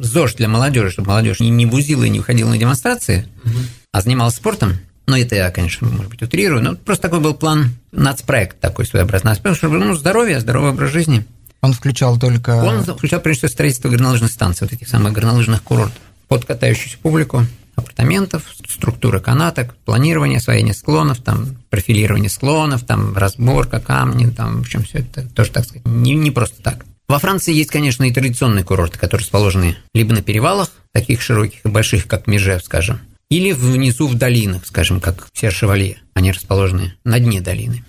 ЗОЖ 0.01 0.35
для 0.35 0.49
молодежи, 0.49 0.91
чтобы 0.91 1.09
молодежь 1.09 1.41
не, 1.41 1.51
не 1.51 1.67
бузила 1.67 2.05
и 2.05 2.11
не 2.11 2.21
уходила 2.21 2.51
на 2.51 2.59
демонстрации, 2.59 3.27
угу. 3.45 3.59
а 3.93 4.01
занималась 4.01 4.37
спортом. 4.37 4.79
Но 5.11 5.19
это 5.19 5.35
я, 5.35 5.51
конечно, 5.51 5.89
может 5.89 6.09
быть, 6.09 6.23
утрирую, 6.23 6.63
но 6.63 6.77
просто 6.77 7.09
такой 7.09 7.19
был 7.19 7.35
план, 7.35 7.71
нацпроект 7.91 8.61
такой 8.61 8.87
своеобразный, 8.87 9.35
чтобы, 9.55 9.79
ну, 9.79 9.95
здоровье, 9.97 10.39
здоровый 10.39 10.71
образ 10.71 10.93
жизни. 10.93 11.27
Он 11.63 11.73
включал 11.73 12.17
только... 12.17 12.51
Он 12.63 12.85
включал, 12.85 13.19
прежде 13.19 13.41
всего, 13.41 13.49
строительство 13.51 13.89
горнолыжных 13.89 14.31
станций, 14.31 14.69
вот 14.69 14.73
этих 14.73 14.89
самых 14.89 15.13
горнолыжных 15.13 15.65
курортов, 15.65 15.99
под 16.29 16.45
катающуюся 16.45 16.97
публику, 17.03 17.45
апартаментов, 17.75 18.45
структура 18.69 19.19
канаток, 19.19 19.75
планирование, 19.85 20.39
освоение 20.39 20.75
склонов, 20.75 21.19
там, 21.19 21.57
профилирование 21.71 22.31
склонов, 22.31 22.85
там, 22.85 23.17
разборка 23.17 23.81
камней, 23.81 24.31
там, 24.31 24.59
в 24.59 24.61
общем, 24.61 24.85
все 24.85 24.99
это 24.99 25.29
тоже, 25.31 25.51
так 25.51 25.65
сказать, 25.65 25.85
не, 25.87 26.15
не 26.15 26.31
просто 26.31 26.63
так. 26.63 26.87
Во 27.09 27.19
Франции 27.19 27.53
есть, 27.53 27.71
конечно, 27.71 28.05
и 28.05 28.13
традиционные 28.13 28.63
курорты, 28.63 28.97
которые 28.97 29.25
расположены 29.25 29.77
либо 29.93 30.15
на 30.15 30.23
перевалах, 30.23 30.71
таких 30.93 31.21
широких 31.21 31.65
и 31.65 31.69
больших, 31.69 32.07
как 32.07 32.29
Межев, 32.29 32.63
скажем, 32.63 33.01
или 33.31 33.53
внизу 33.53 34.07
в 34.09 34.15
долинах, 34.15 34.67
скажем, 34.67 35.01
как 35.01 35.29
в 35.33 35.39
Сершевалье. 35.39 35.99
Они 36.15 36.33
расположены 36.33 36.95
на 37.05 37.19
дне 37.19 37.41
долины. 37.41 37.85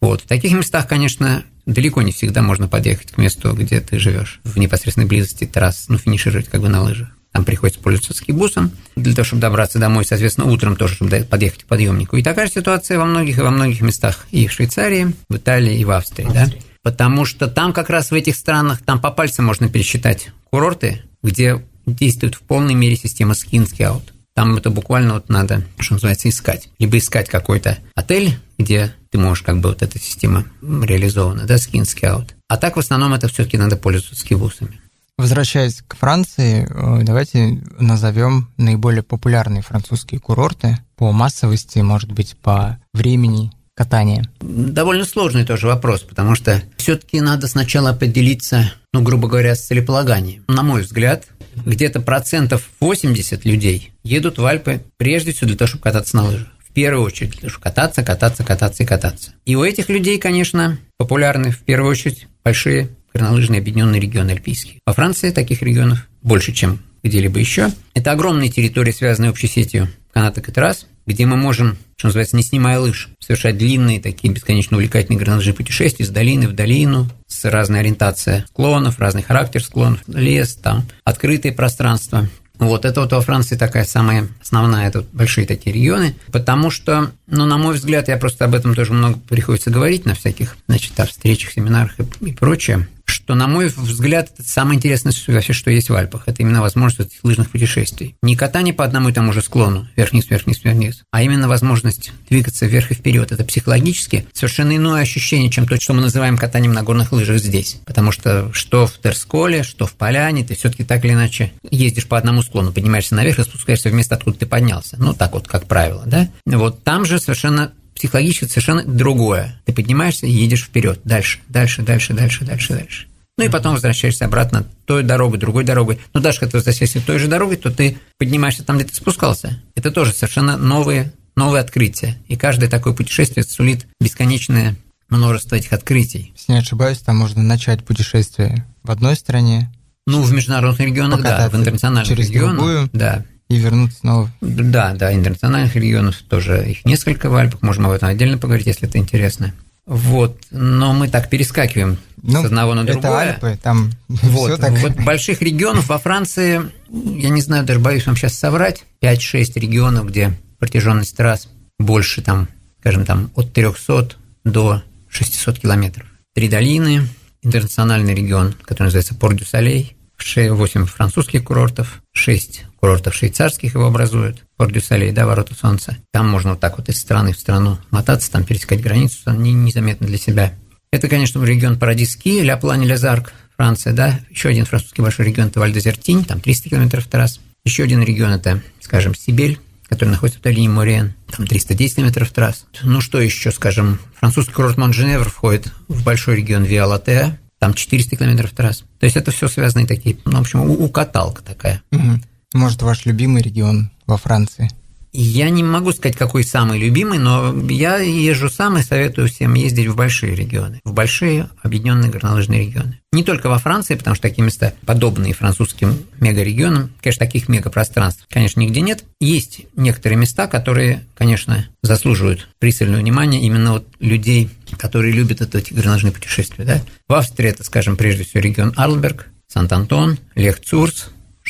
Вот. 0.00 0.22
В 0.22 0.26
таких 0.26 0.52
местах, 0.52 0.88
конечно, 0.88 1.44
далеко 1.66 2.02
не 2.02 2.12
всегда 2.12 2.42
можно 2.42 2.66
подъехать 2.66 3.12
к 3.12 3.18
месту, 3.18 3.52
где 3.52 3.80
ты 3.80 3.98
живешь, 3.98 4.40
в 4.44 4.58
непосредственной 4.58 5.06
близости 5.06 5.44
трасс, 5.44 5.86
ну, 5.88 5.98
финишировать 5.98 6.48
как 6.48 6.62
бы 6.62 6.68
на 6.68 6.82
лыжах. 6.82 7.08
Там 7.32 7.44
приходится 7.44 7.80
пользоваться 7.80 8.14
скибусом 8.14 8.72
для 8.96 9.14
того, 9.14 9.24
чтобы 9.24 9.42
добраться 9.42 9.78
домой, 9.78 10.06
соответственно, 10.06 10.50
утром 10.50 10.76
тоже, 10.76 10.94
чтобы 10.94 11.26
подъехать 11.28 11.64
к 11.64 11.66
подъемнику. 11.66 12.16
И 12.16 12.22
такая 12.22 12.46
же 12.46 12.54
ситуация 12.54 12.98
во 12.98 13.04
многих 13.04 13.38
и 13.38 13.42
во 13.42 13.50
многих 13.50 13.82
местах 13.82 14.26
и 14.30 14.46
в 14.46 14.52
Швейцарии, 14.52 15.12
в 15.28 15.36
Италии 15.36 15.78
и 15.78 15.84
в 15.84 15.90
Австрии, 15.90 16.26
Австрии. 16.26 16.58
да. 16.58 16.64
потому 16.82 17.26
что 17.26 17.46
там 17.48 17.74
как 17.74 17.90
раз 17.90 18.10
в 18.10 18.14
этих 18.14 18.34
странах, 18.34 18.80
там 18.82 18.98
по 18.98 19.10
пальцам 19.10 19.44
можно 19.44 19.68
пересчитать 19.68 20.30
курорты, 20.50 21.02
где 21.22 21.62
действует 21.84 22.34
в 22.34 22.40
полной 22.40 22.74
мере 22.74 22.96
система 22.96 23.34
skin 23.34 23.66
scout. 23.66 24.02
Там 24.38 24.56
это 24.56 24.70
буквально 24.70 25.14
вот 25.14 25.28
надо, 25.28 25.64
что 25.80 25.94
называется, 25.94 26.28
искать. 26.28 26.68
Либо 26.78 26.96
искать 26.96 27.28
какой-то 27.28 27.78
отель, 27.96 28.38
где 28.56 28.94
ты 29.10 29.18
можешь 29.18 29.42
как 29.42 29.58
бы 29.58 29.70
вот 29.70 29.82
эта 29.82 29.98
система 29.98 30.44
реализована, 30.62 31.44
да, 31.44 31.56
skin 31.56 31.82
scout. 31.82 32.34
А 32.46 32.56
так 32.56 32.76
в 32.76 32.78
основном 32.78 33.14
это 33.14 33.26
все-таки 33.26 33.58
надо 33.58 33.76
пользоваться 33.76 34.14
скивусами. 34.14 34.80
Возвращаясь 35.16 35.82
к 35.84 35.96
Франции, 35.96 36.68
э, 36.70 37.02
давайте 37.02 37.60
назовем 37.80 38.48
наиболее 38.58 39.02
популярные 39.02 39.62
французские 39.62 40.20
курорты 40.20 40.78
по 40.94 41.10
массовости, 41.10 41.80
может 41.80 42.12
быть, 42.12 42.36
по 42.36 42.78
времени 42.94 43.50
катания. 43.74 44.24
Довольно 44.40 45.04
сложный 45.04 45.44
тоже 45.44 45.66
вопрос, 45.66 46.02
потому 46.02 46.36
что 46.36 46.62
все-таки 46.76 47.20
надо 47.20 47.48
сначала 47.48 47.90
определиться, 47.90 48.72
ну, 48.92 49.02
грубо 49.02 49.26
говоря, 49.26 49.56
с 49.56 49.66
целеполаганием. 49.66 50.44
На 50.46 50.62
мой 50.62 50.82
взгляд, 50.82 51.26
где-то 51.64 52.00
процентов 52.00 52.68
80 52.80 53.44
людей 53.44 53.92
едут 54.02 54.38
в 54.38 54.44
Альпы 54.44 54.82
прежде 54.96 55.32
всего 55.32 55.48
для 55.48 55.56
того, 55.56 55.68
чтобы 55.68 55.82
кататься 55.82 56.16
на 56.16 56.24
лыжах. 56.24 56.48
В 56.58 56.72
первую 56.72 57.04
очередь, 57.04 57.30
для 57.30 57.40
того, 57.40 57.50
чтобы 57.50 57.64
кататься, 57.64 58.04
кататься, 58.04 58.44
кататься 58.44 58.82
и 58.82 58.86
кататься. 58.86 59.32
И 59.44 59.56
у 59.56 59.64
этих 59.64 59.88
людей, 59.88 60.18
конечно, 60.18 60.78
популярны 60.96 61.50
в 61.50 61.60
первую 61.60 61.90
очередь 61.90 62.26
большие 62.44 62.90
горнолыжный 63.12 63.58
объединенный 63.58 64.00
регион 64.00 64.28
Альпийский. 64.28 64.80
Во 64.86 64.92
Франции 64.92 65.30
таких 65.30 65.62
регионов 65.62 66.06
больше, 66.22 66.52
чем 66.52 66.80
где-либо 67.02 67.38
еще. 67.38 67.70
Это 67.94 68.12
огромные 68.12 68.50
территории, 68.50 68.92
связанные 68.92 69.30
общей 69.30 69.48
сетью 69.48 69.88
канаток 70.12 70.48
и 70.48 70.52
трасс, 70.52 70.86
где 71.08 71.24
мы 71.24 71.36
можем, 71.36 71.78
что 71.96 72.08
называется, 72.08 72.36
не 72.36 72.42
снимая 72.42 72.78
лыж, 72.78 73.08
совершать 73.18 73.56
длинные 73.56 73.98
такие 73.98 74.32
бесконечно 74.32 74.76
увлекательные 74.76 75.18
горнолыжные 75.18 75.54
путешествия 75.54 76.04
из 76.04 76.10
долины 76.10 76.46
в 76.46 76.52
долину, 76.52 77.08
с 77.26 77.46
разной 77.46 77.80
ориентацией 77.80 78.44
склонов, 78.46 78.98
разный 78.98 79.22
характер 79.22 79.64
склонов, 79.64 80.00
лес, 80.06 80.54
там, 80.54 80.84
открытые 81.04 81.52
пространства. 81.52 82.28
Вот 82.58 82.84
это 82.84 83.00
вот 83.00 83.12
во 83.12 83.22
Франции 83.22 83.56
такая 83.56 83.84
самая 83.84 84.28
основная, 84.42 84.88
это 84.88 84.98
вот 84.98 85.08
большие 85.12 85.46
такие 85.46 85.74
регионы, 85.74 86.14
потому 86.30 86.70
что, 86.70 87.12
ну, 87.26 87.46
на 87.46 87.56
мой 87.56 87.76
взгляд, 87.76 88.08
я 88.08 88.18
просто 88.18 88.44
об 88.44 88.54
этом 88.54 88.74
тоже 88.74 88.92
много 88.92 89.18
приходится 89.18 89.70
говорить 89.70 90.04
на 90.04 90.14
всяких, 90.14 90.56
значит, 90.66 90.92
встречах, 91.08 91.52
семинарах 91.52 91.94
и, 91.98 92.26
и 92.26 92.32
прочее 92.32 92.86
что, 93.08 93.34
на 93.34 93.46
мой 93.46 93.66
взгляд, 93.68 94.30
это 94.38 94.48
самое 94.48 94.76
интересное 94.76 95.12
вообще, 95.26 95.52
что 95.52 95.70
есть 95.70 95.90
в 95.90 95.94
Альпах. 95.94 96.24
Это 96.26 96.42
именно 96.42 96.60
возможность 96.60 97.12
этих 97.12 97.24
лыжных 97.24 97.50
путешествий. 97.50 98.14
Не 98.22 98.36
катание 98.36 98.74
по 98.74 98.84
одному 98.84 99.08
и 99.08 99.12
тому 99.12 99.32
же 99.32 99.42
склону, 99.42 99.88
вверх-вниз, 99.96 100.28
вверх-вниз, 100.28 100.62
вверх-вниз, 100.62 101.02
а 101.10 101.22
именно 101.22 101.48
возможность 101.48 102.12
двигаться 102.28 102.66
вверх 102.66 102.90
и 102.90 102.94
вперед. 102.94 103.32
Это 103.32 103.44
психологически 103.44 104.26
совершенно 104.32 104.76
иное 104.76 105.02
ощущение, 105.02 105.50
чем 105.50 105.66
то, 105.66 105.80
что 105.80 105.94
мы 105.94 106.02
называем 106.02 106.36
катанием 106.36 106.72
на 106.72 106.82
горных 106.82 107.12
лыжах 107.12 107.38
здесь. 107.38 107.80
Потому 107.84 108.12
что 108.12 108.52
что 108.52 108.86
в 108.86 108.98
Терсколе, 108.98 109.62
что 109.62 109.86
в 109.86 109.94
Поляне, 109.94 110.44
ты 110.44 110.54
все-таки 110.54 110.84
так 110.84 111.04
или 111.04 111.12
иначе 111.12 111.52
ездишь 111.70 112.06
по 112.06 112.18
одному 112.18 112.42
склону, 112.42 112.72
поднимаешься 112.72 113.14
наверх 113.14 113.38
и 113.38 113.44
спускаешься 113.44 113.90
в 113.90 113.94
место, 113.94 114.14
откуда 114.14 114.38
ты 114.38 114.46
поднялся. 114.46 114.96
Ну, 114.98 115.14
так 115.14 115.32
вот, 115.32 115.48
как 115.48 115.66
правило, 115.66 116.02
да? 116.06 116.28
Вот 116.46 116.84
там 116.84 117.04
же 117.04 117.18
совершенно 117.18 117.72
психологически 117.98 118.46
совершенно 118.46 118.84
другое. 118.84 119.60
Ты 119.64 119.72
поднимаешься 119.72 120.26
и 120.26 120.30
едешь 120.30 120.64
вперед, 120.64 121.00
дальше, 121.04 121.40
дальше, 121.48 121.82
дальше, 121.82 122.14
дальше, 122.14 122.44
дальше, 122.44 122.74
дальше. 122.74 123.06
Ну 123.36 123.44
и 123.44 123.48
потом 123.48 123.74
возвращаешься 123.74 124.24
обратно 124.24 124.66
той 124.84 125.04
дорогой, 125.04 125.38
другой 125.38 125.62
дорогой. 125.62 126.00
Но 126.12 126.20
даже 126.20 126.40
когда 126.40 126.52
ты 126.52 126.56
возвращаешься 126.58 127.00
той 127.00 127.18
же 127.18 127.28
дорогой, 127.28 127.56
то 127.56 127.70
ты 127.70 127.98
поднимаешься 128.18 128.64
там, 128.64 128.78
где 128.78 128.86
ты 128.86 128.94
спускался. 128.94 129.62
Это 129.76 129.92
тоже 129.92 130.12
совершенно 130.12 130.56
новые, 130.56 131.12
новые 131.36 131.60
открытия. 131.60 132.16
И 132.26 132.36
каждое 132.36 132.68
такое 132.68 132.94
путешествие 132.94 133.44
сулит 133.44 133.86
бесконечное 134.00 134.74
множество 135.08 135.54
этих 135.54 135.72
открытий. 135.72 136.32
Если 136.36 136.52
не 136.52 136.58
ошибаюсь, 136.58 136.98
там 136.98 137.16
можно 137.16 137.42
начать 137.42 137.84
путешествие 137.84 138.66
в 138.82 138.90
одной 138.90 139.14
стране. 139.14 139.72
Ну, 140.06 140.22
в 140.22 140.32
международных 140.32 140.80
регионах, 140.80 141.22
да, 141.22 141.48
в 141.48 141.54
интернациональных 141.54 142.08
через 142.08 142.30
регионах. 142.30 142.56
Другую, 142.56 142.90
да. 142.92 143.24
И 143.48 143.56
вернуться 143.56 143.98
снова. 144.00 144.30
Да, 144.40 144.94
да, 144.94 145.12
интернациональных 145.14 145.74
регионов 145.74 146.16
тоже 146.28 146.68
их 146.68 146.84
несколько 146.84 147.30
в 147.30 147.34
Альпах, 147.34 147.62
можем 147.62 147.86
об 147.86 147.92
этом 147.92 148.08
отдельно 148.08 148.36
поговорить, 148.36 148.66
если 148.66 148.86
это 148.86 148.98
интересно. 148.98 149.54
Вот, 149.86 150.38
но 150.50 150.92
мы 150.92 151.08
так 151.08 151.30
перескакиваем 151.30 151.96
ну, 152.22 152.42
с 152.42 152.44
одного 152.44 152.74
на 152.74 152.84
другое. 152.84 153.10
Это 153.10 153.46
Альпы, 153.46 153.58
там 153.62 153.90
вот, 154.08 154.60
так. 154.60 154.72
вот 154.80 154.96
больших 154.96 155.40
регионов 155.40 155.88
во 155.88 155.98
Франции, 155.98 156.60
я 156.90 157.30
не 157.30 157.40
знаю, 157.40 157.64
даже 157.64 157.80
боюсь 157.80 158.06
вам 158.06 158.14
сейчас 158.14 158.34
соврать, 158.34 158.84
5-6 159.00 159.58
регионов, 159.58 160.08
где 160.08 160.38
протяженность 160.58 161.16
трасс 161.16 161.48
больше, 161.78 162.20
там, 162.20 162.48
скажем, 162.80 163.06
там, 163.06 163.30
от 163.34 163.54
300 163.54 164.10
до 164.44 164.82
600 165.08 165.60
километров. 165.60 166.06
Три 166.34 166.50
долины, 166.50 167.08
интернациональный 167.42 168.14
регион, 168.14 168.54
который 168.62 168.88
называется 168.88 169.14
Порт-дю-Солей, 169.14 169.96
8 170.18 170.84
французских 170.84 171.44
курортов, 171.44 172.02
6 172.12 172.66
курортов 172.80 173.14
швейцарских 173.14 173.74
его 173.74 173.86
образуют, 173.86 174.44
порт 174.56 174.72
дю 174.72 174.80
да, 175.12 175.26
ворота 175.26 175.54
солнца. 175.54 175.96
Там 176.12 176.28
можно 176.28 176.50
вот 176.50 176.60
так 176.60 176.78
вот 176.78 176.88
из 176.88 176.98
страны 176.98 177.32
в 177.32 177.38
страну 177.38 177.78
мотаться, 177.90 178.30
там 178.30 178.44
пересекать 178.44 178.82
границу, 178.82 179.18
там 179.24 179.42
не, 179.42 179.52
незаметно 179.52 180.06
для 180.06 180.18
себя. 180.18 180.54
Это, 180.90 181.08
конечно, 181.08 181.42
регион 181.44 181.78
Парадиски, 181.78 182.40
Ля 182.40 182.56
Плане 182.56 182.86
Лязарк, 182.86 183.32
Франция, 183.56 183.92
да. 183.92 184.20
Еще 184.30 184.48
один 184.48 184.64
французский 184.64 185.02
большой 185.02 185.26
регион– 185.26 185.48
это 185.48 185.60
Вальдезертинь, 185.60 186.24
там 186.24 186.40
300 186.40 186.70
километров 186.70 187.06
трасс. 187.06 187.40
Еще 187.64 187.82
один 187.82 188.02
регион– 188.02 188.30
это, 188.32 188.62
скажем, 188.80 189.14
Сибель, 189.14 189.58
который 189.88 190.10
находится 190.10 190.38
в 190.38 190.42
долине 190.42 190.68
Мориен, 190.68 191.14
там 191.30 191.46
310 191.46 191.96
километров 191.96 192.30
трасс. 192.30 192.66
Ну 192.82 193.00
что 193.00 193.20
еще, 193.20 193.50
скажем, 193.50 193.98
французский 194.14 194.52
курорт 194.52 194.76
Монженевр 194.76 195.28
входит 195.28 195.72
в 195.88 196.04
большой 196.04 196.36
регион 196.36 196.64
Виалатеа, 196.64 197.38
там 197.58 197.74
400 197.74 198.16
километров 198.16 198.52
трасс. 198.52 198.84
То 199.00 199.04
есть 199.04 199.16
это 199.16 199.30
все 199.30 199.48
связанные 199.48 199.86
такие, 199.86 200.16
ну, 200.24 200.38
в 200.38 200.40
общем, 200.40 200.70
укаталка 200.70 201.42
такая. 201.42 201.82
Угу. 201.90 202.20
Может, 202.54 202.82
ваш 202.82 203.04
любимый 203.04 203.42
регион 203.42 203.90
во 204.06 204.16
Франции? 204.16 204.70
Я 205.12 205.48
не 205.48 205.62
могу 205.62 205.92
сказать, 205.92 206.16
какой 206.16 206.44
самый 206.44 206.78
любимый, 206.78 207.18
но 207.18 207.54
я 207.70 207.96
езжу 207.96 208.50
сам 208.50 208.76
и 208.76 208.82
советую 208.82 209.28
всем 209.28 209.54
ездить 209.54 209.86
в 209.86 209.96
большие 209.96 210.34
регионы, 210.34 210.80
в 210.84 210.92
большие 210.92 211.48
объединенные 211.62 212.10
горнолыжные 212.10 212.66
регионы. 212.66 213.00
Не 213.12 213.24
только 213.24 213.48
во 213.48 213.58
Франции, 213.58 213.94
потому 213.94 214.14
что 214.14 214.28
такие 214.28 214.44
места, 214.44 214.74
подобные 214.84 215.32
французским 215.32 215.96
мегарегионам, 216.20 216.90
конечно, 217.00 217.24
таких 217.24 217.48
мегапространств, 217.48 218.26
конечно, 218.28 218.60
нигде 218.60 218.82
нет. 218.82 219.04
Есть 219.18 219.62
некоторые 219.76 220.18
места, 220.18 220.46
которые, 220.46 221.04
конечно, 221.14 221.66
заслуживают 221.82 222.48
пристального 222.58 223.00
внимания 223.00 223.40
именно 223.40 223.72
вот 223.72 223.88
людей, 224.00 224.50
которые 224.76 225.14
любят 225.14 225.40
это, 225.40 225.58
эти 225.58 225.72
горнолыжные 225.72 226.12
путешествия. 226.12 226.64
Да? 226.64 226.82
В 227.08 227.14
Австрии 227.14 227.48
это, 227.48 227.64
скажем, 227.64 227.96
прежде 227.96 228.24
всего 228.24 228.40
регион 228.40 228.74
Арлберг, 228.76 229.28
Сант-Антон, 229.48 230.18
Лех-Цурс, 230.34 231.08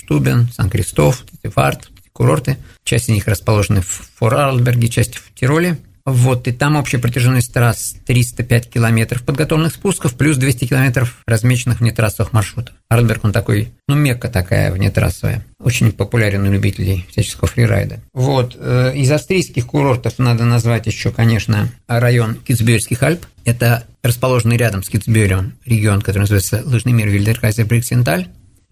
Штубен, 0.08 0.48
Сан-Кристоф, 0.50 1.22
Фарт, 1.44 1.90
курорты. 2.14 2.56
Часть 2.82 3.10
из 3.10 3.14
них 3.14 3.28
расположены 3.28 3.82
в 3.82 4.08
Форарльберге, 4.16 4.88
часть 4.88 5.18
в 5.18 5.34
Тироле. 5.34 5.76
Вот, 6.06 6.48
и 6.48 6.52
там 6.52 6.76
общая 6.76 6.96
протяженность 6.96 7.52
трасс 7.52 7.94
305 8.06 8.70
километров 8.70 9.22
подготовленных 9.22 9.74
спусков, 9.74 10.14
плюс 10.14 10.38
200 10.38 10.64
километров 10.64 11.18
размеченных 11.26 11.80
внетрассовых 11.80 12.32
маршрутов. 12.32 12.74
Арльберг, 12.88 13.24
он 13.24 13.32
такой, 13.32 13.74
ну, 13.86 13.96
мекка 13.96 14.28
такая 14.28 14.72
внетрассовая. 14.72 15.44
Очень 15.60 15.92
популярен 15.92 16.46
у 16.46 16.50
любителей 16.50 17.04
всяческого 17.10 17.46
фрирайда. 17.46 18.00
Вот, 18.14 18.56
э, 18.58 18.94
из 18.96 19.12
австрийских 19.12 19.66
курортов 19.66 20.18
надо 20.18 20.46
назвать 20.46 20.86
еще, 20.86 21.10
конечно, 21.10 21.68
район 21.86 22.36
Китсбюргских 22.36 23.02
Альп. 23.02 23.26
Это 23.44 23.84
расположенный 24.02 24.56
рядом 24.56 24.82
с 24.82 24.88
Китсбюрем 24.88 25.58
регион, 25.66 26.00
который 26.00 26.20
называется 26.20 26.62
лыжный 26.64 26.92
мир 26.92 27.08
Вильдеркайзер 27.08 27.66
Бриксенталь. 27.66 28.28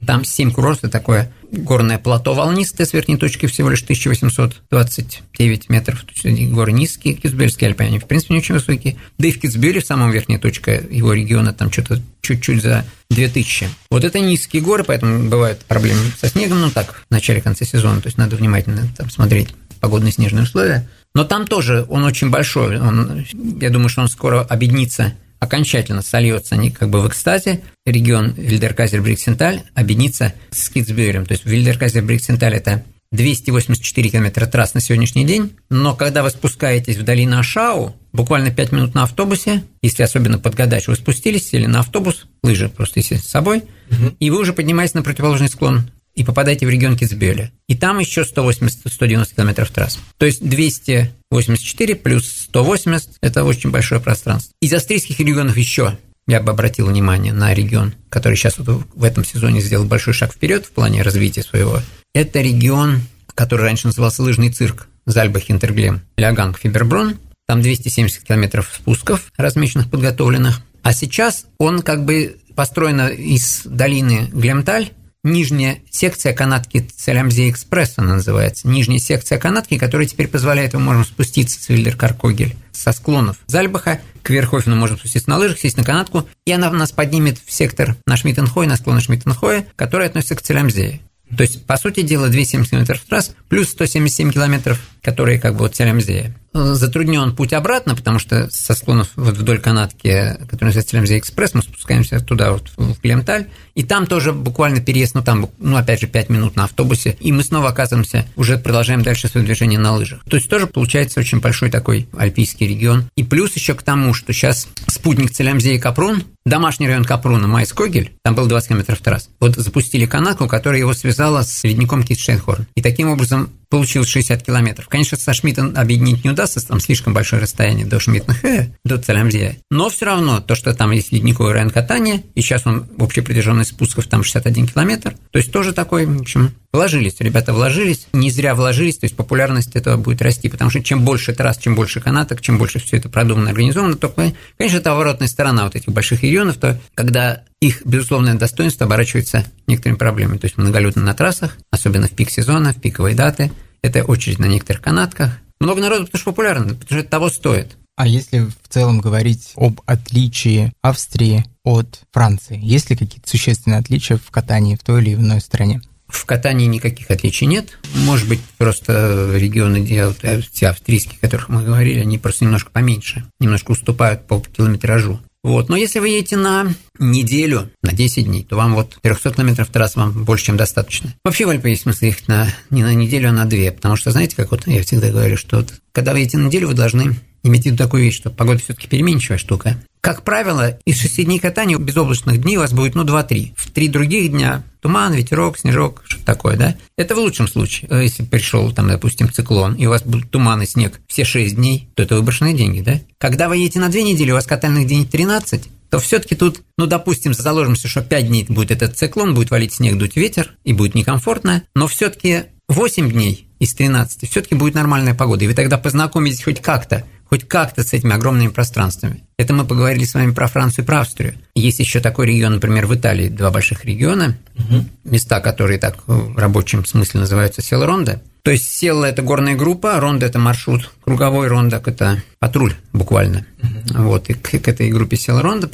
Там 0.07 0.25
7 0.25 0.53
курортов, 0.53 0.91
такое 0.91 1.33
горное 1.51 1.99
плато 1.99 2.35
волнистое 2.35 2.87
с 2.87 2.93
верхней 2.93 3.17
точки 3.17 3.47
всего 3.47 3.71
лишь 3.71 3.83
1829 3.83 5.69
метров. 5.69 6.05
Горы 6.25 6.73
низкие, 6.73 7.15
Китцбюэльские 7.15 7.69
Альпы, 7.69 7.85
они 7.85 7.99
в 7.99 8.07
принципе 8.07 8.35
не 8.35 8.41
очень 8.41 8.55
высокие. 8.55 8.97
Да 9.19 9.29
и 9.29 9.33
в 9.33 9.41
Китцбюэле, 9.41 9.81
в 9.81 9.87
самом 9.87 10.11
верхней 10.11 10.39
точке 10.39 10.85
его 10.91 11.13
региона, 11.13 11.53
там 11.53 11.73
что-то 11.73 12.01
чуть-чуть 12.21 12.63
за 12.63 12.85
2000. 13.11 13.69
Вот 13.91 14.05
это 14.05 14.21
низкие 14.21 14.63
горы, 14.63 14.85
поэтому 14.85 15.29
бывают 15.29 15.61
проблемы 15.65 16.01
со 16.19 16.29
снегом, 16.29 16.61
ну 16.61 16.71
так, 16.71 17.05
в 17.09 17.11
начале-конце 17.11 17.65
сезона, 17.65 18.01
то 18.01 18.09
есть 18.09 18.19
надо 18.19 18.37
внимательно 18.37 18.89
там 18.97 19.11
смотреть 19.11 19.49
погодные 19.81 20.13
снежные 20.13 20.45
условия. 20.45 20.89
Но 21.15 21.25
там 21.25 21.47
тоже 21.47 21.87
он 21.89 22.05
очень 22.05 22.31
большой, 22.31 22.79
он, 22.79 23.25
я 23.61 23.71
думаю, 23.71 23.89
что 23.89 24.03
он 24.03 24.09
скоро 24.09 24.43
объединится 24.43 25.15
окончательно 25.39 26.03
сольется 26.03 26.55
они 26.55 26.71
как 26.71 26.91
бы 26.91 27.01
в 27.01 27.09
экстазе, 27.09 27.63
регион 27.85 28.33
Вильдеркайзер-Бриксенталь 28.37 29.63
объединится 29.75 30.33
с 30.51 30.69
Китцбюэлем. 30.69 31.27
То 31.27 31.33
есть 31.33 31.45
Вильдеркайзер-Бриксенталь– 31.45 32.55
это 32.57 32.85
284 33.13 34.11
километра 34.11 34.47
трасс 34.47 34.75
на 34.75 34.81
сегодняшний 34.81 35.25
день, 35.25 35.57
но 35.71 35.95
когда 35.95 36.23
вы 36.23 36.31
спускаетесь 36.31 36.97
в 36.97 37.05
долину 37.05 37.39
Ашау, 37.39 37.97
буквально 38.13 38.51
5 38.51 38.73
минут 38.73 38.95
на 38.95 39.05
автобусе, 39.05 39.63
если 39.81 40.03
особенно 40.03 40.39
подгадать, 40.39 40.89
вы 40.89 40.97
спустились, 40.97 41.49
сели 41.49 41.67
на 41.67 41.81
автобус, 41.81 42.27
лыжи 42.43 42.69
просто 42.69 43.01
с 43.03 43.25
собой, 43.25 43.63
угу. 43.91 44.17
и 44.19 44.31
вы 44.31 44.41
уже 44.41 44.53
поднимаетесь 44.53 44.95
на 44.95 45.03
противоположный 45.03 45.49
склон 45.49 45.89
и 46.17 46.25
попадаете 46.25 46.67
в 46.67 46.71
регион 46.71 46.97
Китсбюля. 46.97 47.53
И 47.69 47.77
там 47.77 47.99
еще 47.99 48.23
180-190 48.23 49.35
километров 49.37 49.71
трасс. 49.71 49.99
То 50.17 50.27
есть 50.27 50.43
284 50.43 51.95
плюс 51.95 52.29
180– 52.49 53.11
это 53.21 53.45
очень 53.45 53.71
большое 53.71 54.01
пространство. 54.01 54.53
Из 54.61 54.73
австрийских 54.73 55.21
регионов 55.21 55.57
еще 55.57 55.99
я 56.27 56.41
бы 56.41 56.51
обратил 56.51 56.87
внимание 56.87 57.33
на 57.33 57.55
регион, 57.55 57.95
который 58.09 58.35
сейчас 58.37 58.59
вот 58.59 58.87
в 58.95 59.05
этом 59.05 59.25
сезоне 59.25 59.61
сделал 59.61 59.85
большой 59.85 60.15
шаг 60.15 60.33
вперед 60.33 60.67
в 60.67 60.71
плане 60.71 61.03
развития 61.03 61.43
своего. 61.43 61.81
Это 62.15 62.41
регион, 62.41 63.03
который 63.35 63.63
раньше 63.63 63.87
назывался 63.87 64.23
лыжный 64.23 64.51
цирк, 64.51 64.89
Зальба 65.05 65.39
Хинтерглем, 65.39 66.01
Ляганг 66.17 66.59
Фиберброн. 66.59 67.19
Там 67.47 67.63
270 67.63 68.25
километров 68.25 68.73
спусков, 68.75 69.31
размеченных, 69.37 69.89
подготовленных. 69.89 70.63
А 70.83 70.93
сейчас 70.93 71.47
он 71.59 71.83
как 71.83 72.05
бы 72.05 72.39
построен 72.57 73.07
из 73.09 73.63
долины 73.65 74.29
Глемталь, 74.33 74.91
нижняя 75.27 75.81
секция 75.91 76.33
канатки 76.33 76.89
Целямзе 76.97 77.51
Экспресс, 77.51 77.95
она 77.97 78.15
называется. 78.15 78.69
Нижняя 78.69 78.99
секция 78.99 79.39
канатки, 79.39 79.77
которая 79.77 80.07
теперь 80.07 80.29
позволяет, 80.29 80.75
мы 80.75 80.81
можем 80.81 81.05
спуститься 81.05 81.63
с 81.63 81.69
Вильдер-Каркогель 81.69 82.57
со 82.73 82.93
склонов 82.93 83.39
Зальбаха 83.47 84.01
к 84.23 84.31
Верхофену 84.31 84.77
можем 84.77 84.99
спуститься 84.99 85.31
на 85.31 85.39
лыжах, 85.39 85.59
сесть 85.59 85.77
на 85.77 85.85
канатку, 85.85 86.29
и 86.45 86.53
она 86.53 86.71
нас 86.71 86.91
поднимет 86.91 87.39
в 87.45 87.53
сектор 87.53 87.97
на 88.07 88.17
Шмиттенхой, 88.17 88.67
на 88.67 88.77
склоны 88.77 89.01
Шмиттенхоя, 89.01 89.67
который 89.77 90.07
относится 90.07 90.35
к 90.35 90.43
Целямзее. 90.43 91.01
То 91.37 91.43
есть, 91.43 91.65
по 91.65 91.77
сути 91.77 92.03
дела, 92.03 92.29
270 92.29 92.71
км 92.71 93.01
трасс 93.09 93.35
плюс 93.49 93.71
177 93.71 94.33
километров, 94.33 94.81
которые 95.07 95.39
как 95.39 95.53
бы 95.53 95.61
вот 95.61 95.77
Целямзея 95.77 96.35
затруднен 96.53 97.35
путь 97.37 97.53
обратно, 97.53 97.95
потому 97.95 98.19
что 98.19 98.51
со 98.51 98.75
склонов 98.75 99.11
вот 99.15 99.37
вдоль 99.37 99.61
канатки, 99.61 100.37
который 100.49 100.65
называется 100.65 100.93
Телемзия 100.93 101.19
Экспресс, 101.19 101.55
мы 101.55 101.63
спускаемся 101.63 102.19
туда 102.19 102.53
вот 102.53 102.71
в 102.77 103.01
Клемталь, 103.01 103.47
и 103.75 103.85
там 103.85 104.07
тоже 104.07 104.33
буквально 104.33 104.81
переезд, 104.81 105.15
ну 105.15 105.23
там, 105.23 105.49
ну 105.59 105.77
опять 105.77 106.01
же, 106.01 106.07
5 106.07 106.31
минут 106.31 106.57
на 106.57 106.65
автобусе, 106.65 107.17
и 107.21 107.31
мы 107.31 107.45
снова 107.45 107.69
оказываемся, 107.69 108.27
уже 108.37 108.59
продолжаем 108.59 109.03
дальше 109.03 109.29
свое 109.29 109.47
движение 109.47 109.79
на 109.79 109.95
лыжах. 109.95 110.25
То 110.29 110.37
есть 110.37 110.49
тоже 110.49 110.67
получается 110.67 111.21
очень 111.21 111.41
большой 111.41 111.71
такой 111.71 112.09
альпийский 112.17 112.67
регион. 112.67 113.09
И 113.17 113.23
плюс 113.23 113.55
еще 113.55 113.75
к 113.75 113.83
тому, 113.83 114.15
что 114.15 114.33
сейчас 114.33 114.67
спутник 114.89 115.31
Целямзея 115.31 115.79
Капрун, 115.79 116.25
домашний 116.45 116.89
район 116.89 117.05
Капруна, 117.05 117.47
Майскогель, 117.47 118.13
там 118.23 118.35
был 118.35 118.47
20 118.47 118.69
километров 118.69 118.99
трасс, 119.01 119.29
вот 119.41 119.57
запустили 119.57 120.07
канатку, 120.07 120.49
которая 120.49 120.81
его 120.81 120.95
связала 120.95 121.43
с 121.43 121.63
ледником 121.65 122.03
Китштейнхорн. 122.03 122.67
И 122.75 122.83
таким 122.83 123.11
образом 123.11 123.51
получилось 123.69 124.09
60 124.09 124.43
километров. 124.43 124.89
Конечно, 124.89 125.17
со 125.17 125.33
Шмидтом 125.33 125.75
объединить 125.77 126.25
не 126.25 126.31
удастся, 126.31 126.67
там 126.67 126.81
слишком 126.81 127.15
большое 127.15 127.43
расстояние 127.43 127.87
до 127.87 128.01
Шмидтнахе, 128.01 128.77
до 128.85 128.99
Целямзия. 128.99 129.57
Но 129.71 129.89
все 129.89 130.07
равно, 130.07 130.41
то, 130.41 130.55
что 130.55 130.75
там 130.75 130.91
есть 130.93 131.13
ледниковый 131.13 131.53
район 131.53 131.71
катания, 131.71 132.23
и 132.35 132.41
сейчас 132.41 132.67
он 132.67 132.87
в 132.97 133.03
общей 133.03 133.21
протяженность 133.21 133.71
спусков 133.71 134.07
там 134.07 134.23
61 134.23 134.69
километр, 134.69 135.17
то 135.31 135.39
есть 135.39 135.53
тоже 135.53 135.73
такой, 135.73 136.07
в 136.07 136.21
общем, 136.21 136.53
вложились, 136.77 137.17
ребята 137.19 137.53
вложились, 137.53 138.07
не 138.13 138.31
зря 138.31 138.55
вложились, 138.55 138.99
то 138.99 139.05
есть 139.07 139.17
популярность 139.17 139.75
этого 139.75 139.97
будет 139.97 140.23
расти, 140.23 140.49
потому 140.49 140.71
что 140.71 140.83
чем 140.83 141.05
больше 141.05 141.35
трасс, 141.35 141.59
чем 141.59 141.75
больше 141.75 142.01
канаток, 142.01 142.41
чем 142.41 142.59
больше 142.59 142.79
все 142.79 142.99
это 142.99 143.09
продумано, 143.09 143.51
организовано, 143.51 143.97
то, 143.97 144.09
конечно, 144.09 144.79
это 144.79 144.93
оборотная 144.93 145.29
сторона 145.29 145.65
вот 145.65 145.75
этих 145.75 145.93
больших 145.93 146.23
регионов, 146.23 146.57
то 146.57 146.79
когда 146.95 147.43
их 147.61 147.85
безусловное 147.85 148.35
достоинство 148.35 148.87
оборачивается 148.87 149.45
некоторыми 149.67 149.97
проблемами. 149.97 150.39
То 150.39 150.47
есть 150.47 150.59
многолюдно 150.59 151.03
на 151.03 151.15
трассах, 151.15 151.57
особенно 151.71 152.07
в 152.07 152.13
пик 152.13 152.31
сезона, 152.31 152.73
в 152.73 152.81
пиковые 152.81 153.17
даты. 153.17 153.51
Это 153.83 154.05
очередь 154.05 154.39
на 154.39 154.47
некоторых 154.47 154.83
канатках. 154.83 155.39
Много 155.61 155.81
народу, 155.81 156.05
потому 156.05 156.21
что 156.21 156.31
популярно, 156.31 156.75
потому 156.75 156.87
что 156.87 156.99
это 156.99 157.09
того 157.09 157.31
стоит. 157.31 157.77
А 157.97 158.07
если 158.07 158.41
в 158.41 158.69
целом 158.69 159.01
говорить 159.01 159.53
об 159.57 159.81
отличии 159.87 160.73
Австрии 160.83 161.47
от 161.65 162.03
Франции, 162.13 162.61
есть 162.63 162.91
ли 162.91 162.97
какие-то 162.97 163.29
существенные 163.29 163.81
отличия 163.81 164.19
в 164.19 164.31
катании 164.31 164.77
в 164.77 164.83
той 164.83 165.03
или 165.03 165.15
иной 165.15 165.41
стране? 165.41 165.81
В 166.17 166.25
катании 166.25 166.67
никаких 166.67 167.11
отличий 167.11 167.47
нет. 167.47 167.79
Может 167.95 168.29
быть, 168.29 168.41
просто 168.59 169.31
регионы, 169.37 169.87
вот, 170.05 170.19
те 170.53 170.69
австрийские, 170.69 171.19
о 171.19 171.27
которых 171.27 171.49
мы 171.49 171.63
говорили, 171.63 172.01
они 172.01 172.19
просто 172.19 172.45
немножко 172.45 172.71
поменьше, 172.71 173.25
немножко 173.39 173.73
уступают 173.73 174.27
по 174.27 174.41
километражу. 174.41 175.21
Вот. 175.45 175.69
Но 175.69 175.77
если 175.77 176.01
вы 176.01 176.09
едете 176.09 176.37
на 176.37 176.75
неделю, 176.99 177.71
на 177.83 177.93
10 177.93 178.25
дней, 178.25 178.43
то 178.43 178.57
вам 178.57 178.75
вот 178.75 178.99
300 179.01 179.35
километров 179.35 179.69
трасс 179.69 179.95
вам 179.95 180.25
больше, 180.25 180.47
чем 180.47 180.57
достаточно. 180.57 181.15
Вообще 181.25 181.47
в 181.47 181.51
Альпы 181.51 181.69
есть 181.69 181.83
смысл 181.83 182.07
ехать 182.07 182.27
на, 182.27 182.49
не 182.71 182.83
на 182.83 182.95
неделю, 182.95 183.29
а 183.29 183.33
на 183.33 183.45
две, 183.45 183.71
потому 183.71 183.95
что, 183.95 184.11
знаете, 184.11 184.35
как 184.35 184.51
вот 184.51 184.67
я 184.67 184.83
всегда 184.83 185.11
говорю, 185.11 185.37
что 185.37 185.59
вот, 185.59 185.75
когда 185.93 186.13
вы 186.13 186.21
едете 186.21 186.39
на 186.39 186.47
неделю, 186.47 186.67
вы 186.67 186.75
должны 186.75 187.15
иметь 187.45 187.63
в 187.63 187.67
виду 187.67 187.77
такую 187.77 188.03
вещь, 188.03 188.17
что 188.17 188.31
погода 188.31 188.59
все-таки 188.59 188.89
переменчивая 188.89 189.39
штука. 189.39 189.77
Как 190.07 190.23
правило, 190.23 190.79
из 190.85 191.01
шести 191.01 191.25
дней 191.25 191.41
катания 191.41 191.77
безоблачных 191.79 192.41
дней 192.41 192.59
у 192.59 192.61
вас 192.61 192.73
будет, 192.73 192.95
ну, 192.95 193.03
2-3. 193.03 193.55
В 193.57 193.73
три 193.73 193.89
других 193.89 194.31
дня 194.31 194.63
туман, 194.81 195.13
ветерок, 195.13 195.59
снежок, 195.59 196.05
что 196.07 196.25
такое, 196.25 196.57
да? 196.57 196.77
Это 196.97 197.17
в 197.17 197.19
лучшем 197.19 197.49
случае. 197.49 197.89
Э, 197.91 198.05
если 198.05 198.23
пришел, 198.23 198.71
там, 198.71 198.87
допустим, 198.87 199.33
циклон, 199.33 199.75
и 199.75 199.85
у 199.87 199.91
вас 199.91 200.05
будут 200.05 200.31
туман 200.31 200.63
и 200.63 200.67
снег 200.67 201.01
все 201.09 201.25
6 201.25 201.57
дней, 201.57 201.89
то 201.97 202.05
это 202.05 202.15
выброшенные 202.15 202.55
деньги, 202.55 202.83
да? 202.83 203.01
Когда 203.19 203.49
вы 203.49 203.57
едете 203.57 203.81
на 203.81 203.89
2 203.89 204.01
недели, 204.03 204.31
у 204.31 204.35
вас 204.35 204.47
катальных 204.47 204.87
дней 204.87 205.05
13, 205.07 205.65
то 205.91 205.99
все-таки 205.99 206.37
тут, 206.37 206.63
ну, 206.79 206.87
допустим, 206.87 207.35
заложимся, 207.35 207.89
что 207.89 208.01
5 208.01 208.29
дней 208.29 208.47
будет 208.49 208.71
этот 208.71 208.97
циклон, 208.97 209.35
будет 209.35 209.51
валить 209.51 209.73
снег, 209.73 209.99
дуть 209.99 210.15
ветер, 210.15 210.55
и 210.63 210.73
будет 210.73 210.95
некомфортно, 210.95 211.65
но 211.75 211.89
все-таки 211.89 212.45
8 212.69 213.11
дней 213.11 213.49
из 213.59 213.75
13 213.75 214.31
все-таки 214.31 214.55
будет 214.55 214.75
нормальная 214.75 215.15
погода, 215.15 215.45
и 215.45 215.49
вы 215.49 215.55
тогда 215.55 215.79
познакомитесь 215.79 216.45
хоть 216.45 216.61
как-то 216.61 217.05
хоть 217.29 217.47
как-то 217.47 217.83
с 217.83 217.93
этими 217.93 218.15
огромными 218.15 218.49
пространствами. 218.49 219.25
Это 219.37 219.53
мы 219.53 219.65
поговорили 219.65 220.05
с 220.05 220.15
вами 220.15 220.33
про 220.33 220.47
Францию 220.47 220.85
и 220.85 220.87
про 220.87 221.01
Австрию. 221.01 221.35
Есть 221.55 221.79
еще 221.79 222.01
такой 222.01 222.27
регион, 222.27 222.55
например, 222.55 222.87
в 222.87 222.95
Италии, 222.95 223.29
два 223.29 223.51
больших 223.51 223.85
региона, 223.85 224.37
угу. 224.57 224.85
места, 225.05 225.41
которые 225.41 225.79
так 225.79 225.97
в 226.07 226.37
рабочем 226.39 226.85
смысле 226.85 227.21
называются 227.21 227.63
Селронда. 227.63 228.23
То 228.43 228.53
есть 228.53 228.71
Села– 228.71 229.05
это 229.07 229.23
горная 229.23 229.57
группа, 229.57 229.99
Ронда– 229.99 230.27
это 230.27 230.39
маршрут, 230.39 230.93
круговой 231.05 231.49
Рондак– 231.49 231.89
это 231.89 232.23
патруль 232.39 232.75
буквально. 232.93 233.45
Угу. 233.63 234.03
Вот, 234.03 234.31
и 234.31 234.35
к, 234.35 234.51
к 234.59 234.69
этой 234.69 234.89
группе 234.91 235.17
Села 235.17 235.43
Ронда 235.43 235.67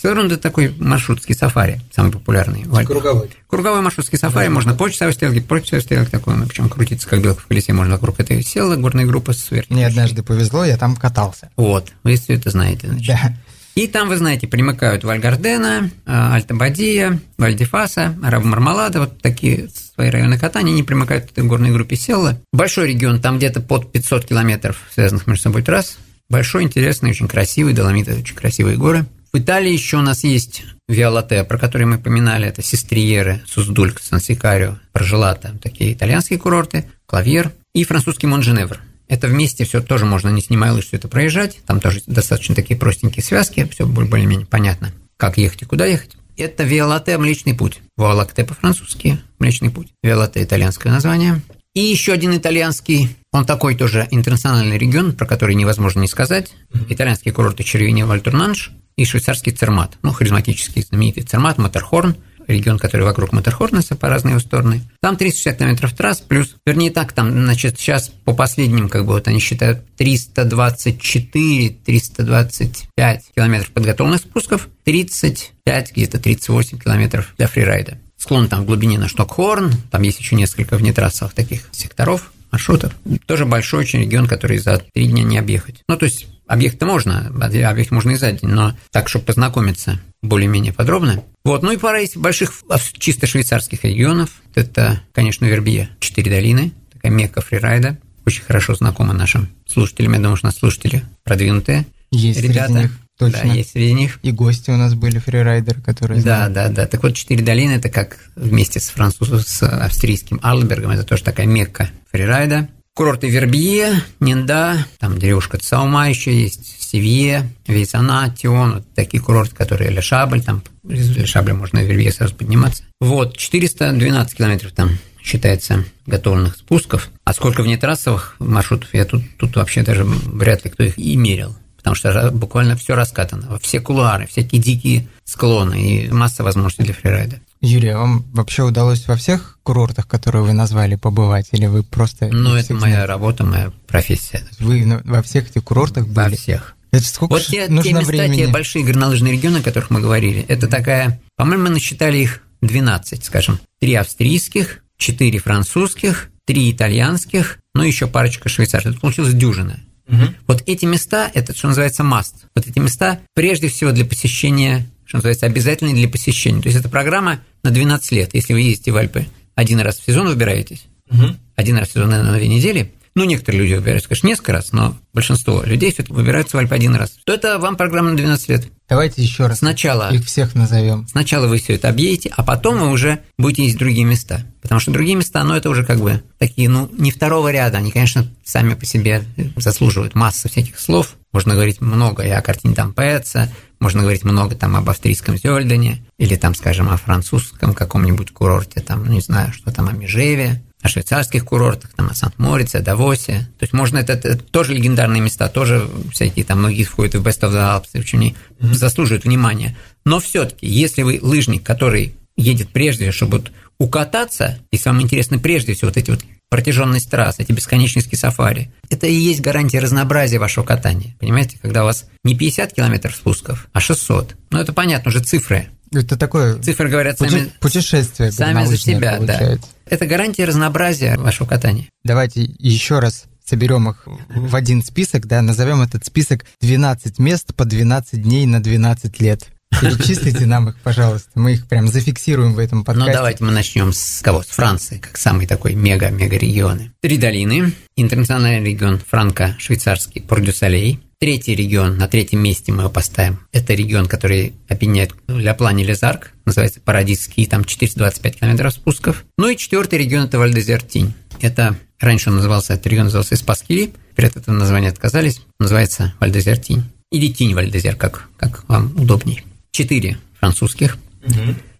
примыкают 0.00 0.18
Селронда– 0.18 0.34
это 0.36 0.42
такой 0.42 0.74
маршрутский 0.78 1.34
сафари, 1.34 1.80
самый 1.94 2.12
популярный. 2.12 2.64
Круговой. 2.84 3.30
Круговой 3.48 3.80
маршрутский 3.80 4.18
сафари, 4.18 4.46
да, 4.46 4.54
можно 4.54 4.72
да. 4.72 4.78
по 4.78 4.90
часовой 4.90 5.12
стрелке, 5.12 5.40
по 5.40 5.60
часовой 5.60 5.82
стрелке 5.82 6.10
такой, 6.10 6.36
ну, 6.36 6.46
причем 6.46 6.68
крутиться 6.68 7.08
как 7.08 7.20
белка 7.20 7.42
в 7.42 7.46
колесе, 7.46 7.72
можно 7.72 7.94
вокруг 7.94 8.20
этой 8.20 8.42
села 8.42 8.76
горная 8.76 9.06
группа 9.06 9.32
сверху. 9.32 9.74
Мне 9.74 9.86
однажды 9.86 10.22
повезло, 10.22 10.64
я 10.64 10.76
там 10.76 10.96
катался. 10.96 11.50
Вот, 11.56 11.92
вы 12.04 12.16
все 12.16 12.34
это 12.34 12.50
знаете. 12.50 12.88
Значит. 12.88 13.06
Да. 13.06 13.34
И 13.74 13.86
там, 13.86 14.08
вы 14.08 14.16
знаете, 14.16 14.48
примыкают 14.48 15.04
Вальгардена, 15.04 15.90
а, 16.04 16.34
Альта-Бадия, 16.34 17.20
Вальдифаса, 17.36 18.16
Араб-Мармалада, 18.24 19.00
вот 19.00 19.22
такие 19.22 19.68
свои 19.94 20.10
районы 20.10 20.36
катания, 20.36 20.72
они 20.72 20.82
примыкают 20.82 21.26
к 21.26 21.30
этой 21.30 21.44
горной 21.44 21.70
группе 21.70 21.94
Селла. 21.94 22.40
Большой 22.52 22.88
регион, 22.88 23.20
там 23.20 23.38
где-то 23.38 23.60
под 23.60 23.92
500 23.92 24.24
километров 24.24 24.78
связанных 24.92 25.28
между 25.28 25.44
собой 25.44 25.62
трасс. 25.62 25.98
Большой, 26.28 26.64
интересный, 26.64 27.10
очень 27.10 27.28
красивый, 27.28 27.72
Доломиты– 27.72 28.14
очень 28.18 28.34
красивые 28.34 28.76
горы. 28.76 29.06
В 29.30 29.38
Италии 29.38 29.72
еще 29.72 29.98
у 29.98 30.02
нас 30.02 30.24
есть 30.24 30.64
Виолате, 30.88 31.44
про 31.44 31.58
который 31.58 31.86
мы 31.86 31.98
поминали, 31.98 32.46
это 32.46 32.62
Сестриеры, 32.62 33.42
Суздульк, 33.46 34.00
Сан-Сикарио, 34.00 34.78
Прожелата, 34.92 35.54
такие 35.62 35.92
итальянские 35.92 36.38
курорты, 36.38 36.86
Клавьер 37.04 37.52
и 37.74 37.84
французский 37.84 38.26
Монженевр. 38.26 38.80
Это 39.06 39.28
вместе 39.28 39.64
все 39.64 39.82
тоже 39.82 40.06
можно, 40.06 40.30
не 40.30 40.40
снимая 40.40 40.72
лыж, 40.72 40.86
все 40.86 40.96
это 40.96 41.08
проезжать. 41.08 41.60
Там 41.66 41.80
тоже 41.80 42.02
достаточно 42.06 42.54
такие 42.54 42.78
простенькие 42.78 43.22
связки, 43.22 43.68
все 43.70 43.86
более-менее 43.86 44.46
понятно, 44.46 44.92
как 45.18 45.36
ехать 45.36 45.62
и 45.62 45.66
куда 45.66 45.84
ехать. 45.84 46.16
Это 46.38 46.62
Виолате 46.62 47.18
Млечный 47.18 47.54
путь. 47.54 47.80
Вуалакте 47.96 48.44
по-французски, 48.44 49.18
Млечный 49.38 49.70
путь. 49.70 49.88
Виолате 50.02 50.42
итальянское 50.42 50.90
название. 50.90 51.42
И 51.74 51.80
еще 51.80 52.12
один 52.12 52.34
итальянский, 52.34 53.14
он 53.30 53.44
такой 53.44 53.74
тоже 53.74 54.08
интернациональный 54.10 54.78
регион, 54.78 55.12
про 55.12 55.26
который 55.26 55.54
невозможно 55.54 56.00
не 56.00 56.08
сказать. 56.08 56.52
Итальянские 56.88 57.34
курорты 57.34 57.62
Червини 57.62 58.04
Вальтурнанш 58.04 58.72
и 58.98 59.04
швейцарский 59.06 59.52
Цермат. 59.52 59.96
Ну, 60.02 60.12
харизматический 60.12 60.82
знаменитый 60.82 61.22
Цермат, 61.22 61.56
Матерхорн– 61.56 62.16
регион, 62.48 62.78
который 62.78 63.02
вокруг 63.02 63.32
Матерхорнеса 63.32 63.94
по 63.94 64.08
разные 64.08 64.40
стороны. 64.40 64.82
Там 65.00 65.16
360 65.16 65.58
километров 65.58 65.92
трасс, 65.92 66.20
плюс, 66.20 66.56
вернее 66.66 66.90
так, 66.90 67.12
там, 67.12 67.30
значит, 67.30 67.78
сейчас 67.78 68.10
по 68.24 68.34
последним, 68.34 68.88
как 68.88 69.06
бы 69.06 69.12
вот 69.12 69.28
они 69.28 69.38
считают, 69.38 69.84
324, 69.96 71.70
325 71.84 73.24
километров 73.36 73.70
подготовленных 73.70 74.20
спусков, 74.20 74.68
35, 74.84 75.92
где-то 75.92 76.18
38 76.18 76.78
километров 76.78 77.34
для 77.36 77.46
фрирайда. 77.46 77.98
Склон 78.16 78.48
там 78.48 78.62
в 78.62 78.66
глубине 78.66 78.98
на 78.98 79.08
Штокхорн, 79.08 79.72
там 79.90 80.02
есть 80.02 80.18
еще 80.18 80.34
несколько 80.34 80.76
внетрассовых 80.76 81.34
таких 81.34 81.68
секторов, 81.70 82.32
маршрутов. 82.50 82.92
Тоже 83.26 83.44
большой 83.46 83.80
очень 83.80 84.00
регион, 84.00 84.26
который 84.26 84.58
за 84.58 84.78
три 84.78 85.06
дня 85.06 85.22
не 85.22 85.38
объехать. 85.38 85.82
Ну, 85.88 85.96
то 85.96 86.06
есть 86.06 86.26
объехать-то 86.48 86.86
можно, 86.86 87.28
объехать 87.28 87.92
можно 87.92 88.10
и 88.10 88.16
за 88.16 88.32
день, 88.32 88.50
но 88.50 88.74
так, 88.90 89.08
чтобы 89.08 89.26
познакомиться 89.26 90.00
более-менее 90.22 90.72
подробно. 90.72 91.22
Вот, 91.44 91.62
ну 91.62 91.70
и 91.70 91.76
пара 91.76 92.02
из 92.02 92.16
больших 92.16 92.52
чисто 92.98 93.26
швейцарских 93.26 93.84
регионов. 93.84 94.30
Это, 94.54 95.00
конечно, 95.12 95.44
Вербия, 95.44 95.90
Четыре 96.00 96.32
долины, 96.32 96.72
такая 96.92 97.12
мекка 97.12 97.40
фрирайда, 97.40 97.98
очень 98.26 98.42
хорошо 98.42 98.74
знакома 98.74 99.14
нашим 99.14 99.48
слушателям. 99.66 100.14
Я 100.14 100.18
думаю, 100.18 100.36
что 100.36 100.46
у 100.46 100.48
нас 100.48 100.56
слушатели 100.56 101.04
продвинутые 101.22 101.86
есть 102.10 102.40
ребята. 102.40 102.72
Среди 102.72 102.82
них. 102.82 102.98
Точно. 103.18 103.40
Да, 103.42 103.52
есть 103.52 103.70
среди 103.72 103.92
них. 103.94 104.20
И 104.22 104.30
гости 104.30 104.70
у 104.70 104.76
нас 104.76 104.94
были 104.94 105.18
фрирайдеры, 105.18 105.80
которые... 105.80 106.22
Да, 106.22 106.36
знают. 106.36 106.54
да, 106.54 106.68
да. 106.68 106.86
Так 106.86 107.02
вот, 107.02 107.14
Четыре 107.14 107.44
долины– 107.44 107.72
это 107.72 107.88
как 107.88 108.18
вместе 108.36 108.78
с 108.78 108.90
французом, 108.90 109.40
с 109.40 109.62
австрийским 109.64 110.38
Арлбергом, 110.40 110.92
это 110.92 111.02
тоже 111.02 111.24
такая 111.24 111.46
мекка 111.46 111.90
фрирайда. 112.12 112.68
Курорты 112.98 113.28
Вербье, 113.28 114.02
Нинда, 114.18 114.84
там 114.98 115.18
деревушка 115.18 115.56
Цаума 115.56 116.08
еще 116.08 116.34
есть, 116.34 116.82
Севье, 116.82 117.48
Вейсана, 117.68 118.34
Тион, 118.36 118.74
вот 118.74 118.94
такие 118.96 119.22
курорты, 119.22 119.54
которые 119.54 119.92
Ле 119.92 120.00
Шабль, 120.02 120.42
там 120.42 120.64
из 120.82 121.08
Ле 121.16 121.24
Шабля 121.24 121.54
можно 121.54 121.78
на 121.78 121.84
Вербье 121.84 122.10
сразу 122.10 122.34
подниматься. 122.34 122.82
Вот, 123.00 123.36
412 123.36 124.36
километров 124.36 124.72
там 124.72 124.98
считается 125.22 125.84
готовленных 126.06 126.56
спусков. 126.56 127.08
А 127.22 127.32
сколько 127.34 127.62
внетрассовых 127.62 128.34
маршрутов, 128.40 128.92
я 128.92 129.04
тут, 129.04 129.22
тут 129.36 129.54
вообще 129.54 129.82
даже 129.84 130.02
вряд 130.02 130.64
ли 130.64 130.70
кто 130.72 130.82
их 130.82 130.98
и 130.98 131.14
мерил 131.14 131.54
потому 131.76 131.94
что 131.94 132.30
буквально 132.32 132.76
все 132.76 132.94
раскатано, 132.94 133.58
все 133.60 133.80
кулуары, 133.80 134.26
всякие 134.26 134.60
дикие 134.60 135.08
склоны 135.24 135.80
и 135.80 136.10
масса 136.10 136.42
возможностей 136.42 136.82
для 136.82 136.92
фрирайда. 136.92 137.40
Юрий, 137.60 137.88
а 137.88 137.98
вам 137.98 138.24
вообще 138.32 138.62
удалось 138.62 139.06
во 139.08 139.16
всех 139.16 139.58
курортах, 139.62 140.06
которые 140.06 140.44
вы 140.44 140.52
назвали, 140.52 140.94
побывать, 140.94 141.48
или 141.52 141.66
вы 141.66 141.82
просто... 141.82 142.28
Ну, 142.28 142.54
это 142.54 142.72
моя 142.74 142.94
знаете? 142.94 143.04
работа, 143.04 143.44
моя 143.44 143.72
профессия. 143.86 144.46
Вы 144.60 145.00
во 145.04 145.22
всех 145.22 145.50
этих 145.50 145.64
курортах 145.64 146.06
были? 146.06 146.30
Во 146.30 146.36
всех. 146.36 146.76
Это 146.90 147.04
сколько 147.04 147.32
вот 147.32 147.42
те, 147.42 147.68
нужно 147.68 147.82
те 147.82 147.92
места, 147.92 148.06
времени? 148.06 148.36
те 148.36 148.48
большие 148.48 148.84
горнолыжные 148.84 149.32
регионы, 149.32 149.58
о 149.58 149.62
которых 149.62 149.90
мы 149.90 150.00
говорили, 150.00 150.44
это 150.48 150.68
такая, 150.68 151.20
по-моему, 151.36 151.64
мы 151.64 151.70
насчитали 151.70 152.18
их 152.18 152.42
12, 152.62 153.24
скажем, 153.24 153.60
три 153.80 153.94
австрийских, 153.94 154.82
четыре 154.96 155.38
французских, 155.38 156.30
три 156.44 156.70
итальянских, 156.70 157.58
ну 157.74 157.82
еще 157.82 158.06
парочка 158.06 158.48
швейцарских. 158.48 158.92
Это 158.92 159.00
получилось 159.00 159.34
дюжина. 159.34 159.78
Угу. 160.08 160.22
Вот 160.46 160.62
эти 160.66 160.86
места, 160.86 161.30
это 161.32 161.54
что 161.54 161.68
называется 161.68 162.02
маст. 162.02 162.46
Вот 162.54 162.66
эти 162.66 162.78
места 162.78 163.20
прежде 163.34 163.68
всего 163.68 163.92
для 163.92 164.04
посещения, 164.04 164.86
что 165.08 165.16
называется, 165.16 165.46
обязательные 165.46 165.94
для 165.94 166.06
посещения. 166.06 166.60
То 166.60 166.68
есть 166.68 166.78
это 166.78 166.90
программа 166.90 167.40
на 167.62 167.70
12 167.70 168.12
лет. 168.12 168.34
Если 168.34 168.52
вы 168.52 168.60
ездите 168.60 168.92
в 168.92 168.96
Альпы 168.96 169.26
один 169.54 169.80
раз 169.80 169.98
в 169.98 170.04
сезон 170.04 170.28
выбираетесь, 170.28 170.84
угу. 171.10 171.34
один 171.56 171.78
раз 171.78 171.88
в 171.88 171.92
сезон, 171.92 172.10
наверное, 172.10 172.32
на 172.32 172.38
две 172.38 172.46
недели, 172.46 172.92
ну, 173.14 173.24
некоторые 173.24 173.62
люди 173.62 173.74
выбираются, 173.74 174.08
конечно, 174.08 174.26
несколько 174.26 174.52
раз, 174.52 174.72
но 174.72 174.96
большинство 175.12 175.62
людей 175.62 175.92
все-таки 175.92 176.12
выбираются 176.12 176.56
в 176.56 176.60
Альпы 176.60 176.74
один 176.74 176.94
раз, 176.94 177.10
то 177.24 177.32
это 177.32 177.58
вам 177.58 177.76
программа 177.76 178.10
на 178.10 178.16
12 178.16 178.48
лет. 178.48 178.68
Давайте 178.88 179.22
еще 179.22 179.46
раз 179.46 179.58
сначала, 179.58 180.10
их 180.12 180.24
всех 180.24 180.54
назовем. 180.54 181.06
Сначала 181.08 181.46
вы 181.46 181.58
все 181.58 181.74
это 181.74 181.88
объедете, 181.90 182.32
а 182.34 182.42
потом 182.42 182.78
вы 182.78 182.88
уже 182.90 183.20
будете 183.36 183.74
в 183.74 183.78
другие 183.78 184.04
места. 184.04 184.46
Потому 184.62 184.80
что 184.80 184.92
другие 184.92 185.16
места, 185.16 185.44
ну, 185.44 185.54
это 185.54 185.68
уже 185.68 185.84
как 185.84 185.98
бы 186.00 186.22
такие, 186.38 186.68
ну, 186.68 186.88
не 186.92 187.10
второго 187.10 187.50
ряда. 187.52 187.78
Они, 187.78 187.90
конечно, 187.90 188.26
сами 188.44 188.74
по 188.74 188.86
себе 188.86 189.24
заслуживают 189.56 190.14
массы 190.14 190.48
всяких 190.48 190.80
слов. 190.80 191.16
Можно 191.32 191.54
говорить 191.54 191.82
много 191.82 192.22
и 192.22 192.30
о 192.30 192.40
картине 192.40 192.74
там 192.74 192.94
Пэтса, 192.94 193.52
можно 193.80 194.00
говорить 194.00 194.24
много 194.24 194.56
там 194.56 194.74
об 194.76 194.88
австрийском 194.88 195.36
Зёльдене, 195.36 196.04
или 196.18 196.36
там, 196.36 196.54
скажем, 196.54 196.88
о 196.88 196.96
французском 196.96 197.74
каком-нибудь 197.74 198.32
курорте, 198.32 198.80
там, 198.80 199.04
ну, 199.04 199.12
не 199.12 199.20
знаю, 199.20 199.52
что 199.52 199.70
там, 199.70 199.88
о 199.88 199.92
Межеве, 199.92 200.62
о 200.80 200.88
швейцарских 200.88 201.44
курортах, 201.44 201.90
там, 201.94 202.08
о 202.10 202.14
Сант-Морице, 202.14 202.80
Давосе. 202.80 203.48
То 203.58 203.64
есть 203.64 203.72
можно, 203.72 203.98
это, 203.98 204.12
это 204.12 204.38
тоже 204.38 204.74
легендарные 204.74 205.20
места, 205.20 205.48
тоже 205.48 205.88
всякие 206.12 206.44
там 206.44 206.58
многие 206.58 206.84
входят 206.84 207.16
в 207.16 207.26
Best 207.26 207.40
of 207.40 207.52
the 207.52 207.82
Alps, 207.82 207.88
в 207.92 207.98
общем, 208.00 208.18
они 208.20 208.36
mm-hmm. 208.60 208.74
заслуживают 208.74 209.24
внимания. 209.24 209.76
Но 210.04 210.20
все-таки, 210.20 210.66
если 210.66 211.02
вы 211.02 211.18
лыжник, 211.20 211.64
который 211.64 212.14
едет 212.36 212.68
прежде, 212.68 213.10
чтобы 213.10 213.44
укататься, 213.78 214.58
и 214.70 214.76
самое 214.76 215.04
интересное, 215.04 215.38
прежде 215.38 215.74
всего, 215.74 215.88
вот 215.88 215.96
эти 215.96 216.10
вот 216.10 216.20
протяженность 216.48 217.10
трасс, 217.10 217.38
эти 217.38 217.52
бесконечности 217.52 218.14
сафари, 218.14 218.70
это 218.90 219.06
и 219.06 219.14
есть 219.14 219.40
гарантия 219.40 219.80
разнообразия 219.80 220.38
вашего 220.38 220.64
катания. 220.64 221.14
Понимаете, 221.18 221.58
когда 221.60 221.82
у 221.82 221.86
вас 221.86 222.06
не 222.24 222.34
50 222.34 222.72
километров 222.72 223.14
спусков, 223.14 223.68
а 223.72 223.80
600. 223.80 224.36
Ну, 224.50 224.58
это 224.58 224.72
понятно, 224.72 225.10
уже 225.10 225.20
цифры. 225.20 225.68
Это 225.92 226.16
такое 226.18 226.58
Цифры 226.58 226.88
говорят 226.88 227.16
пути, 227.16 227.30
сами, 227.30 227.52
путешествие 227.60 228.30
сами 228.30 228.64
за 228.66 228.76
себя, 228.76 229.16
получается. 229.16 229.68
да. 229.86 229.94
Это 229.94 230.06
гарантия 230.06 230.44
разнообразия 230.44 231.16
вашего 231.16 231.46
катания. 231.46 231.88
Давайте 232.04 232.42
еще 232.42 232.98
раз 232.98 233.24
соберем 233.44 233.88
их 233.88 234.06
в 234.28 234.54
один 234.54 234.82
список, 234.84 235.26
да, 235.26 235.40
назовем 235.40 235.80
этот 235.80 236.04
список 236.04 236.44
12 236.60 237.18
мест 237.18 237.54
по 237.54 237.64
12 237.64 238.22
дней 238.22 238.46
на 238.46 238.62
12 238.62 239.20
лет. 239.20 239.48
Перечислите 239.80 240.46
нам 240.46 240.70
их, 240.70 240.76
пожалуйста. 240.82 241.30
Мы 241.34 241.52
их 241.52 241.66
прям 241.66 241.88
зафиксируем 241.88 242.54
в 242.54 242.58
этом 242.58 242.84
подкасте. 242.84 243.10
Ну, 243.10 243.16
давайте 243.16 243.44
мы 243.44 243.52
начнем 243.52 243.92
с 243.92 244.20
кого? 244.22 244.42
С 244.42 244.48
Франции, 244.48 244.98
как 244.98 245.16
самый 245.16 245.46
такой 245.46 245.74
мега-мега 245.74 246.36
регионы. 246.36 246.92
Три 247.00 247.16
долины. 247.16 247.72
Интернациональный 247.96 248.64
регион 248.64 248.98
франко-швейцарский 248.98 250.22
Пордюсалей. 250.22 251.00
Третий 251.20 251.56
регион, 251.56 251.96
на 251.96 252.06
третьем 252.06 252.40
месте 252.40 252.70
мы 252.70 252.82
его 252.82 252.90
поставим. 252.90 253.40
Это 253.52 253.74
регион, 253.74 254.06
который 254.06 254.54
объединяет 254.68 255.14
Ля 255.26 255.52
Плане 255.52 255.82
Лезарк, 255.82 256.30
называется 256.44 256.80
Парадисский, 256.80 257.44
там 257.46 257.64
425 257.64 258.38
километров 258.38 258.72
спусков. 258.72 259.24
Ну 259.36 259.48
и 259.48 259.56
четвертый 259.56 259.98
регион– 259.98 260.24
это 260.26 260.38
Вальдезертинь. 260.38 261.14
Это 261.40 261.76
раньше 261.98 262.30
он 262.30 262.36
назывался, 262.36 262.74
этот 262.74 262.86
регион 262.86 263.06
назывался 263.06 263.34
Испаскили, 263.34 263.92
от 264.16 264.36
этого 264.36 264.54
названия 264.54 264.88
отказались, 264.88 265.42
называется 265.58 266.14
Вальдезертинь. 266.20 266.84
Или 267.10 267.32
Тинь 267.32 267.54
Вальдезер, 267.54 267.96
как, 267.96 268.28
как 268.36 268.68
вам 268.68 268.92
удобней 268.96 269.44
четыре 269.78 270.18
французских, 270.40 270.98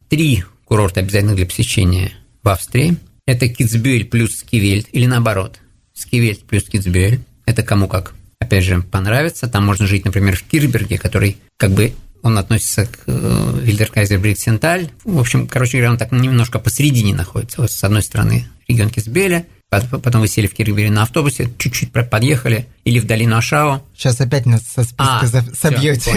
три 0.08 0.44
курорта 0.64 1.00
обязательных 1.00 1.34
для 1.34 1.46
посещения 1.46 2.12
в 2.44 2.48
Австрии. 2.48 2.96
Это 3.26 3.48
Китсбюэль 3.48 4.04
плюс 4.04 4.36
Скивельт, 4.36 4.86
или 4.92 5.06
наоборот, 5.06 5.58
Скивельт 5.94 6.44
плюс 6.44 6.62
Китсбюэль. 6.62 7.20
Это 7.44 7.64
кому 7.64 7.88
как, 7.88 8.14
опять 8.38 8.62
же, 8.62 8.82
понравится. 8.82 9.48
Там 9.48 9.66
можно 9.66 9.88
жить, 9.88 10.04
например, 10.04 10.36
в 10.36 10.44
Кирберге, 10.44 10.96
который 10.96 11.38
как 11.56 11.72
бы 11.72 11.92
он 12.22 12.38
относится 12.38 12.86
к 12.86 13.00
э, 13.08 13.60
Вильдеркайзер 13.62 14.20
Бриксенталь. 14.20 14.90
В 15.02 15.18
общем, 15.18 15.48
короче 15.48 15.78
говоря, 15.78 15.90
он 15.90 15.98
так 15.98 16.12
немножко 16.12 16.60
посередине 16.60 17.16
находится. 17.16 17.62
Вот 17.62 17.72
с 17.72 17.82
одной 17.82 18.02
стороны 18.02 18.46
регион 18.68 18.90
Китсбюэля, 18.90 19.44
Потом 19.70 20.22
вы 20.22 20.28
сели 20.28 20.46
в 20.46 20.54
Киргизии 20.54 20.88
на 20.88 21.02
автобусе, 21.02 21.50
чуть-чуть 21.58 21.92
подъехали, 21.92 22.66
или 22.84 23.00
в 23.00 23.06
долину 23.06 23.36
Ашао. 23.36 23.82
Сейчас 23.94 24.18
опять 24.20 24.46
нас 24.46 24.62
со 24.62 24.82
списка 24.82 25.20
а, 25.20 25.26
собьете. 25.54 26.12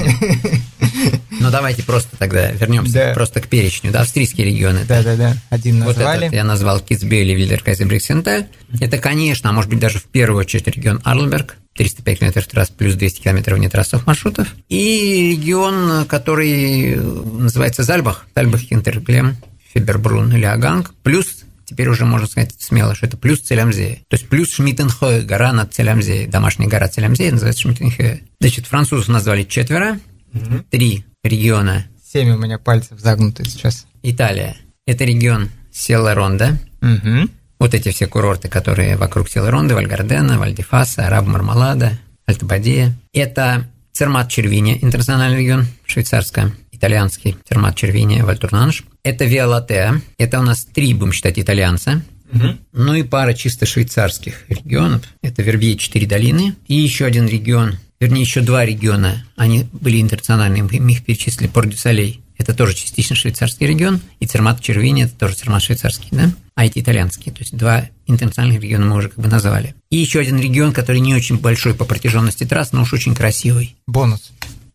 Ну 1.42 1.50
давайте 1.50 1.84
просто 1.84 2.16
тогда 2.18 2.52
вернемся 2.52 2.94
да. 2.94 3.14
просто 3.14 3.42
к 3.42 3.48
перечню. 3.48 3.92
Да, 3.92 4.02
австрийские 4.02 4.46
регионы. 4.46 4.86
Да, 4.88 5.02
да, 5.02 5.16
да. 5.16 5.36
Один 5.50 5.80
назвали. 5.80 6.18
Вот 6.20 6.24
этот 6.26 6.34
я 6.34 6.44
назвал 6.44 6.80
Китсбели, 6.80 7.34
Вильдеркайзе, 7.34 7.86
Бриксенталь. 7.86 8.48
Это, 8.80 9.00
конечно, 9.00 9.50
а 9.50 9.54
может 9.54 9.70
быть 9.70 9.80
даже 9.80 9.98
в 9.98 10.04
первую 10.04 10.42
очередь 10.42 10.68
регион 10.68 11.02
Арлберг, 11.04 11.58
305 11.76 12.20
километров 12.20 12.48
трасс 12.48 12.70
плюс 12.70 12.96
200 12.96 13.22
километров 13.22 13.58
внетрассовых 13.58 14.06
маршрутов. 14.06 14.50
И 14.70 15.32
регион, 15.32 16.06
который 16.06 16.96
называется 16.96 17.84
Зальбах, 17.84 18.28
Зальбах 18.36 18.62
Хинтерглем, 18.62 19.38
Фибербрун 19.74 20.32
или 20.34 20.46
Аганг, 20.46 20.94
плюс 21.02 21.41
теперь 21.72 21.88
уже 21.88 22.04
можно 22.04 22.28
сказать 22.28 22.54
смело, 22.60 22.96
что 22.96 23.06
это 23.06 23.16
плюс 23.16 23.40
Целямзея. 23.40 24.00
То 24.10 24.16
есть 24.18 24.28
плюс 24.28 24.52
Шмиттенхой, 24.52 25.24
гора 25.24 25.54
над 25.54 25.74
Целямзеей, 25.74 26.28
домашняя 26.28 26.68
гора 26.68 26.90
Целямзея 26.90 27.32
называется 27.32 27.62
Шмиттенхой. 27.62 28.24
Значит, 28.42 28.68
французов 28.68 29.08
назвали 29.08 29.44
четверо, 29.44 29.98
угу. 30.34 30.66
три 30.70 31.06
региона. 31.24 31.86
Семь 32.06 32.32
у 32.32 32.38
меня 32.38 32.60
пальцев 32.60 33.00
загнуты 33.00 33.46
сейчас. 33.46 33.88
Италия. 34.04 34.58
Это 34.86 35.06
регион 35.06 35.50
Селла-Ронда. 35.72 36.58
Угу. 36.82 37.30
Вот 37.60 37.74
эти 37.74 37.90
все 37.92 38.08
курорты, 38.08 38.50
которые 38.50 38.98
вокруг 38.98 39.30
Селла-Ронды, 39.30 39.74
Вальгардена, 39.74 40.38
Вальдифаса, 40.38 41.08
Араб-Мармалада, 41.08 41.98
Альтабадия. 42.26 42.94
Это 43.14 43.66
Цермат 43.94 44.30
Червиния, 44.30 44.78
интернациональный 44.82 45.40
регион, 45.40 45.68
швейцарская 45.86 46.52
итальянский 46.74 47.38
термат 47.48 47.78
Червини 47.78 48.22
Вальтурнанш. 48.24 48.84
Это 49.04 49.26
Виолатеа, 49.26 50.02
это 50.18 50.40
у 50.40 50.44
нас 50.44 50.66
три, 50.66 50.94
будем 50.94 51.14
считать, 51.14 51.40
итальянца. 51.40 52.04
Угу. 52.34 52.58
Ну 52.74 52.94
и 52.94 53.04
пара 53.04 53.34
чисто 53.34 53.66
швейцарских 53.66 54.46
регионов. 54.48 55.04
Это 55.22 55.42
Вербье 55.42 55.76
четыре 55.78 56.08
долины. 56.08 56.56
И 56.68 56.76
еще 56.76 57.06
один 57.06 57.28
регион, 57.28 57.78
вернее, 58.00 58.22
еще 58.22 58.42
два 58.42 58.66
региона, 58.66 59.26
они 59.36 59.68
были 59.74 60.02
интернациональными, 60.02 60.80
мы 60.80 60.92
их 60.92 61.04
перечислили, 61.04 61.48
Порт-дю-Солей. 61.48 62.22
Это 62.38 62.54
тоже 62.56 62.74
частично 62.74 63.16
швейцарский 63.16 63.68
регион, 63.68 64.02
и 64.20 64.26
Цермат 64.26 64.62
Червини– 64.62 65.04
это 65.06 65.14
тоже 65.14 65.36
Цермат 65.36 65.62
швейцарский, 65.62 66.08
да? 66.12 66.32
А 66.56 66.66
эти 66.66 66.80
итальянские, 66.80 67.34
то 67.34 67.42
есть 67.42 67.56
два 67.56 67.88
интернациональных 68.08 68.62
региона 68.62 68.86
мы 68.86 68.98
уже 68.98 69.10
как 69.10 69.20
бы 69.20 69.28
назвали. 69.28 69.76
И 69.92 69.98
еще 69.98 70.22
один 70.22 70.40
регион, 70.40 70.74
который 70.74 71.02
не 71.02 71.14
очень 71.14 71.38
большой 71.38 71.76
по 71.76 71.86
протяженности 71.86 72.44
трасс, 72.46 72.72
но 72.72 72.82
уж 72.82 72.94
очень 72.94 73.14
красивый. 73.14 73.76
Бонус 73.86 74.32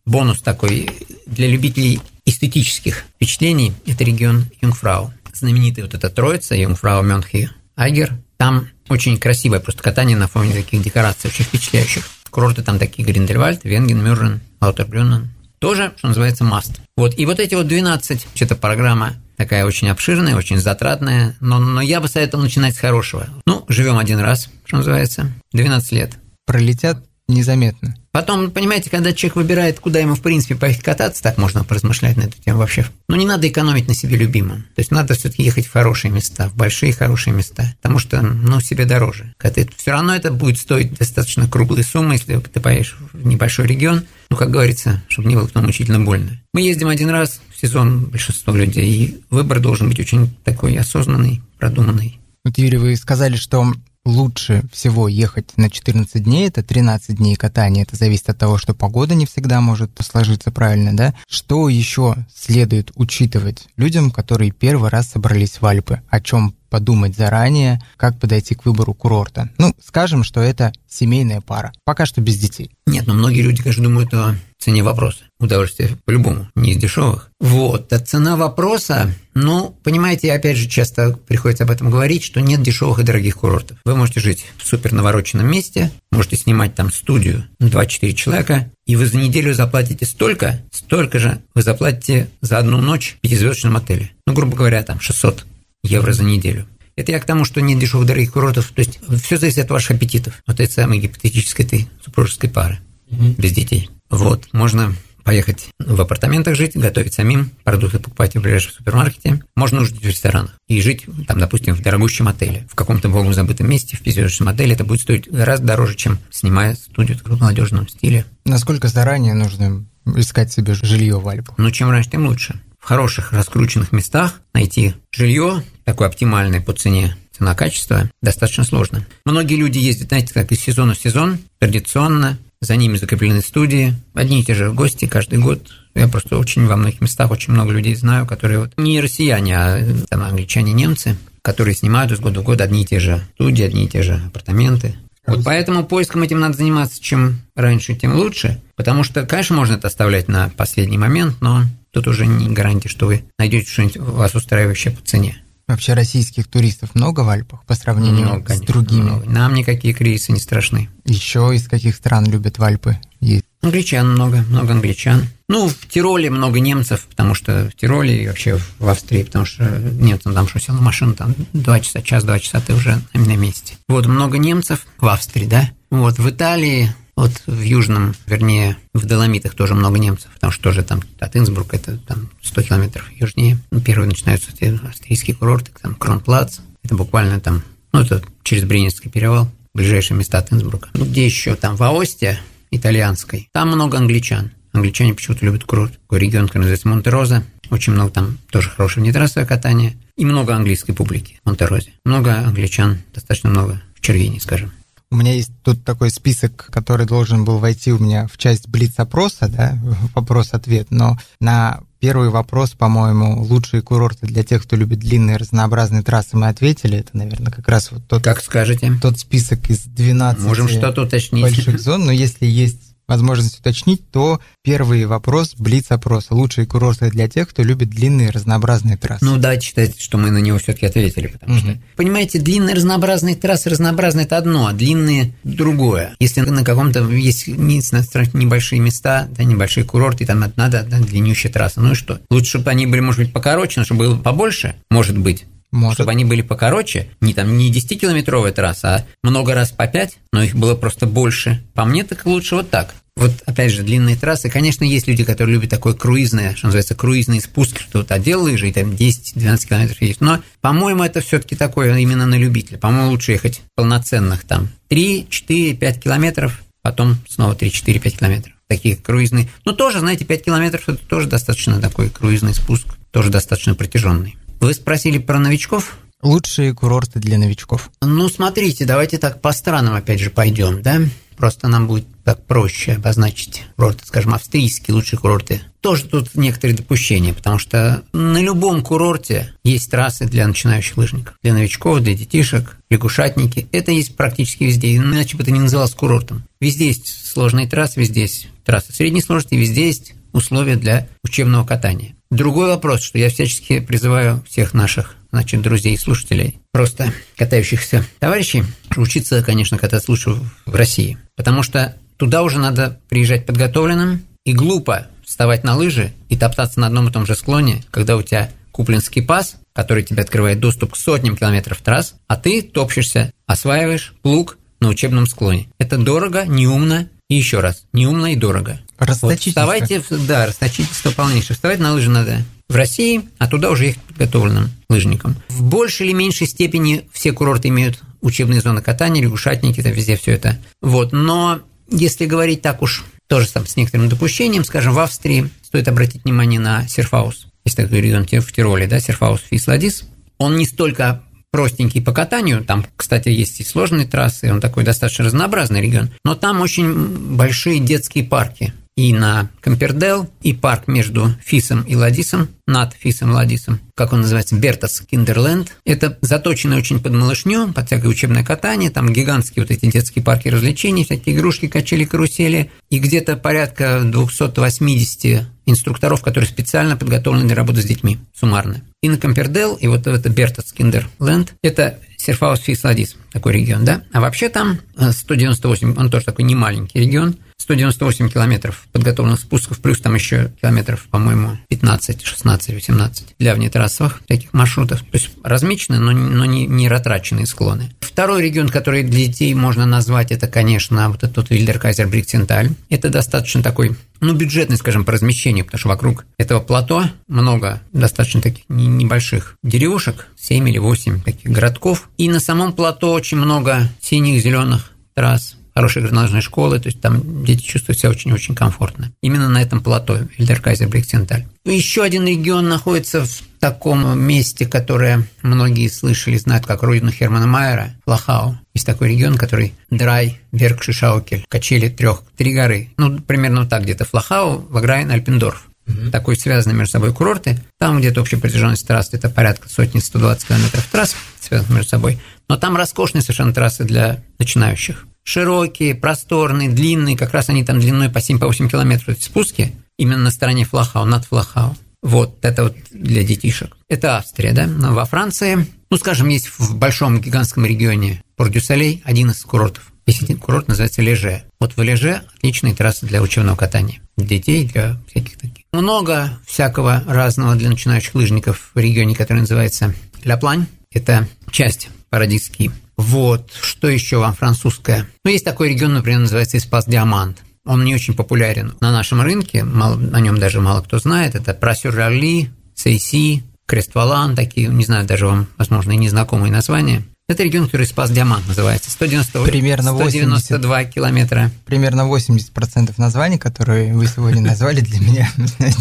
бонус 0.07 0.41
такой 0.41 0.89
для 1.27 1.47
любителей 1.47 1.99
эстетических 2.27 3.05
впечатлений– 3.15 3.73
это 3.87 4.03
регион 4.03 4.45
Юнгфрау. 4.61 5.11
Знаменитая 5.33 5.85
вот 5.85 5.93
эта 5.93 6.09
троица 6.09 6.55
Юнгфрау, 6.55 7.03
Мюнхи, 7.03 7.49
Айгер. 7.75 8.13
Там 8.37 8.67
очень 8.89 9.17
красивое 9.17 9.59
просто 9.59 9.81
катание 9.81 10.17
на 10.17 10.27
фоне 10.27 10.53
таких 10.53 10.81
декораций, 10.83 11.29
очень 11.29 11.45
впечатляющих. 11.45 12.03
Курорты 12.29 12.63
там 12.63 12.79
такие 12.79 13.07
Гриндельвальд, 13.07 13.63
Венген, 13.63 14.03
Мюррен, 14.03 14.41
Лаутербрюнен. 14.61 15.29
Тоже, 15.59 15.93
что 15.97 16.07
называется, 16.07 16.43
маст. 16.43 16.81
Вот, 16.95 17.17
и 17.17 17.25
вот 17.25 17.39
эти 17.39 17.55
вот 17.55 17.67
12, 17.67 18.27
эта 18.39 18.55
программа 18.55 19.15
такая 19.37 19.65
очень 19.65 19.87
обширная, 19.87 20.35
очень 20.35 20.57
затратная, 20.57 21.35
но, 21.39 21.59
но 21.59 21.81
я 21.81 22.01
бы 22.01 22.07
советовал 22.07 22.43
начинать 22.43 22.75
с 22.75 22.79
хорошего. 22.79 23.27
Ну, 23.45 23.63
живем 23.67 23.97
один 23.97 24.19
раз, 24.19 24.49
что 24.65 24.77
называется, 24.77 25.31
12 25.53 25.91
лет. 25.93 26.13
Пролетят 26.45 27.03
незаметно. 27.27 27.95
Потом, 28.17 28.49
понимаете, 28.49 28.89
когда 28.89 29.13
человек 29.13 29.35
выбирает, 29.35 29.79
куда 29.79 29.99
ему, 29.99 30.15
в 30.15 30.21
принципе, 30.21 30.55
поехать 30.55 30.81
кататься, 30.81 31.21
так 31.21 31.37
можно 31.37 31.63
поразмышлять 31.63 32.17
на 32.17 32.23
эту 32.23 32.41
тему 32.41 32.57
вообще. 32.57 32.83
Но 33.07 33.15
не 33.15 33.27
надо 33.27 33.47
экономить 33.47 33.87
на 33.87 33.93
себе 33.93 34.17
любимом. 34.17 34.63
То 34.73 34.79
есть 34.79 34.89
надо 34.89 35.13
все-таки 35.13 35.43
ехать 35.43 35.67
в 35.67 35.71
хорошие 35.71 36.09
места, 36.09 36.49
в 36.49 36.55
большие 36.55 36.93
хорошие 36.93 37.35
места. 37.35 37.75
Потому 37.79 37.99
что, 37.99 38.23
ну, 38.23 38.59
себе 38.59 38.85
дороже. 38.85 39.35
Когда 39.37 39.61
ты, 39.61 39.69
все 39.77 39.91
равно 39.91 40.15
это 40.15 40.31
будет 40.31 40.57
стоить 40.57 40.97
достаточно 40.97 41.47
круглые 41.47 41.83
суммы, 41.83 42.13
если 42.13 42.39
ты 42.39 42.59
поедешь 42.59 42.97
в 43.13 43.23
небольшой 43.23 43.67
регион. 43.67 44.03
Ну, 44.31 44.35
как 44.35 44.49
говорится, 44.49 45.03
чтобы 45.09 45.27
не 45.27 45.35
было 45.35 45.45
потом 45.45 45.67
мучительно 45.67 45.99
больно. 45.99 46.41
Мы 46.55 46.61
ездим 46.61 46.87
один 46.87 47.11
раз 47.11 47.39
в 47.55 47.61
сезон, 47.61 48.05
большинство 48.05 48.55
людей, 48.55 48.91
и 48.91 49.21
выбор 49.29 49.59
должен 49.59 49.89
быть 49.89 49.99
очень 49.99 50.35
такой 50.43 50.75
осознанный, 50.75 51.43
продуманный. 51.59 52.19
Вот, 52.43 52.57
Юрий, 52.57 52.77
вы 52.77 52.95
сказали, 52.95 53.35
что 53.35 53.71
лучше 54.07 54.63
всего 54.71 55.07
ехать 55.07 55.57
на 55.57 55.69
14 55.69 56.23
дней, 56.23 56.47
это 56.47 56.63
13 56.63 57.17
дней 57.17 57.35
катания, 57.35 57.83
это 57.83 57.95
зависит 57.95 58.29
от 58.29 58.37
того, 58.37 58.57
что 58.57 58.73
погода 58.73 59.13
не 59.13 59.25
всегда 59.25 59.61
может 59.61 59.91
сложиться 59.99 60.49
правильно, 60.49 60.95
да? 60.95 61.13
Что 61.27 61.69
еще 61.69 62.15
следует 62.33 62.91
учитывать 62.95 63.67
людям, 63.75 64.09
которые 64.09 64.51
первый 64.51 64.89
раз 64.89 65.09
собрались 65.09 65.59
в 65.59 65.65
Альпы? 65.65 66.01
О 66.09 66.21
чем 66.21 66.55
подумать 66.69 67.15
заранее, 67.15 67.81
как 67.97 68.19
подойти 68.19 68.55
к 68.55 68.65
выбору 68.65 68.93
курорта. 68.93 69.49
Ну, 69.57 69.73
скажем, 69.83 70.23
что 70.23 70.41
это 70.41 70.73
семейная 70.87 71.41
пара, 71.41 71.73
пока 71.83 72.05
что 72.05 72.21
без 72.21 72.37
детей. 72.37 72.71
Нет, 72.85 73.07
но 73.07 73.13
многие 73.13 73.41
люди, 73.41 73.61
конечно, 73.61 73.83
думают 73.83 74.13
о 74.13 74.35
цене 74.59 74.83
вопроса. 74.83 75.19
Удовольствие 75.39 75.97
по-любому, 76.05 76.49
не 76.55 76.71
из 76.71 76.77
дешевых. 76.77 77.29
Вот, 77.39 77.93
а 77.93 77.99
цена 77.99 78.35
вопроса, 78.35 79.13
ну, 79.35 79.75
понимаете, 79.83 80.33
опять 80.33 80.57
же, 80.57 80.67
часто 80.67 81.11
приходится 81.11 81.63
об 81.63 81.71
этом 81.71 81.91
говорить, 81.91 82.23
что 82.23 82.41
нет 82.41 82.63
дешевых 82.63 82.99
и 82.99 83.03
дорогих 83.03 83.37
курортов. 83.37 83.77
Вы 83.85 83.95
можете 83.95 84.19
жить 84.19 84.45
в 84.57 84.67
супер 84.67 84.93
навороченном 84.93 85.45
месте, 85.45 85.91
можете 86.11 86.37
снимать 86.37 86.73
там 86.73 86.91
студию 86.91 87.45
2-4 87.61 88.13
человека, 88.13 88.71
и 88.87 88.95
вы 88.95 89.05
за 89.05 89.17
неделю 89.17 89.53
заплатите 89.53 90.05
столько, 90.05 90.61
столько 90.71 91.19
же 91.19 91.41
вы 91.53 91.61
заплатите 91.61 92.29
за 92.41 92.57
одну 92.57 92.81
ночь 92.81 93.17
в 93.17 93.21
пятизвездочном 93.21 93.77
отеле. 93.77 94.11
Ну, 94.25 94.33
грубо 94.33 94.57
говоря, 94.57 94.81
там 94.81 94.99
600 94.99 95.45
евро 95.87 96.13
за 96.13 96.23
неделю. 96.23 96.67
Это 96.95 97.11
я 97.11 97.19
к 97.19 97.25
тому, 97.25 97.45
что 97.45 97.61
нет 97.61 97.79
дешевых 97.79 98.07
дорогих 98.07 98.33
курортов. 98.33 98.71
То 98.73 98.79
есть 98.79 98.99
все 99.23 99.37
зависит 99.37 99.59
от 99.59 99.69
ваших 99.69 99.91
аппетитов. 99.91 100.41
Вот 100.47 100.59
этой 100.59 100.71
самой 100.71 100.99
гипотетической 100.99 101.65
этой 101.65 101.87
супружеской 102.03 102.49
пары 102.49 102.79
угу. 103.09 103.35
без 103.37 103.51
детей. 103.51 103.89
Вот, 104.09 104.47
можно 104.51 104.95
поехать 105.23 105.67
в 105.77 105.99
апартаментах 105.99 106.55
жить, 106.55 106.77
готовить 106.77 107.13
самим, 107.13 107.51
продукты 107.65 107.99
покупать 107.99 108.35
в 108.35 108.41
ближайшем 108.41 108.71
супермаркете. 108.71 109.41
Можно 109.57 109.83
жить 109.83 110.01
в 110.01 110.07
ресторанах 110.07 110.55
и 110.69 110.79
жить, 110.81 111.05
там, 111.27 111.37
допустим, 111.37 111.75
в 111.75 111.81
дорогущем 111.81 112.29
отеле, 112.29 112.65
в 112.71 112.75
каком-то 112.75 113.09
богом 113.09 113.33
забытом 113.33 113.69
месте, 113.69 113.97
в 113.97 113.99
пятизвездочном 113.99 114.47
отеле. 114.47 114.73
Это 114.73 114.85
будет 114.85 115.01
стоить 115.01 115.29
гораздо 115.29 115.67
дороже, 115.67 115.95
чем 115.95 116.19
снимая 116.31 116.75
студию 116.75 117.19
в 117.25 117.39
молодежном 117.41 117.89
стиле. 117.89 118.25
Насколько 118.45 118.87
заранее 118.87 119.33
нужно 119.33 119.85
искать 120.15 120.53
себе 120.53 120.75
жилье 120.75 121.19
в 121.19 121.27
Альпах? 121.27 121.57
Ну, 121.57 121.69
чем 121.71 121.89
раньше, 121.89 122.09
тем 122.09 122.25
лучше 122.25 122.61
хороших 122.79 123.33
раскрученных 123.33 123.91
местах 123.91 124.39
найти 124.53 124.93
жилье, 125.11 125.63
такое 125.83 126.07
оптимальное 126.07 126.61
по 126.61 126.73
цене, 126.73 127.15
цена-качество, 127.37 128.09
достаточно 128.21 128.63
сложно. 128.63 129.05
Многие 129.25 129.55
люди 129.55 129.77
ездят, 129.77 130.09
знаете, 130.09 130.33
как 130.33 130.51
из 130.51 130.59
сезона 130.59 130.93
в 130.93 130.99
сезон, 130.99 131.39
традиционно, 131.59 132.37
за 132.59 132.75
ними 132.75 132.97
закреплены 132.97 133.41
студии, 133.41 133.93
одни 134.13 134.41
и 134.41 134.43
те 134.43 134.55
же 134.55 134.71
гости 134.71 135.05
каждый 135.05 135.39
год. 135.39 135.69
Я 135.93 136.07
просто 136.07 136.37
очень 136.37 136.65
во 136.65 136.75
многих 136.75 137.01
местах 137.01 137.31
очень 137.31 137.53
много 137.53 137.71
людей 137.71 137.95
знаю, 137.95 138.25
которые 138.25 138.59
вот 138.59 138.73
не 138.77 138.99
россияне, 138.99 139.57
а 139.57 139.83
там, 140.09 140.23
англичане, 140.23 140.73
немцы, 140.73 141.17
которые 141.41 141.75
снимают 141.75 142.11
из 142.11 142.19
года 142.19 142.41
в 142.41 142.43
год 142.43 142.61
одни 142.61 142.83
и 142.83 142.85
те 142.85 142.99
же 142.99 143.21
студии, 143.35 143.63
одни 143.63 143.85
и 143.85 143.89
те 143.89 144.01
же 144.01 144.21
апартаменты. 144.27 144.95
Вот 145.27 145.43
поэтому 145.43 145.83
поиском 145.85 146.23
этим 146.23 146.39
надо 146.39 146.57
заниматься 146.57 147.01
чем 147.01 147.41
раньше, 147.55 147.95
тем 147.95 148.15
лучше. 148.15 148.61
Потому 148.75 149.03
что, 149.03 149.25
конечно, 149.25 149.55
можно 149.55 149.73
это 149.73 149.87
оставлять 149.87 150.27
на 150.27 150.49
последний 150.49 150.97
момент, 150.97 151.35
но 151.41 151.63
тут 151.91 152.07
уже 152.07 152.25
не 152.25 152.49
гарантия, 152.49 152.89
что 152.89 153.07
вы 153.07 153.23
найдете 153.37 153.69
что-нибудь 153.69 153.97
вас 153.97 154.35
устраивающее 154.35 154.93
по 154.93 155.05
цене. 155.05 155.43
Вообще 155.67 155.93
российских 155.95 156.47
туристов 156.47 156.95
много 156.95 157.21
в 157.21 157.29
Альпах 157.29 157.65
по 157.65 157.75
сравнению 157.75 158.27
много, 158.27 158.43
конечно, 158.43 158.63
с 158.63 158.67
другими? 158.67 159.01
Много. 159.01 159.29
Нам 159.29 159.53
никакие 159.53 159.93
кризисы 159.93 160.31
не 160.31 160.39
страшны. 160.39 160.89
Еще 161.03 161.51
из 161.53 161.67
каких 161.67 161.97
стран 161.97 162.25
любят 162.25 162.57
в 162.57 162.63
Альпы 162.63 162.97
ездить? 163.19 163.45
Англичан 163.61 164.09
много, 164.09 164.45
много 164.47 164.71
англичан. 164.71 165.27
Ну, 165.49 165.69
в 165.69 165.87
Тироле 165.87 166.29
много 166.29 166.59
немцев, 166.59 167.07
потому 167.09 167.33
что 167.33 167.69
в 167.69 167.79
Тироле 167.79 168.23
и 168.23 168.27
вообще 168.27 168.59
в 168.79 168.87
Австрии, 168.87 169.23
потому 169.23 169.45
что 169.45 169.63
немцам 169.79 170.33
там 170.33 170.47
что 170.47 170.59
сел 170.59 170.75
на 170.75 170.81
машину, 170.81 171.13
там 171.13 171.33
два 171.53 171.79
часа, 171.79 172.01
час-два 172.01 172.39
часа 172.39 172.59
ты 172.59 172.73
уже 172.73 173.01
на 173.13 173.35
месте. 173.37 173.75
Вот 173.87 174.07
много 174.07 174.37
немцев 174.37 174.85
в 174.97 175.07
Австрии, 175.07 175.45
да? 175.45 175.71
Вот 175.89 176.19
в 176.19 176.29
Италии 176.29 176.93
вот 177.15 177.31
в 177.47 177.61
Южном, 177.61 178.13
вернее, 178.27 178.77
в 178.93 179.05
Доломитах 179.05 179.55
тоже 179.55 179.73
много 179.73 179.97
немцев, 179.97 180.29
потому 180.35 180.51
что 180.51 180.63
тоже 180.63 180.83
там 180.83 181.01
от 181.19 181.35
Инсбрука 181.35 181.77
это 181.77 181.97
там 181.97 182.29
100 182.43 182.61
километров 182.61 183.11
южнее. 183.11 183.57
Ну, 183.71 183.81
первые 183.81 184.07
начинаются 184.07 184.51
эти 184.51 184.79
австрийские 184.85 185.35
курорты, 185.35 185.71
там 185.81 185.95
Кронплац, 185.95 186.59
это 186.83 186.95
буквально 186.95 187.39
там, 187.39 187.63
ну, 187.91 188.01
это 188.01 188.21
через 188.43 188.65
Бринецкий 188.65 189.09
перевал, 189.09 189.49
ближайшие 189.73 190.15
места 190.15 190.37
от 190.37 190.53
Инсбрука. 190.53 190.89
Ну, 190.93 191.05
где 191.05 191.25
еще? 191.25 191.55
Там 191.55 191.75
в 191.75 191.81
Аосте, 191.81 192.39
итальянской, 192.69 193.49
там 193.51 193.69
много 193.69 193.97
англичан. 193.97 194.51
Англичане 194.77 195.15
почему-то 195.15 195.43
любят 195.43 195.63
курорт. 195.63 195.93
Такой 196.03 196.19
регион, 196.19 196.45
который 196.45 196.59
называется 196.59 196.87
Монтероза. 196.87 197.43
Очень 197.71 197.93
много 197.93 198.11
там 198.11 198.37
тоже 198.51 198.69
хорошее 198.69 199.03
внетрассовое 199.03 199.47
катание. 199.47 199.97
И 200.15 200.23
много 200.23 200.55
английской 200.55 200.93
публики 200.93 201.39
в 201.43 201.47
Монтерозе. 201.47 201.93
Много 202.05 202.37
англичан, 202.37 202.99
достаточно 203.13 203.49
много 203.49 203.81
в 203.95 204.01
Червине, 204.01 204.39
скажем. 204.39 204.71
У 205.09 205.15
меня 205.15 205.33
есть 205.33 205.51
тут 205.63 205.83
такой 205.83 206.11
список, 206.11 206.67
который 206.71 207.05
должен 207.05 207.43
был 207.43 207.57
войти 207.59 207.91
у 207.91 207.97
меня 207.97 208.27
в 208.27 208.37
часть 208.37 208.67
блиц-опроса, 208.67 209.47
да, 209.47 209.79
вопрос-ответ, 210.15 210.87
но 210.91 211.17
на 211.39 211.79
первый 211.99 212.29
вопрос, 212.29 212.71
по-моему, 212.71 213.41
лучшие 213.41 213.81
курорты 213.81 214.27
для 214.27 214.43
тех, 214.43 214.61
кто 214.63 214.75
любит 214.75 214.99
длинные 214.99 215.37
разнообразные 215.37 216.03
трассы, 216.03 216.37
мы 216.37 216.49
ответили. 216.49 216.99
Это, 216.99 217.17
наверное, 217.17 217.51
как 217.51 217.67
раз 217.67 217.91
вот 217.91 218.07
тот... 218.07 218.23
Как 218.23 218.41
скажете. 218.41 218.91
Тот 219.01 219.17
список 219.17 219.69
из 219.69 219.85
12 219.85 220.43
Можем 220.43 220.67
что-то 220.67 221.03
уточнить. 221.03 221.41
больших 221.41 221.79
зон, 221.79 222.05
но 222.05 222.11
если 222.11 222.45
есть 222.45 222.86
возможность 223.07 223.59
уточнить, 223.59 224.09
то 224.11 224.39
первый 224.63 225.05
вопрос– 225.05 225.55
блиц-опрос. 225.57 226.27
Лучшие 226.29 226.67
курорты 226.67 227.09
для 227.09 227.27
тех, 227.27 227.49
кто 227.49 227.63
любит 227.63 227.89
длинные 227.89 228.29
разнообразные 228.29 228.97
трассы. 228.97 229.23
Ну, 229.23 229.37
давайте 229.37 229.67
считать, 229.67 229.99
что 229.99 230.17
мы 230.17 230.31
на 230.31 230.39
него 230.39 230.57
все 230.57 230.73
таки 230.73 230.85
ответили, 230.85 231.27
потому 231.27 231.53
угу. 231.53 231.59
что, 231.59 231.77
понимаете, 231.95 232.39
длинные 232.39 232.75
разнообразные 232.75 233.35
трассы, 233.35 233.69
разнообразные– 233.69 234.25
это 234.27 234.37
одно, 234.37 234.67
а 234.67 234.73
длинные– 234.73 235.33
другое. 235.43 236.15
Если 236.19 236.41
на 236.41 236.63
каком-то 236.63 237.07
есть 237.09 237.47
небольшие 237.47 238.79
места, 238.79 239.27
да, 239.35 239.43
небольшие 239.43 239.83
курорты, 239.83 240.25
там 240.25 240.39
надо 240.55 240.83
да, 240.83 240.99
длиннющая 240.99 241.51
трасса, 241.51 241.81
ну 241.81 241.91
и 241.91 241.95
что? 241.95 242.19
Лучше, 242.29 242.49
чтобы 242.49 242.71
они 242.71 242.85
были, 242.85 243.01
может 243.01 243.21
быть, 243.21 243.33
покороче, 243.33 243.79
но 243.79 243.85
чтобы 243.85 244.05
было 244.05 244.17
побольше, 244.17 244.75
может 244.89 245.17
быть. 245.17 245.45
Может. 245.71 245.97
Чтобы 245.97 246.11
они 246.11 246.23
были 246.23 246.41
покороче, 246.41 247.09
не 247.19 247.33
там 247.33 247.57
не 247.57 247.71
10-километровая 247.71 248.51
трасса, 248.51 248.95
а 248.95 249.05
много 249.27 249.53
раз 249.53 249.71
по 249.71 249.85
5, 249.87 250.17
но 250.31 250.43
их 250.43 250.55
было 250.55 250.75
просто 250.75 251.05
больше. 251.05 251.63
По 251.73 251.85
мне, 251.85 252.03
так 252.03 252.25
лучше 252.25 252.55
вот 252.55 252.69
так. 252.69 252.95
Вот, 253.17 253.31
опять 253.47 253.71
же, 253.71 253.81
длинные 253.81 254.15
трассы. 254.15 254.47
Конечно, 254.47 254.83
есть 254.83 255.07
люди, 255.07 255.23
которые 255.23 255.55
любят 255.55 255.71
такое 255.71 255.93
круизное, 255.93 256.55
что 256.55 256.67
называется, 256.67 256.93
круизный 256.93 257.41
спуск, 257.41 257.79
что 257.79 257.99
вот 257.99 258.11
отдел 258.11 258.43
лыжи, 258.43 258.69
и 258.69 258.71
там 258.71 258.91
10-12 258.91 259.67
километров 259.67 260.01
есть. 260.01 260.21
Но, 260.21 260.39
по-моему, 260.61 261.03
это 261.03 261.21
все 261.21 261.39
таки 261.39 261.55
такое 261.55 261.97
именно 261.97 262.27
на 262.27 262.35
любителя. 262.35 262.77
По-моему, 262.77 263.09
лучше 263.09 263.31
ехать 263.31 263.61
полноценных 263.75 264.43
там 264.43 264.69
3, 264.89 265.27
4, 265.31 265.73
5 265.73 265.99
километров, 265.99 266.61
потом 266.83 267.17
снова 267.27 267.55
3, 267.55 267.71
4, 267.71 267.99
5 267.99 268.19
километров. 268.19 268.53
Такие 268.67 268.95
круизные. 268.95 269.49
Ну, 269.65 269.73
тоже, 269.73 269.99
знаете, 269.99 270.23
5 270.23 270.45
километров– 270.45 270.83
это 270.87 270.99
тоже 271.07 271.27
достаточно 271.27 271.81
такой 271.81 272.11
круизный 272.11 272.53
спуск, 272.53 272.85
тоже 273.11 273.31
достаточно 273.31 273.73
протяженный. 273.73 274.37
Вы 274.59 274.73
спросили 274.73 275.19
про 275.19 275.39
новичков? 275.39 275.97
Лучшие 276.23 276.73
курорты 276.73 277.19
для 277.19 277.37
новичков. 277.37 277.91
Ну, 278.01 278.27
смотрите, 278.27 278.85
давайте 278.85 279.19
так 279.19 279.39
по 279.39 279.51
странам 279.51 279.93
опять 279.93 280.19
же 280.19 280.31
пойдем, 280.31 280.81
да? 280.81 280.99
Просто 281.37 281.67
нам 281.67 281.85
будет 281.85 282.07
так 282.23 282.43
проще 282.47 282.93
обозначить 282.93 283.63
курорты, 283.75 284.03
скажем, 284.07 284.33
австрийские 284.33 284.95
лучшие 284.95 285.19
курорты. 285.19 285.61
Тоже 285.81 286.05
тут 286.05 286.33
некоторые 286.33 286.75
допущения, 286.75 287.33
потому 287.33 287.59
что 287.59 288.03
на 288.11 288.41
любом 288.41 288.81
курорте 288.81 289.53
есть 289.63 289.91
трассы 289.91 290.25
для 290.25 290.47
начинающих 290.47 290.97
лыжников, 290.97 291.35
для 291.43 291.53
новичков, 291.53 291.99
для 291.99 292.15
детишек, 292.15 292.77
лягушатники. 292.89 293.67
Это 293.71 293.91
есть 293.91 294.17
практически 294.17 294.63
везде, 294.63 294.95
иначе 294.95 295.37
бы 295.37 295.43
это 295.43 295.51
не 295.51 295.59
называлось 295.59 295.93
курортом. 295.93 296.43
Везде 296.59 296.87
есть 296.87 297.27
сложные 297.31 297.67
трассы, 297.67 297.99
везде 297.99 298.21
есть 298.21 298.47
трассы 298.65 298.91
средней 298.91 299.21
сложности, 299.21 299.53
везде 299.53 299.85
есть 299.85 300.15
условия 300.33 300.75
для 300.75 301.07
учебного 301.23 301.63
катания. 301.63 302.16
Другой 302.29 302.67
вопрос, 302.67 303.01
что 303.01 303.17
я 303.17 303.29
всячески 303.29 303.79
призываю 303.79 304.43
всех 304.47 304.73
наших 304.73 305.15
значит, 305.31 305.61
друзей 305.61 305.93
и 305.93 305.97
слушателей, 305.97 306.59
просто 306.71 307.13
катающихся 307.37 308.05
товарищей, 308.19 308.63
учиться, 308.95 309.43
конечно, 309.43 309.77
кататься 309.77 310.11
лучше 310.11 310.35
в 310.65 310.75
России. 310.75 311.17
Потому 311.35 311.63
что 311.63 311.95
туда 312.17 312.43
уже 312.43 312.59
надо 312.59 312.99
приезжать 313.09 313.45
подготовленным, 313.45 314.23
и 314.47 314.53
глупо 314.53 315.07
вставать 315.25 315.65
на 315.65 315.75
лыжи 315.75 316.13
и 316.29 316.37
топтаться 316.37 316.79
на 316.79 316.87
одном 316.87 317.09
и 317.09 317.11
том 317.11 317.25
же 317.25 317.35
склоне, 317.35 317.83
когда 317.91 318.15
у 318.15 318.21
тебя 318.21 318.49
куплен 318.71 319.01
скипас, 319.01 319.57
который 319.73 320.03
тебе 320.03 320.21
открывает 320.21 320.61
доступ 320.61 320.93
к 320.93 320.95
сотням 320.95 321.35
километров 321.35 321.81
трасс, 321.81 322.15
а 322.27 322.37
ты 322.37 322.61
топчешься, 322.61 323.33
осваиваешь 323.45 324.13
плуг 324.21 324.57
на 324.79 324.87
учебном 324.87 325.27
склоне. 325.27 325.67
Это 325.79 325.97
дорого, 325.97 326.45
неумно, 326.45 327.09
И 327.29 327.35
еще 327.35 327.59
раз, 327.59 327.83
неумно 327.91 328.33
и 328.33 328.35
дорого. 328.35 328.79
Расточительство. 328.97 329.65
Вот 329.65 329.83
вставайте, 329.83 330.03
да, 330.27 330.45
расточительство 330.45 331.11
полнейшее. 331.11 331.55
Вставать 331.55 331.79
на 331.79 331.93
лыжи 331.93 332.09
надо 332.09 332.43
в 332.69 332.75
России, 332.75 333.27
а 333.37 333.47
туда 333.47 333.69
уже 333.69 333.87
ехать 333.87 334.03
подготовленным 334.03 334.69
лыжником. 334.89 335.35
В 335.49 335.63
большей 335.63 336.07
или 336.07 336.13
меньшей 336.13 336.47
степени 336.47 337.07
все 337.11 337.33
курорты 337.33 337.67
имеют 337.67 337.99
учебные 338.21 338.61
зоны 338.61 338.81
катания, 338.81 339.21
лягушатники, 339.21 339.79
это 339.81 339.89
везде 339.89 340.15
все 340.15 340.31
это. 340.31 340.57
Вот, 340.81 341.11
но 341.11 341.61
если 341.89 342.25
говорить 342.25 342.61
так 342.61 342.81
уж, 342.81 343.03
тоже 343.27 343.51
там 343.51 343.67
с 343.67 343.75
некоторым 343.75 344.09
допущением, 344.09 344.63
скажем, 344.63 344.93
в 344.93 344.99
Австрии 344.99 345.49
стоит 345.61 345.87
обратить 345.87 346.23
внимание 346.23 346.59
на 346.59 346.87
Серфаус. 346.87 347.47
Есть 347.65 347.77
такой 347.77 347.99
регион 347.99 348.25
в 348.25 348.53
Тироле, 348.53 348.87
да, 348.87 348.99
Серфаус-Фис-Ладис. 348.99 350.03
Он 350.37 350.55
не 350.55 350.65
столько 350.65 351.23
простенький 351.57 352.03
по 352.03 352.11
катанию, 352.11 352.63
там, 352.63 352.85
кстати, 352.95 353.29
есть 353.29 353.59
и 353.61 353.63
сложные 353.63 354.05
трассы, 354.05 354.53
он 354.53 354.61
такой 354.61 354.83
достаточно 354.83 355.25
разнообразный 355.25 355.81
регион, 355.81 356.11
но 356.23 356.35
там 356.35 356.61
очень 356.61 357.35
большие 357.35 357.79
детские 357.79 358.25
парки, 358.25 358.73
и 358.97 359.13
на 359.13 359.49
Кампердел, 359.61 360.27
и 360.41 360.53
парк 360.53 360.87
между 360.87 361.31
Фисом 361.41 361.83
и 361.83 361.95
Ладисом, 361.95 362.49
над 362.65 362.93
Фисом 362.93 363.29
и 363.29 363.33
Ладисом, 363.33 363.79
как 363.95 364.11
он 364.11 364.21
называется, 364.21 364.55
Bertas 364.55 365.01
Kinderland. 365.01 365.71
Это 365.85 366.17
заточено 366.21 366.75
очень 366.75 366.99
под 366.99 367.13
малышню, 367.13 367.71
под 367.71 367.85
всякое 367.85 368.07
учебное 368.07 368.43
катание, 368.43 368.89
там 368.89 369.13
гигантские 369.13 369.63
вот 369.63 369.71
эти 369.71 369.85
детские 369.85 370.23
парки 370.23 370.49
развлечений, 370.49 371.05
всякие 371.05 371.35
игрушки, 371.35 371.67
качели, 371.67 372.05
карусели, 372.05 372.71
и 372.89 372.97
где-то 372.97 373.37
порядка 373.37 374.01
280 374.03 375.45
инструкторов, 375.67 376.21
которые 376.21 376.49
специально 376.49 376.97
подготовлены 376.97 377.45
для 377.45 377.55
работы 377.55 377.83
с 377.83 377.85
детьми, 377.85 378.17
суммарно. 378.33 378.81
И 379.03 379.09
на 379.09 379.17
Кампердел, 379.17 379.75
и 379.75 379.85
вот 379.87 380.07
это 380.07 380.29
Бертас 380.29 380.73
Киндерленд, 380.73 381.53
это 381.61 381.99
Серфаус 382.17 382.61
Фисладис, 382.61 383.15
такой 383.31 383.53
регион, 383.53 383.85
да? 383.85 384.01
А 384.11 384.21
вообще 384.21 384.49
там 384.49 384.79
198, 384.97 385.95
он 385.97 386.09
тоже 386.09 386.25
такой 386.25 386.45
немаленький 386.45 387.01
регион, 387.01 387.35
198 387.57 388.29
километров 388.29 388.87
подготовленных 388.91 389.39
спусков, 389.39 389.79
плюс 389.79 389.99
там 389.99 390.15
еще 390.15 390.51
километров, 390.61 391.07
по-моему, 391.09 391.57
15, 391.69 392.23
16, 392.23 392.73
18 392.73 393.35
для 393.39 393.55
внетрассовых 393.55 394.21
таких 394.27 394.53
маршрутов. 394.53 394.99
То 395.01 395.09
есть 395.13 395.31
размечены, 395.43 395.99
но, 395.99 396.11
но 396.11 396.45
не, 396.45 396.65
не 396.65 396.87
ратраченные 396.87 397.45
склоны. 397.45 397.91
Второй 397.99 398.43
регион, 398.43 398.69
который 398.69 399.03
для 399.03 399.25
детей 399.27 399.53
можно 399.53 399.85
назвать, 399.85 400.31
это, 400.31 400.47
конечно, 400.47 401.09
вот 401.09 401.23
этот 401.23 401.49
Вильдеркайзер 401.49 402.07
Бриксенталь. 402.07 402.69
Это 402.89 403.09
достаточно 403.09 403.61
такой 403.61 403.95
ну, 404.21 404.33
бюджетный, 404.33 404.77
скажем, 404.77 405.05
по 405.05 405.11
размещению, 405.11 405.65
потому 405.65 405.79
что 405.79 405.89
вокруг 405.89 406.25
этого 406.37 406.59
плато 406.59 407.05
много 407.27 407.81
достаточно 407.91 408.41
таких 408.41 408.63
небольших 408.69 409.55
деревушек, 409.63 410.27
7 410.39 410.69
или 410.69 410.77
8 410.77 411.21
таких 411.21 411.51
городков. 411.51 412.09
И 412.17 412.29
на 412.29 412.39
самом 412.39 412.73
плато 412.73 413.11
очень 413.11 413.37
много 413.37 413.89
синих, 414.01 414.41
зеленых 414.41 414.91
трасс, 415.13 415.56
хорошие 415.77 416.01
горнолыжные 416.01 416.41
школы, 416.41 416.79
то 416.79 416.87
есть 416.87 416.99
там 417.01 417.45
дети 417.45 417.61
чувствуют 417.61 417.99
себя 417.99 418.09
очень-очень 418.09 418.55
комфортно. 418.55 419.11
Именно 419.21 419.47
на 419.47 419.61
этом 419.61 419.79
плато, 419.83 420.21
Эльдеркайзер 420.39 420.87
Бриксенталь. 420.87 421.45
Еще 421.65 422.01
один 422.01 422.25
регион 422.25 422.67
находится 422.67 423.23
в 423.23 423.41
таком 423.59 424.19
месте, 424.19 424.65
которое 424.65 425.27
многие 425.43 425.87
слышали, 425.87 426.37
знают 426.37 426.65
как 426.65 426.81
родину 426.81 427.11
Хермана 427.11 427.45
Майера, 427.45 427.93
Лахау. 428.07 428.57
Есть 428.73 428.87
такой 428.87 429.09
регион, 429.09 429.37
который 429.37 429.75
Драй, 429.91 430.41
Верк, 430.51 430.81
Шишаукель, 430.81 431.45
качели 431.47 431.89
трех, 431.89 432.23
три 432.35 432.55
горы. 432.55 432.89
Ну, 432.97 433.19
примерно 433.19 433.67
так 433.67 433.83
где-то 433.83 434.05
Флахау, 434.05 434.65
Ваграйн, 434.69 435.11
Альпендорф. 435.11 435.67
Угу. 435.87 436.09
Такой 436.11 436.37
связанные 436.37 436.75
между 436.75 436.93
собой 436.93 437.13
курорты. 437.13 437.59
Там 437.77 437.99
где-то 437.99 438.21
общая 438.21 438.37
протяженность 438.37 438.87
трасс 438.87 439.09
это 439.11 439.29
порядка 439.29 439.69
сотни 439.69 439.99
120 439.99 440.47
километров 440.47 440.87
трасс, 440.91 441.15
связанных 441.39 441.69
между 441.69 441.89
собой. 441.89 442.17
Но 442.49 442.57
там 442.57 442.75
роскошные 442.75 443.21
совершенно 443.21 443.53
трассы 443.53 443.83
для 443.83 444.23
начинающих 444.39 445.05
широкие, 445.27 445.93
просторные, 445.93 446.69
длинные, 446.69 447.17
как 447.17 447.33
раз 447.33 447.49
они 447.49 447.65
там 447.65 447.81
длиной 447.81 448.09
по 448.09 448.19
7-8 448.19 448.69
километров 448.69 449.21
спуски, 449.21 449.73
именно 449.97 450.23
на 450.23 450.31
стороне 450.31 450.63
Флахау, 450.63 451.05
над 451.05 451.25
Флахау. 451.25 451.75
Вот 452.01 452.37
это 452.45 452.63
вот 452.63 452.77
для 452.91 453.23
детишек. 453.23 453.75
Это 453.89 454.17
Австрия, 454.17 454.53
да? 454.53 454.67
Но 454.67 454.93
во 454.93 455.03
Франции, 455.03 455.67
ну, 455.89 455.97
скажем, 455.97 456.29
есть 456.29 456.47
в 456.47 456.75
большом 456.75 457.19
гигантском 457.19 457.65
регионе 457.65 458.23
Порт-Дюсалей 458.37 459.01
один 459.03 459.31
из 459.31 459.43
курортов. 459.43 459.91
Есть 460.05 460.23
один 460.23 460.37
курорт, 460.37 460.69
называется 460.69 461.01
Леже. 461.01 461.43
Вот 461.59 461.75
в 461.75 461.81
Леже 461.81 462.21
отличные 462.37 462.73
трассы 462.73 463.05
для 463.05 463.21
учебного 463.21 463.57
катания. 463.57 463.99
Детей, 464.15 464.65
для 464.65 464.95
всяких 465.09 465.37
таких. 465.37 465.65
Много 465.73 466.39
всякого 466.45 467.03
разного 467.05 467.55
для 467.55 467.69
начинающих 467.69 468.15
лыжников 468.15 468.71
в 468.73 468.79
регионе, 468.79 469.13
который 469.13 469.39
называется 469.39 469.93
Ля 470.23 470.37
Плань. 470.37 470.67
Это 470.91 471.27
часть 471.51 471.89
Парадиски 472.09 472.71
вот, 472.97 473.51
что 473.61 473.87
еще 473.87 474.17
вам 474.17 474.33
французское? 474.33 475.07
Ну, 475.23 475.31
есть 475.31 475.45
такой 475.45 475.69
регион, 475.69 475.93
например, 475.93 476.19
называется 476.19 476.57
Испас 476.57 476.85
Диамант. 476.85 477.43
Он 477.63 477.83
не 477.85 477.93
очень 477.93 478.13
популярен 478.13 478.75
на 478.79 478.91
нашем 478.91 479.21
рынке, 479.21 479.63
мало, 479.63 479.99
о 480.13 480.19
нем 480.19 480.39
даже 480.39 480.61
мало 480.61 480.81
кто 480.81 480.99
знает. 480.99 481.35
Это 481.35 481.53
Прасюрали, 481.53 482.49
Сейси, 482.73 483.43
Крествалан, 483.67 484.35
такие, 484.35 484.69
не 484.69 484.85
знаю, 484.85 485.05
даже 485.05 485.27
вам, 485.27 485.47
возможно, 485.57 485.91
и 485.91 485.97
незнакомые 485.97 486.51
названия. 486.51 487.03
Это 487.27 487.43
регион, 487.43 487.65
который 487.65 487.85
спас 487.85 488.09
диамант, 488.09 488.47
называется. 488.47 488.89
190, 488.89 489.43
примерно 489.43 489.93
192 489.93 490.69
80, 490.69 490.93
километра. 490.93 491.51
Примерно 491.65 492.03
80% 492.03 492.93
названий, 492.97 493.37
которые 493.37 493.93
вы 493.93 494.07
сегодня 494.07 494.41
назвали 494.41 494.79
для 494.79 494.99
меня, 495.01 495.29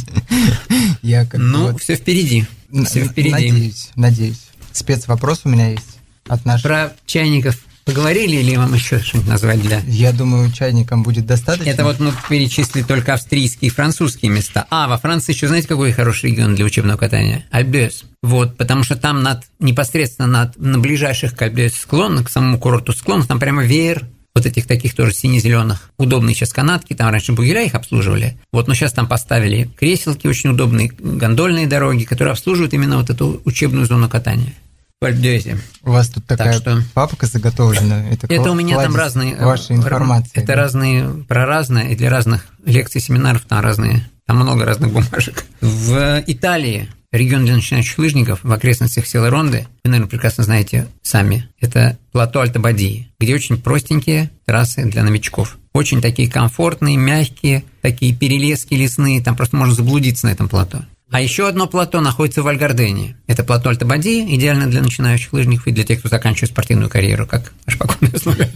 я 1.03 1.25
как 1.25 1.41
Ну, 1.41 1.77
все 1.79 1.95
впереди. 1.95 2.47
Все 2.85 3.05
впереди. 3.05 3.31
Надеюсь, 3.31 3.91
надеюсь. 3.95 4.43
Спецвопрос 4.73 5.43
у 5.45 5.49
меня 5.49 5.69
есть 5.69 5.96
от 6.29 6.45
наших... 6.45 6.63
Про 6.63 6.93
чайников 7.07 7.57
поговорили 7.87 8.37
или 8.37 8.57
вам 8.57 8.75
еще 8.75 8.99
что-нибудь 8.99 9.31
назвать 9.31 9.63
для... 9.63 9.81
Я 9.87 10.13
думаю, 10.13 10.51
чайникам 10.51 11.05
будет 11.05 11.25
достаточно. 11.25 11.71
Это 11.71 11.85
вот 11.85 12.01
мы 12.01 12.13
перечислили 12.29 12.83
только 12.83 13.15
австрийские 13.15 13.71
и 13.71 13.73
французские 13.73 14.33
места. 14.33 14.67
А, 14.71 14.89
во 14.89 14.99
Франции 14.99 15.33
еще 15.33 15.47
знаете, 15.47 15.69
какой 15.69 15.93
хороший 15.93 16.31
регион 16.31 16.57
для 16.57 16.65
учебного 16.65 16.99
катания? 16.99 17.47
Альбес. 17.51 18.05
Вот, 18.25 18.57
потому 18.57 18.83
что 18.83 18.97
там 18.97 19.23
над, 19.23 19.45
непосредственно 19.61 20.27
над, 20.27 20.59
на 20.59 20.81
ближайших 20.81 21.37
к 21.37 21.43
Альбес 21.43 21.77
склонах, 21.77 22.27
к 22.27 22.29
самому 22.29 22.59
курорту 22.59 22.93
склонах, 22.93 23.29
там 23.29 23.39
прямо 23.39 23.63
веер 23.63 24.05
вот 24.35 24.45
этих 24.45 24.67
таких 24.67 24.95
тоже 24.95 25.15
сине-зеленых. 25.15 25.91
Удобные 25.97 26.35
сейчас 26.35 26.53
канатки, 26.53 26.93
там 26.93 27.09
раньше 27.09 27.33
бугеля 27.33 27.63
их 27.63 27.75
обслуживали. 27.75 28.37
Вот, 28.53 28.67
но 28.67 28.75
сейчас 28.75 28.93
там 28.93 29.07
поставили 29.07 29.71
креселки 29.79 30.29
очень 30.29 30.51
удобные, 30.51 30.91
гондольные 30.99 31.69
дороги, 31.69 32.03
которые 32.03 32.33
обслуживают 32.33 32.75
именно 32.75 32.99
вот 32.99 33.11
эту 33.11 33.41
учебную 33.45 33.87
зону 33.87 34.09
катания 34.09 34.53
в 35.01 35.05
Альдёзе. 35.05 35.59
У 35.83 35.91
вас 35.91 36.09
тут 36.09 36.25
такая 36.27 36.59
так 36.59 36.63
что... 36.63 36.83
папка 36.95 37.27
заготовлена. 37.27 38.09
Это, 38.11 38.27
это 38.29 38.51
у 38.51 38.55
меня 38.55 38.81
там 38.81 38.97
разные... 38.97 39.35
Э, 39.35 39.45
Ваша 39.45 39.75
информация. 39.75 40.43
Это 40.43 40.47
да? 40.49 40.55
разные, 40.55 41.25
про 41.29 41.45
разные, 41.45 41.93
и 41.93 41.97
для 41.97 42.09
разных 42.09 42.47
лекций, 42.65 43.01
семинаров 43.01 43.43
там 43.43 43.61
разные, 43.61 44.09
там 44.27 44.39
много 44.39 44.65
разных 44.65 44.93
бумажек. 44.93 45.45
В 45.61 46.23
Италии 46.27 46.89
регион 47.13 47.45
для 47.45 47.57
начинающих 47.57 47.99
лыжников 47.99 48.41
в 48.43 48.51
окрестностях 48.51 49.07
села 49.07 49.29
Ронды, 49.29 49.67
вы, 49.85 49.91
наверное, 49.91 50.09
прекрасно 50.09 50.45
знаете 50.45 50.89
сами, 51.03 51.49
это 51.61 51.99
плато 52.13 52.41
Альтабадии, 52.41 53.11
где 53.21 53.35
очень 53.35 53.61
простенькие 53.61 54.31
трассы 54.47 54.85
для 54.85 55.03
новичков. 55.03 55.59
Очень 55.75 56.01
такие 56.01 56.31
комфортные, 56.31 56.97
мягкие, 56.97 57.65
такие 57.83 58.15
перелески 58.15 58.73
лесные, 58.73 59.23
там 59.23 59.37
просто 59.37 59.57
можно 59.57 59.75
заблудиться 59.75 60.27
на 60.27 60.31
этом 60.31 60.49
плато. 60.49 60.85
А 61.11 61.21
еще 61.21 61.47
одно 61.47 61.69
плато 61.69 62.01
находится 62.01 62.43
в 62.43 62.49
Альгардене. 62.49 63.17
Это 63.29 63.45
плато 63.45 63.71
Альтабади, 63.71 64.25
идеально 64.35 64.67
для 64.67 64.83
начинающих 64.83 65.33
лыжников 65.33 65.69
и 65.69 65.73
для 65.73 65.85
тех, 65.85 66.01
кто 66.01 66.09
заканчивает 66.09 66.51
спортивную 66.51 66.91
карьеру, 66.91 67.27
как 67.27 67.53
наш 67.67 67.79
покойный 67.79 68.19
слуга. 68.19 68.49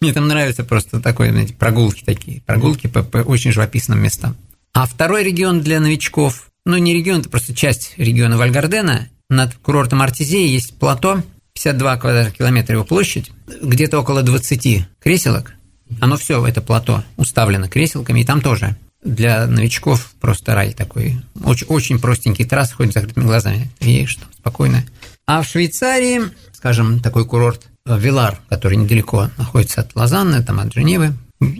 Мне 0.00 0.12
там 0.12 0.26
нравятся 0.26 0.64
просто 0.64 1.00
такое, 1.00 1.30
знаете, 1.30 1.54
прогулки 1.54 2.02
такие, 2.04 2.40
прогулки 2.42 2.88
по, 2.88 3.02
по 3.04 3.18
очень 3.18 3.52
живописным 3.52 4.02
местам. 4.02 4.36
А 4.72 4.86
второй 4.86 5.22
регион 5.22 5.60
для 5.60 5.78
новичков, 5.78 6.48
ну 6.66 6.76
не 6.78 6.94
регион, 6.94 7.20
это 7.20 7.30
просто 7.30 7.54
часть 7.54 7.94
региона 7.96 8.36
Вальгардена, 8.36 9.08
над 9.30 9.54
курортом 9.54 10.02
Артизеи 10.02 10.48
есть 10.48 10.76
плато, 10.78 11.22
52 11.54 11.96
квадратных 11.96 12.36
километра 12.36 12.74
его 12.74 12.84
площадь, 12.84 13.30
где-то 13.62 14.00
около 14.00 14.22
20 14.22 14.84
креселок. 15.00 15.52
Оно 16.00 16.16
все, 16.16 16.44
это 16.44 16.60
плато, 16.60 17.04
уставлено 17.16 17.68
креселками, 17.68 18.20
и 18.20 18.24
там 18.24 18.40
тоже 18.40 18.76
для 19.04 19.46
новичков 19.46 20.12
просто 20.20 20.54
рай 20.54 20.72
такой. 20.72 21.20
Очень, 21.44 21.66
очень 21.68 21.98
простенький 22.00 22.46
трасс, 22.46 22.72
ходит 22.72 22.92
с 22.92 22.94
закрытыми 22.94 23.24
глазами. 23.24 23.70
Едешь 23.80 24.16
там 24.16 24.28
спокойно. 24.32 24.84
А 25.26 25.42
в 25.42 25.46
Швейцарии, 25.46 26.22
скажем, 26.52 27.00
такой 27.00 27.26
курорт 27.26 27.66
э, 27.86 27.98
Вилар, 27.98 28.40
который 28.48 28.76
недалеко 28.76 29.30
находится 29.36 29.82
от 29.82 29.94
Лозанны, 29.94 30.42
там 30.42 30.60
от 30.60 30.72
Женевы, 30.72 31.12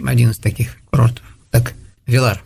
один 0.07 0.31
из 0.31 0.39
таких 0.39 0.77
курортов. 0.91 1.25
Так, 1.51 1.75
Вилар. 2.07 2.43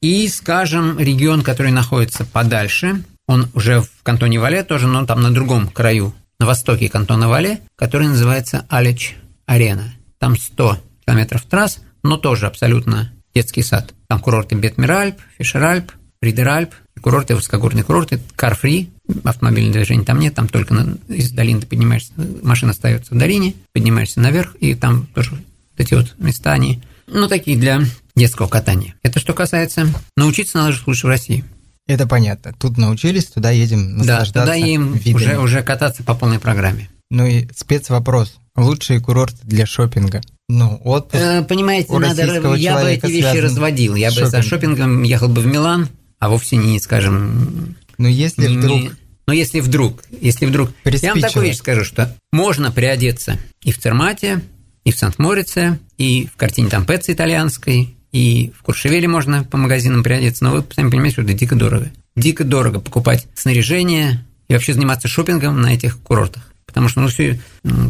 И, 0.00 0.28
скажем, 0.28 0.98
регион, 0.98 1.42
который 1.42 1.72
находится 1.72 2.24
подальше, 2.24 3.04
он 3.26 3.48
уже 3.54 3.80
в 3.80 4.02
кантоне 4.02 4.40
Вале 4.40 4.62
тоже, 4.64 4.86
но 4.86 5.06
там 5.06 5.22
на 5.22 5.32
другом 5.32 5.68
краю, 5.68 6.14
на 6.38 6.46
востоке 6.46 6.88
кантона 6.88 7.28
Вале, 7.28 7.60
который 7.76 8.08
называется 8.08 8.66
Алич 8.68 9.16
Арена. 9.46 9.94
Там 10.18 10.36
100 10.36 10.78
километров 11.06 11.42
трасс, 11.42 11.80
но 12.02 12.16
тоже 12.16 12.46
абсолютно 12.46 13.12
детский 13.34 13.62
сад. 13.62 13.94
Там 14.08 14.20
курорты 14.20 14.54
Бетмиральп, 14.54 15.16
Фишеральп, 15.38 15.92
Ридеральп, 16.20 16.74
курорты, 17.00 17.34
высокогорные 17.34 17.84
курорты, 17.84 18.20
карфри, 18.36 18.90
автомобильное 19.24 19.72
движение 19.72 20.04
там 20.04 20.18
нет, 20.18 20.34
там 20.34 20.48
только 20.48 20.74
на, 20.74 20.96
из 21.08 21.30
долины 21.30 21.60
ты 21.60 21.66
поднимаешься, 21.66 22.12
машина 22.42 22.72
остается 22.72 23.14
в 23.14 23.18
долине, 23.18 23.54
поднимаешься 23.72 24.20
наверх, 24.20 24.54
и 24.60 24.74
там 24.74 25.06
тоже 25.14 25.32
вот 25.32 25.40
эти 25.78 25.94
вот 25.94 26.14
места, 26.18 26.52
они 26.52 26.82
Ну, 27.08 27.28
такие 27.28 27.58
для 27.58 27.80
детского 28.14 28.46
катания. 28.46 28.94
Это 29.02 29.18
что 29.18 29.32
касается... 29.32 29.88
Научиться 30.16 30.58
надо 30.58 30.72
же 30.72 30.82
лучше 30.86 31.06
в 31.06 31.10
России. 31.10 31.44
Это 31.86 32.06
понятно. 32.06 32.54
Тут 32.58 32.78
научились, 32.78 33.26
туда 33.26 33.50
едем 33.50 33.96
наслаждаться 33.96 34.32
Да, 34.32 34.40
туда 34.42 34.54
им 34.54 34.98
уже, 35.14 35.38
уже 35.38 35.62
кататься 35.62 36.04
по 36.04 36.14
полной 36.14 36.38
программе. 36.38 36.88
Ну 37.10 37.26
и 37.26 37.48
спецвопрос. 37.54 38.36
Лучшие 38.56 39.00
курорты 39.00 39.38
для 39.44 39.66
шопинга. 39.66 40.20
Ну, 40.48 40.80
отпуск. 40.84 41.22
Э, 41.22 41.42
понимаете, 41.42 41.92
надо, 41.98 42.54
я 42.56 42.78
бы 42.78 42.90
эти 42.90 43.06
вещи 43.06 43.38
разводил. 43.38 43.94
Я 43.94 44.10
бы 44.10 44.26
за 44.26 44.42
шопингом 44.42 45.02
ехал 45.02 45.28
бы 45.28 45.40
в 45.40 45.46
Милан, 45.46 45.88
а 46.18 46.28
вовсе 46.28 46.56
не, 46.56 46.78
скажем... 46.78 47.76
Но 47.98 48.08
если 48.08 48.48
не, 48.48 48.58
вдруг... 48.58 48.80
но 49.26 49.32
если 49.32 49.60
вдруг, 49.60 50.02
если 50.20 50.46
вдруг... 50.46 50.70
Я 50.84 51.14
вам 51.14 51.20
такую 51.20 51.46
вещь 51.46 51.58
скажу, 51.58 51.84
что 51.84 52.14
можно 52.32 52.70
приодеться 52.72 53.38
и 53.62 53.72
в 53.72 53.78
Цермате, 53.78 54.42
и 54.84 54.92
в 54.92 54.98
Сант-Морице, 54.98 55.78
и 55.98 56.26
в 56.26 56.36
картине 56.36 56.68
Тампеца 56.68 57.12
итальянской, 57.12 57.94
и 58.12 58.52
в 58.58 58.62
Куршевеле 58.62 59.08
можно 59.08 59.44
по 59.44 59.56
магазинам 59.56 60.02
приодеться, 60.02 60.44
но 60.44 60.52
вы 60.52 60.64
сами 60.74 60.90
понимаете, 60.90 61.14
что 61.14 61.22
это 61.22 61.32
дико 61.32 61.54
дорого. 61.54 61.90
Дико 62.16 62.44
дорого 62.44 62.80
покупать 62.80 63.26
снаряжение 63.34 64.24
и 64.48 64.52
вообще 64.52 64.74
заниматься 64.74 65.08
шопингом 65.08 65.60
на 65.60 65.74
этих 65.74 65.98
курортах. 65.98 66.51
Потому 66.72 66.88
что, 66.88 67.00
ну, 67.00 67.08
все 67.08 67.38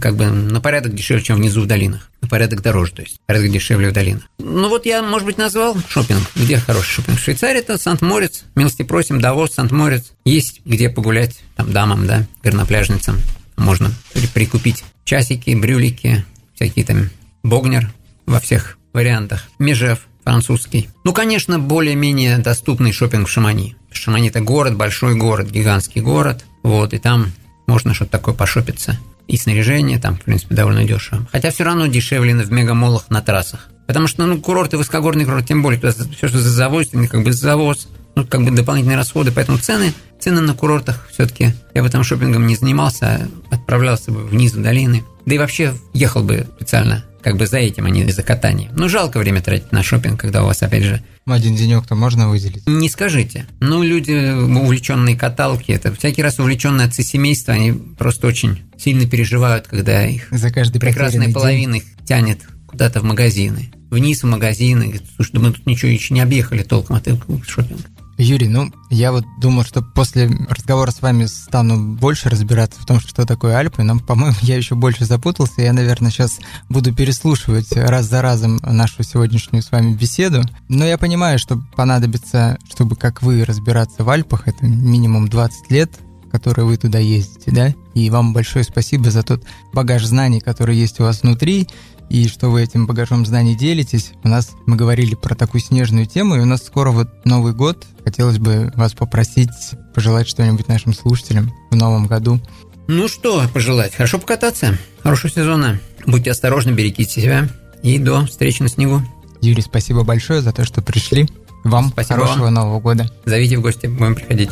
как 0.00 0.16
бы 0.16 0.26
на 0.26 0.60
порядок 0.60 0.92
дешевле, 0.94 1.22
чем 1.22 1.36
внизу 1.36 1.62
в 1.62 1.66
долинах. 1.66 2.10
На 2.20 2.26
порядок 2.26 2.62
дороже, 2.62 2.92
то 2.92 3.02
есть. 3.02 3.20
Порядок 3.26 3.52
дешевле 3.52 3.90
в 3.90 3.92
долинах. 3.92 4.24
Ну, 4.40 4.68
вот 4.68 4.86
я, 4.86 5.02
может 5.02 5.24
быть, 5.24 5.38
назвал 5.38 5.76
шопинг. 5.88 6.20
Где 6.34 6.56
хороший 6.56 6.94
шопинг? 6.94 7.18
В 7.18 7.22
Швейцарии 7.22 7.60
это 7.60 7.78
Сант-Морец. 7.78 8.44
Милости 8.56 8.82
просим, 8.82 9.20
Давос, 9.20 9.54
Сант-Морец. 9.54 10.12
Есть 10.24 10.62
где 10.64 10.90
погулять, 10.90 11.40
там, 11.54 11.72
дамам, 11.72 12.08
да, 12.08 12.26
горнопляжницам. 12.42 13.18
Можно 13.56 13.92
прикупить 14.34 14.82
часики, 15.04 15.54
брюлики, 15.54 16.24
всякие 16.54 16.84
там 16.84 17.10
богнер 17.44 17.92
во 18.26 18.40
всех 18.40 18.78
вариантах. 18.92 19.44
Межев 19.60 20.00
французский. 20.24 20.88
Ну, 21.04 21.12
конечно, 21.12 21.58
более-менее 21.60 22.38
доступный 22.38 22.92
шопинг 22.92 23.28
в 23.28 23.30
Шамани. 23.30 23.76
Шамани– 23.92 24.28
это 24.30 24.40
город, 24.40 24.76
большой 24.76 25.14
город, 25.14 25.50
гигантский 25.50 26.00
город. 26.00 26.44
Вот, 26.62 26.94
и 26.94 26.98
там 26.98 27.32
можно 27.66 27.94
что-то 27.94 28.12
такое 28.12 28.34
пошопиться. 28.34 28.98
И 29.28 29.36
снаряжение 29.36 29.98
там, 29.98 30.16
в 30.16 30.22
принципе, 30.22 30.54
довольно 30.54 30.84
дешево. 30.84 31.26
Хотя 31.30 31.50
все 31.50 31.64
равно 31.64 31.86
дешевле 31.86 32.34
в 32.34 32.52
мегамолах 32.52 33.08
на 33.08 33.22
трассах. 33.22 33.68
Потому 33.86 34.06
что, 34.06 34.26
ну, 34.26 34.40
курорты, 34.40 34.76
высокогорные 34.76 35.26
курорты, 35.26 35.48
тем 35.48 35.62
более, 35.62 35.80
все, 35.80 36.28
что 36.28 36.38
за 36.38 36.50
завоз, 36.50 36.88
как 37.10 37.22
бы 37.24 37.32
завоз, 37.32 37.88
ну, 38.14 38.26
как 38.26 38.44
бы 38.44 38.50
дополнительные 38.50 38.96
расходы, 38.96 39.32
поэтому 39.32 39.58
цены, 39.58 39.92
цены 40.20 40.40
на 40.40 40.54
курортах 40.54 41.08
все-таки, 41.12 41.54
я 41.74 41.82
бы 41.82 41.88
там 41.88 42.04
шопингом 42.04 42.46
не 42.46 42.56
занимался, 42.56 43.28
а 43.50 43.54
отправлялся 43.54 44.10
бы 44.12 44.24
вниз 44.24 44.52
в 44.52 44.62
долины, 44.62 45.04
да 45.26 45.34
и 45.34 45.38
вообще 45.38 45.74
ехал 45.94 46.22
бы 46.22 46.46
специально 46.56 47.04
как 47.22 47.36
бы 47.36 47.46
за 47.46 47.58
этим, 47.58 47.86
а 47.86 47.90
не 47.90 48.10
за 48.10 48.22
катанием. 48.22 48.72
Ну, 48.74 48.88
жалко 48.88 49.18
время 49.18 49.40
тратить 49.40 49.72
на 49.72 49.82
шопинг, 49.82 50.20
когда 50.20 50.42
у 50.42 50.46
вас, 50.46 50.62
опять 50.62 50.84
же... 50.84 51.02
Один 51.24 51.54
денек-то 51.54 51.94
можно 51.94 52.28
выделить? 52.28 52.66
Не 52.66 52.88
скажите. 52.88 53.46
Ну, 53.60 53.82
люди, 53.82 54.32
увлеченные 54.32 55.16
каталки, 55.16 55.70
это 55.70 55.94
всякий 55.94 56.22
раз 56.22 56.38
увлеченные 56.40 56.88
отцы 56.88 57.02
семейства, 57.02 57.54
они 57.54 57.72
просто 57.72 58.26
очень 58.26 58.62
сильно 58.76 59.06
переживают, 59.06 59.68
когда 59.68 60.04
их 60.06 60.28
за 60.30 60.50
каждый 60.50 60.80
прекрасная 60.80 61.32
половина 61.32 61.76
их 61.76 61.84
тянет 62.04 62.40
куда-то 62.66 63.00
в 63.00 63.04
магазины. 63.04 63.70
Вниз 63.90 64.22
в 64.22 64.26
магазины. 64.26 64.84
Говорит, 64.84 65.02
слушай, 65.14 65.32
да 65.32 65.40
мы 65.40 65.52
тут 65.52 65.66
ничего 65.66 65.90
еще 65.90 66.14
не 66.14 66.20
объехали 66.20 66.62
толком, 66.62 66.96
а 66.96 67.00
ты 67.00 67.16
шопинг. 67.46 67.80
Юрий, 68.22 68.48
ну, 68.48 68.72
я 68.88 69.10
вот 69.10 69.24
думал, 69.40 69.64
что 69.64 69.82
после 69.82 70.28
разговора 70.48 70.90
с 70.90 71.02
вами 71.02 71.26
стану 71.26 71.96
больше 71.96 72.28
разбираться 72.28 72.80
в 72.80 72.86
том, 72.86 73.00
что 73.00 73.26
такое 73.26 73.56
Альпы, 73.56 73.82
но, 73.82 73.98
по-моему, 73.98 74.36
я 74.42 74.56
еще 74.56 74.74
больше 74.74 75.04
запутался. 75.04 75.62
Я, 75.62 75.72
наверное, 75.72 76.10
сейчас 76.10 76.38
буду 76.68 76.94
переслушивать 76.94 77.72
раз 77.72 78.06
за 78.06 78.22
разом 78.22 78.58
нашу 78.62 79.02
сегодняшнюю 79.02 79.62
с 79.62 79.72
вами 79.72 79.94
беседу. 79.94 80.42
Но 80.68 80.84
я 80.84 80.98
понимаю, 80.98 81.38
что 81.38 81.60
понадобится, 81.74 82.58
чтобы, 82.72 82.96
как 82.96 83.22
вы, 83.22 83.44
разбираться 83.44 84.04
в 84.04 84.10
Альпах, 84.10 84.46
это 84.46 84.66
минимум 84.66 85.28
20 85.28 85.70
лет, 85.70 85.90
которые 86.30 86.64
вы 86.64 86.76
туда 86.76 86.98
ездите, 86.98 87.50
да? 87.50 87.74
И 87.94 88.08
вам 88.08 88.32
большое 88.32 88.64
спасибо 88.64 89.10
за 89.10 89.22
тот 89.22 89.44
багаж 89.72 90.04
знаний, 90.04 90.40
который 90.40 90.76
есть 90.76 91.00
у 91.00 91.02
вас 91.02 91.22
внутри, 91.22 91.68
и 92.12 92.28
что 92.28 92.50
вы 92.50 92.62
этим 92.62 92.86
багажом 92.86 93.24
знаний 93.24 93.56
делитесь. 93.56 94.12
У 94.22 94.28
нас 94.28 94.50
мы 94.66 94.76
говорили 94.76 95.14
про 95.14 95.34
такую 95.34 95.62
снежную 95.62 96.04
тему, 96.04 96.36
и 96.36 96.40
у 96.40 96.44
нас 96.44 96.62
скоро 96.62 96.90
вот 96.90 97.08
Новый 97.24 97.54
год. 97.54 97.86
Хотелось 98.04 98.36
бы 98.36 98.70
вас 98.76 98.92
попросить 98.92 99.48
пожелать 99.94 100.28
что-нибудь 100.28 100.68
нашим 100.68 100.92
слушателям 100.92 101.54
в 101.70 101.74
новом 101.74 102.06
году. 102.06 102.38
Ну 102.86 103.08
что 103.08 103.48
пожелать? 103.54 103.94
Хорошо 103.94 104.18
покататься, 104.18 104.76
хорошего 105.02 105.32
сезона. 105.32 105.80
Будьте 106.06 106.30
осторожны, 106.30 106.72
берегите 106.72 107.22
себя. 107.22 107.48
И 107.82 107.98
до 107.98 108.26
встречи 108.26 108.62
на 108.62 108.68
снегу. 108.68 109.00
Юрий, 109.40 109.62
спасибо 109.62 110.04
большое 110.04 110.42
за 110.42 110.52
то, 110.52 110.66
что 110.66 110.82
пришли. 110.82 111.26
Вам 111.64 111.88
спасибо 111.88 112.20
хорошего 112.20 112.44
вам. 112.44 112.54
Нового 112.54 112.80
года. 112.80 113.10
Зовите 113.24 113.56
в 113.56 113.62
гости, 113.62 113.86
будем 113.86 114.16
приходить. 114.16 114.50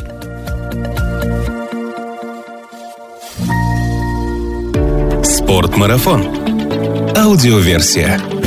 Спортмарафон. 5.23 6.50
Аудиоверсия. 7.15 8.40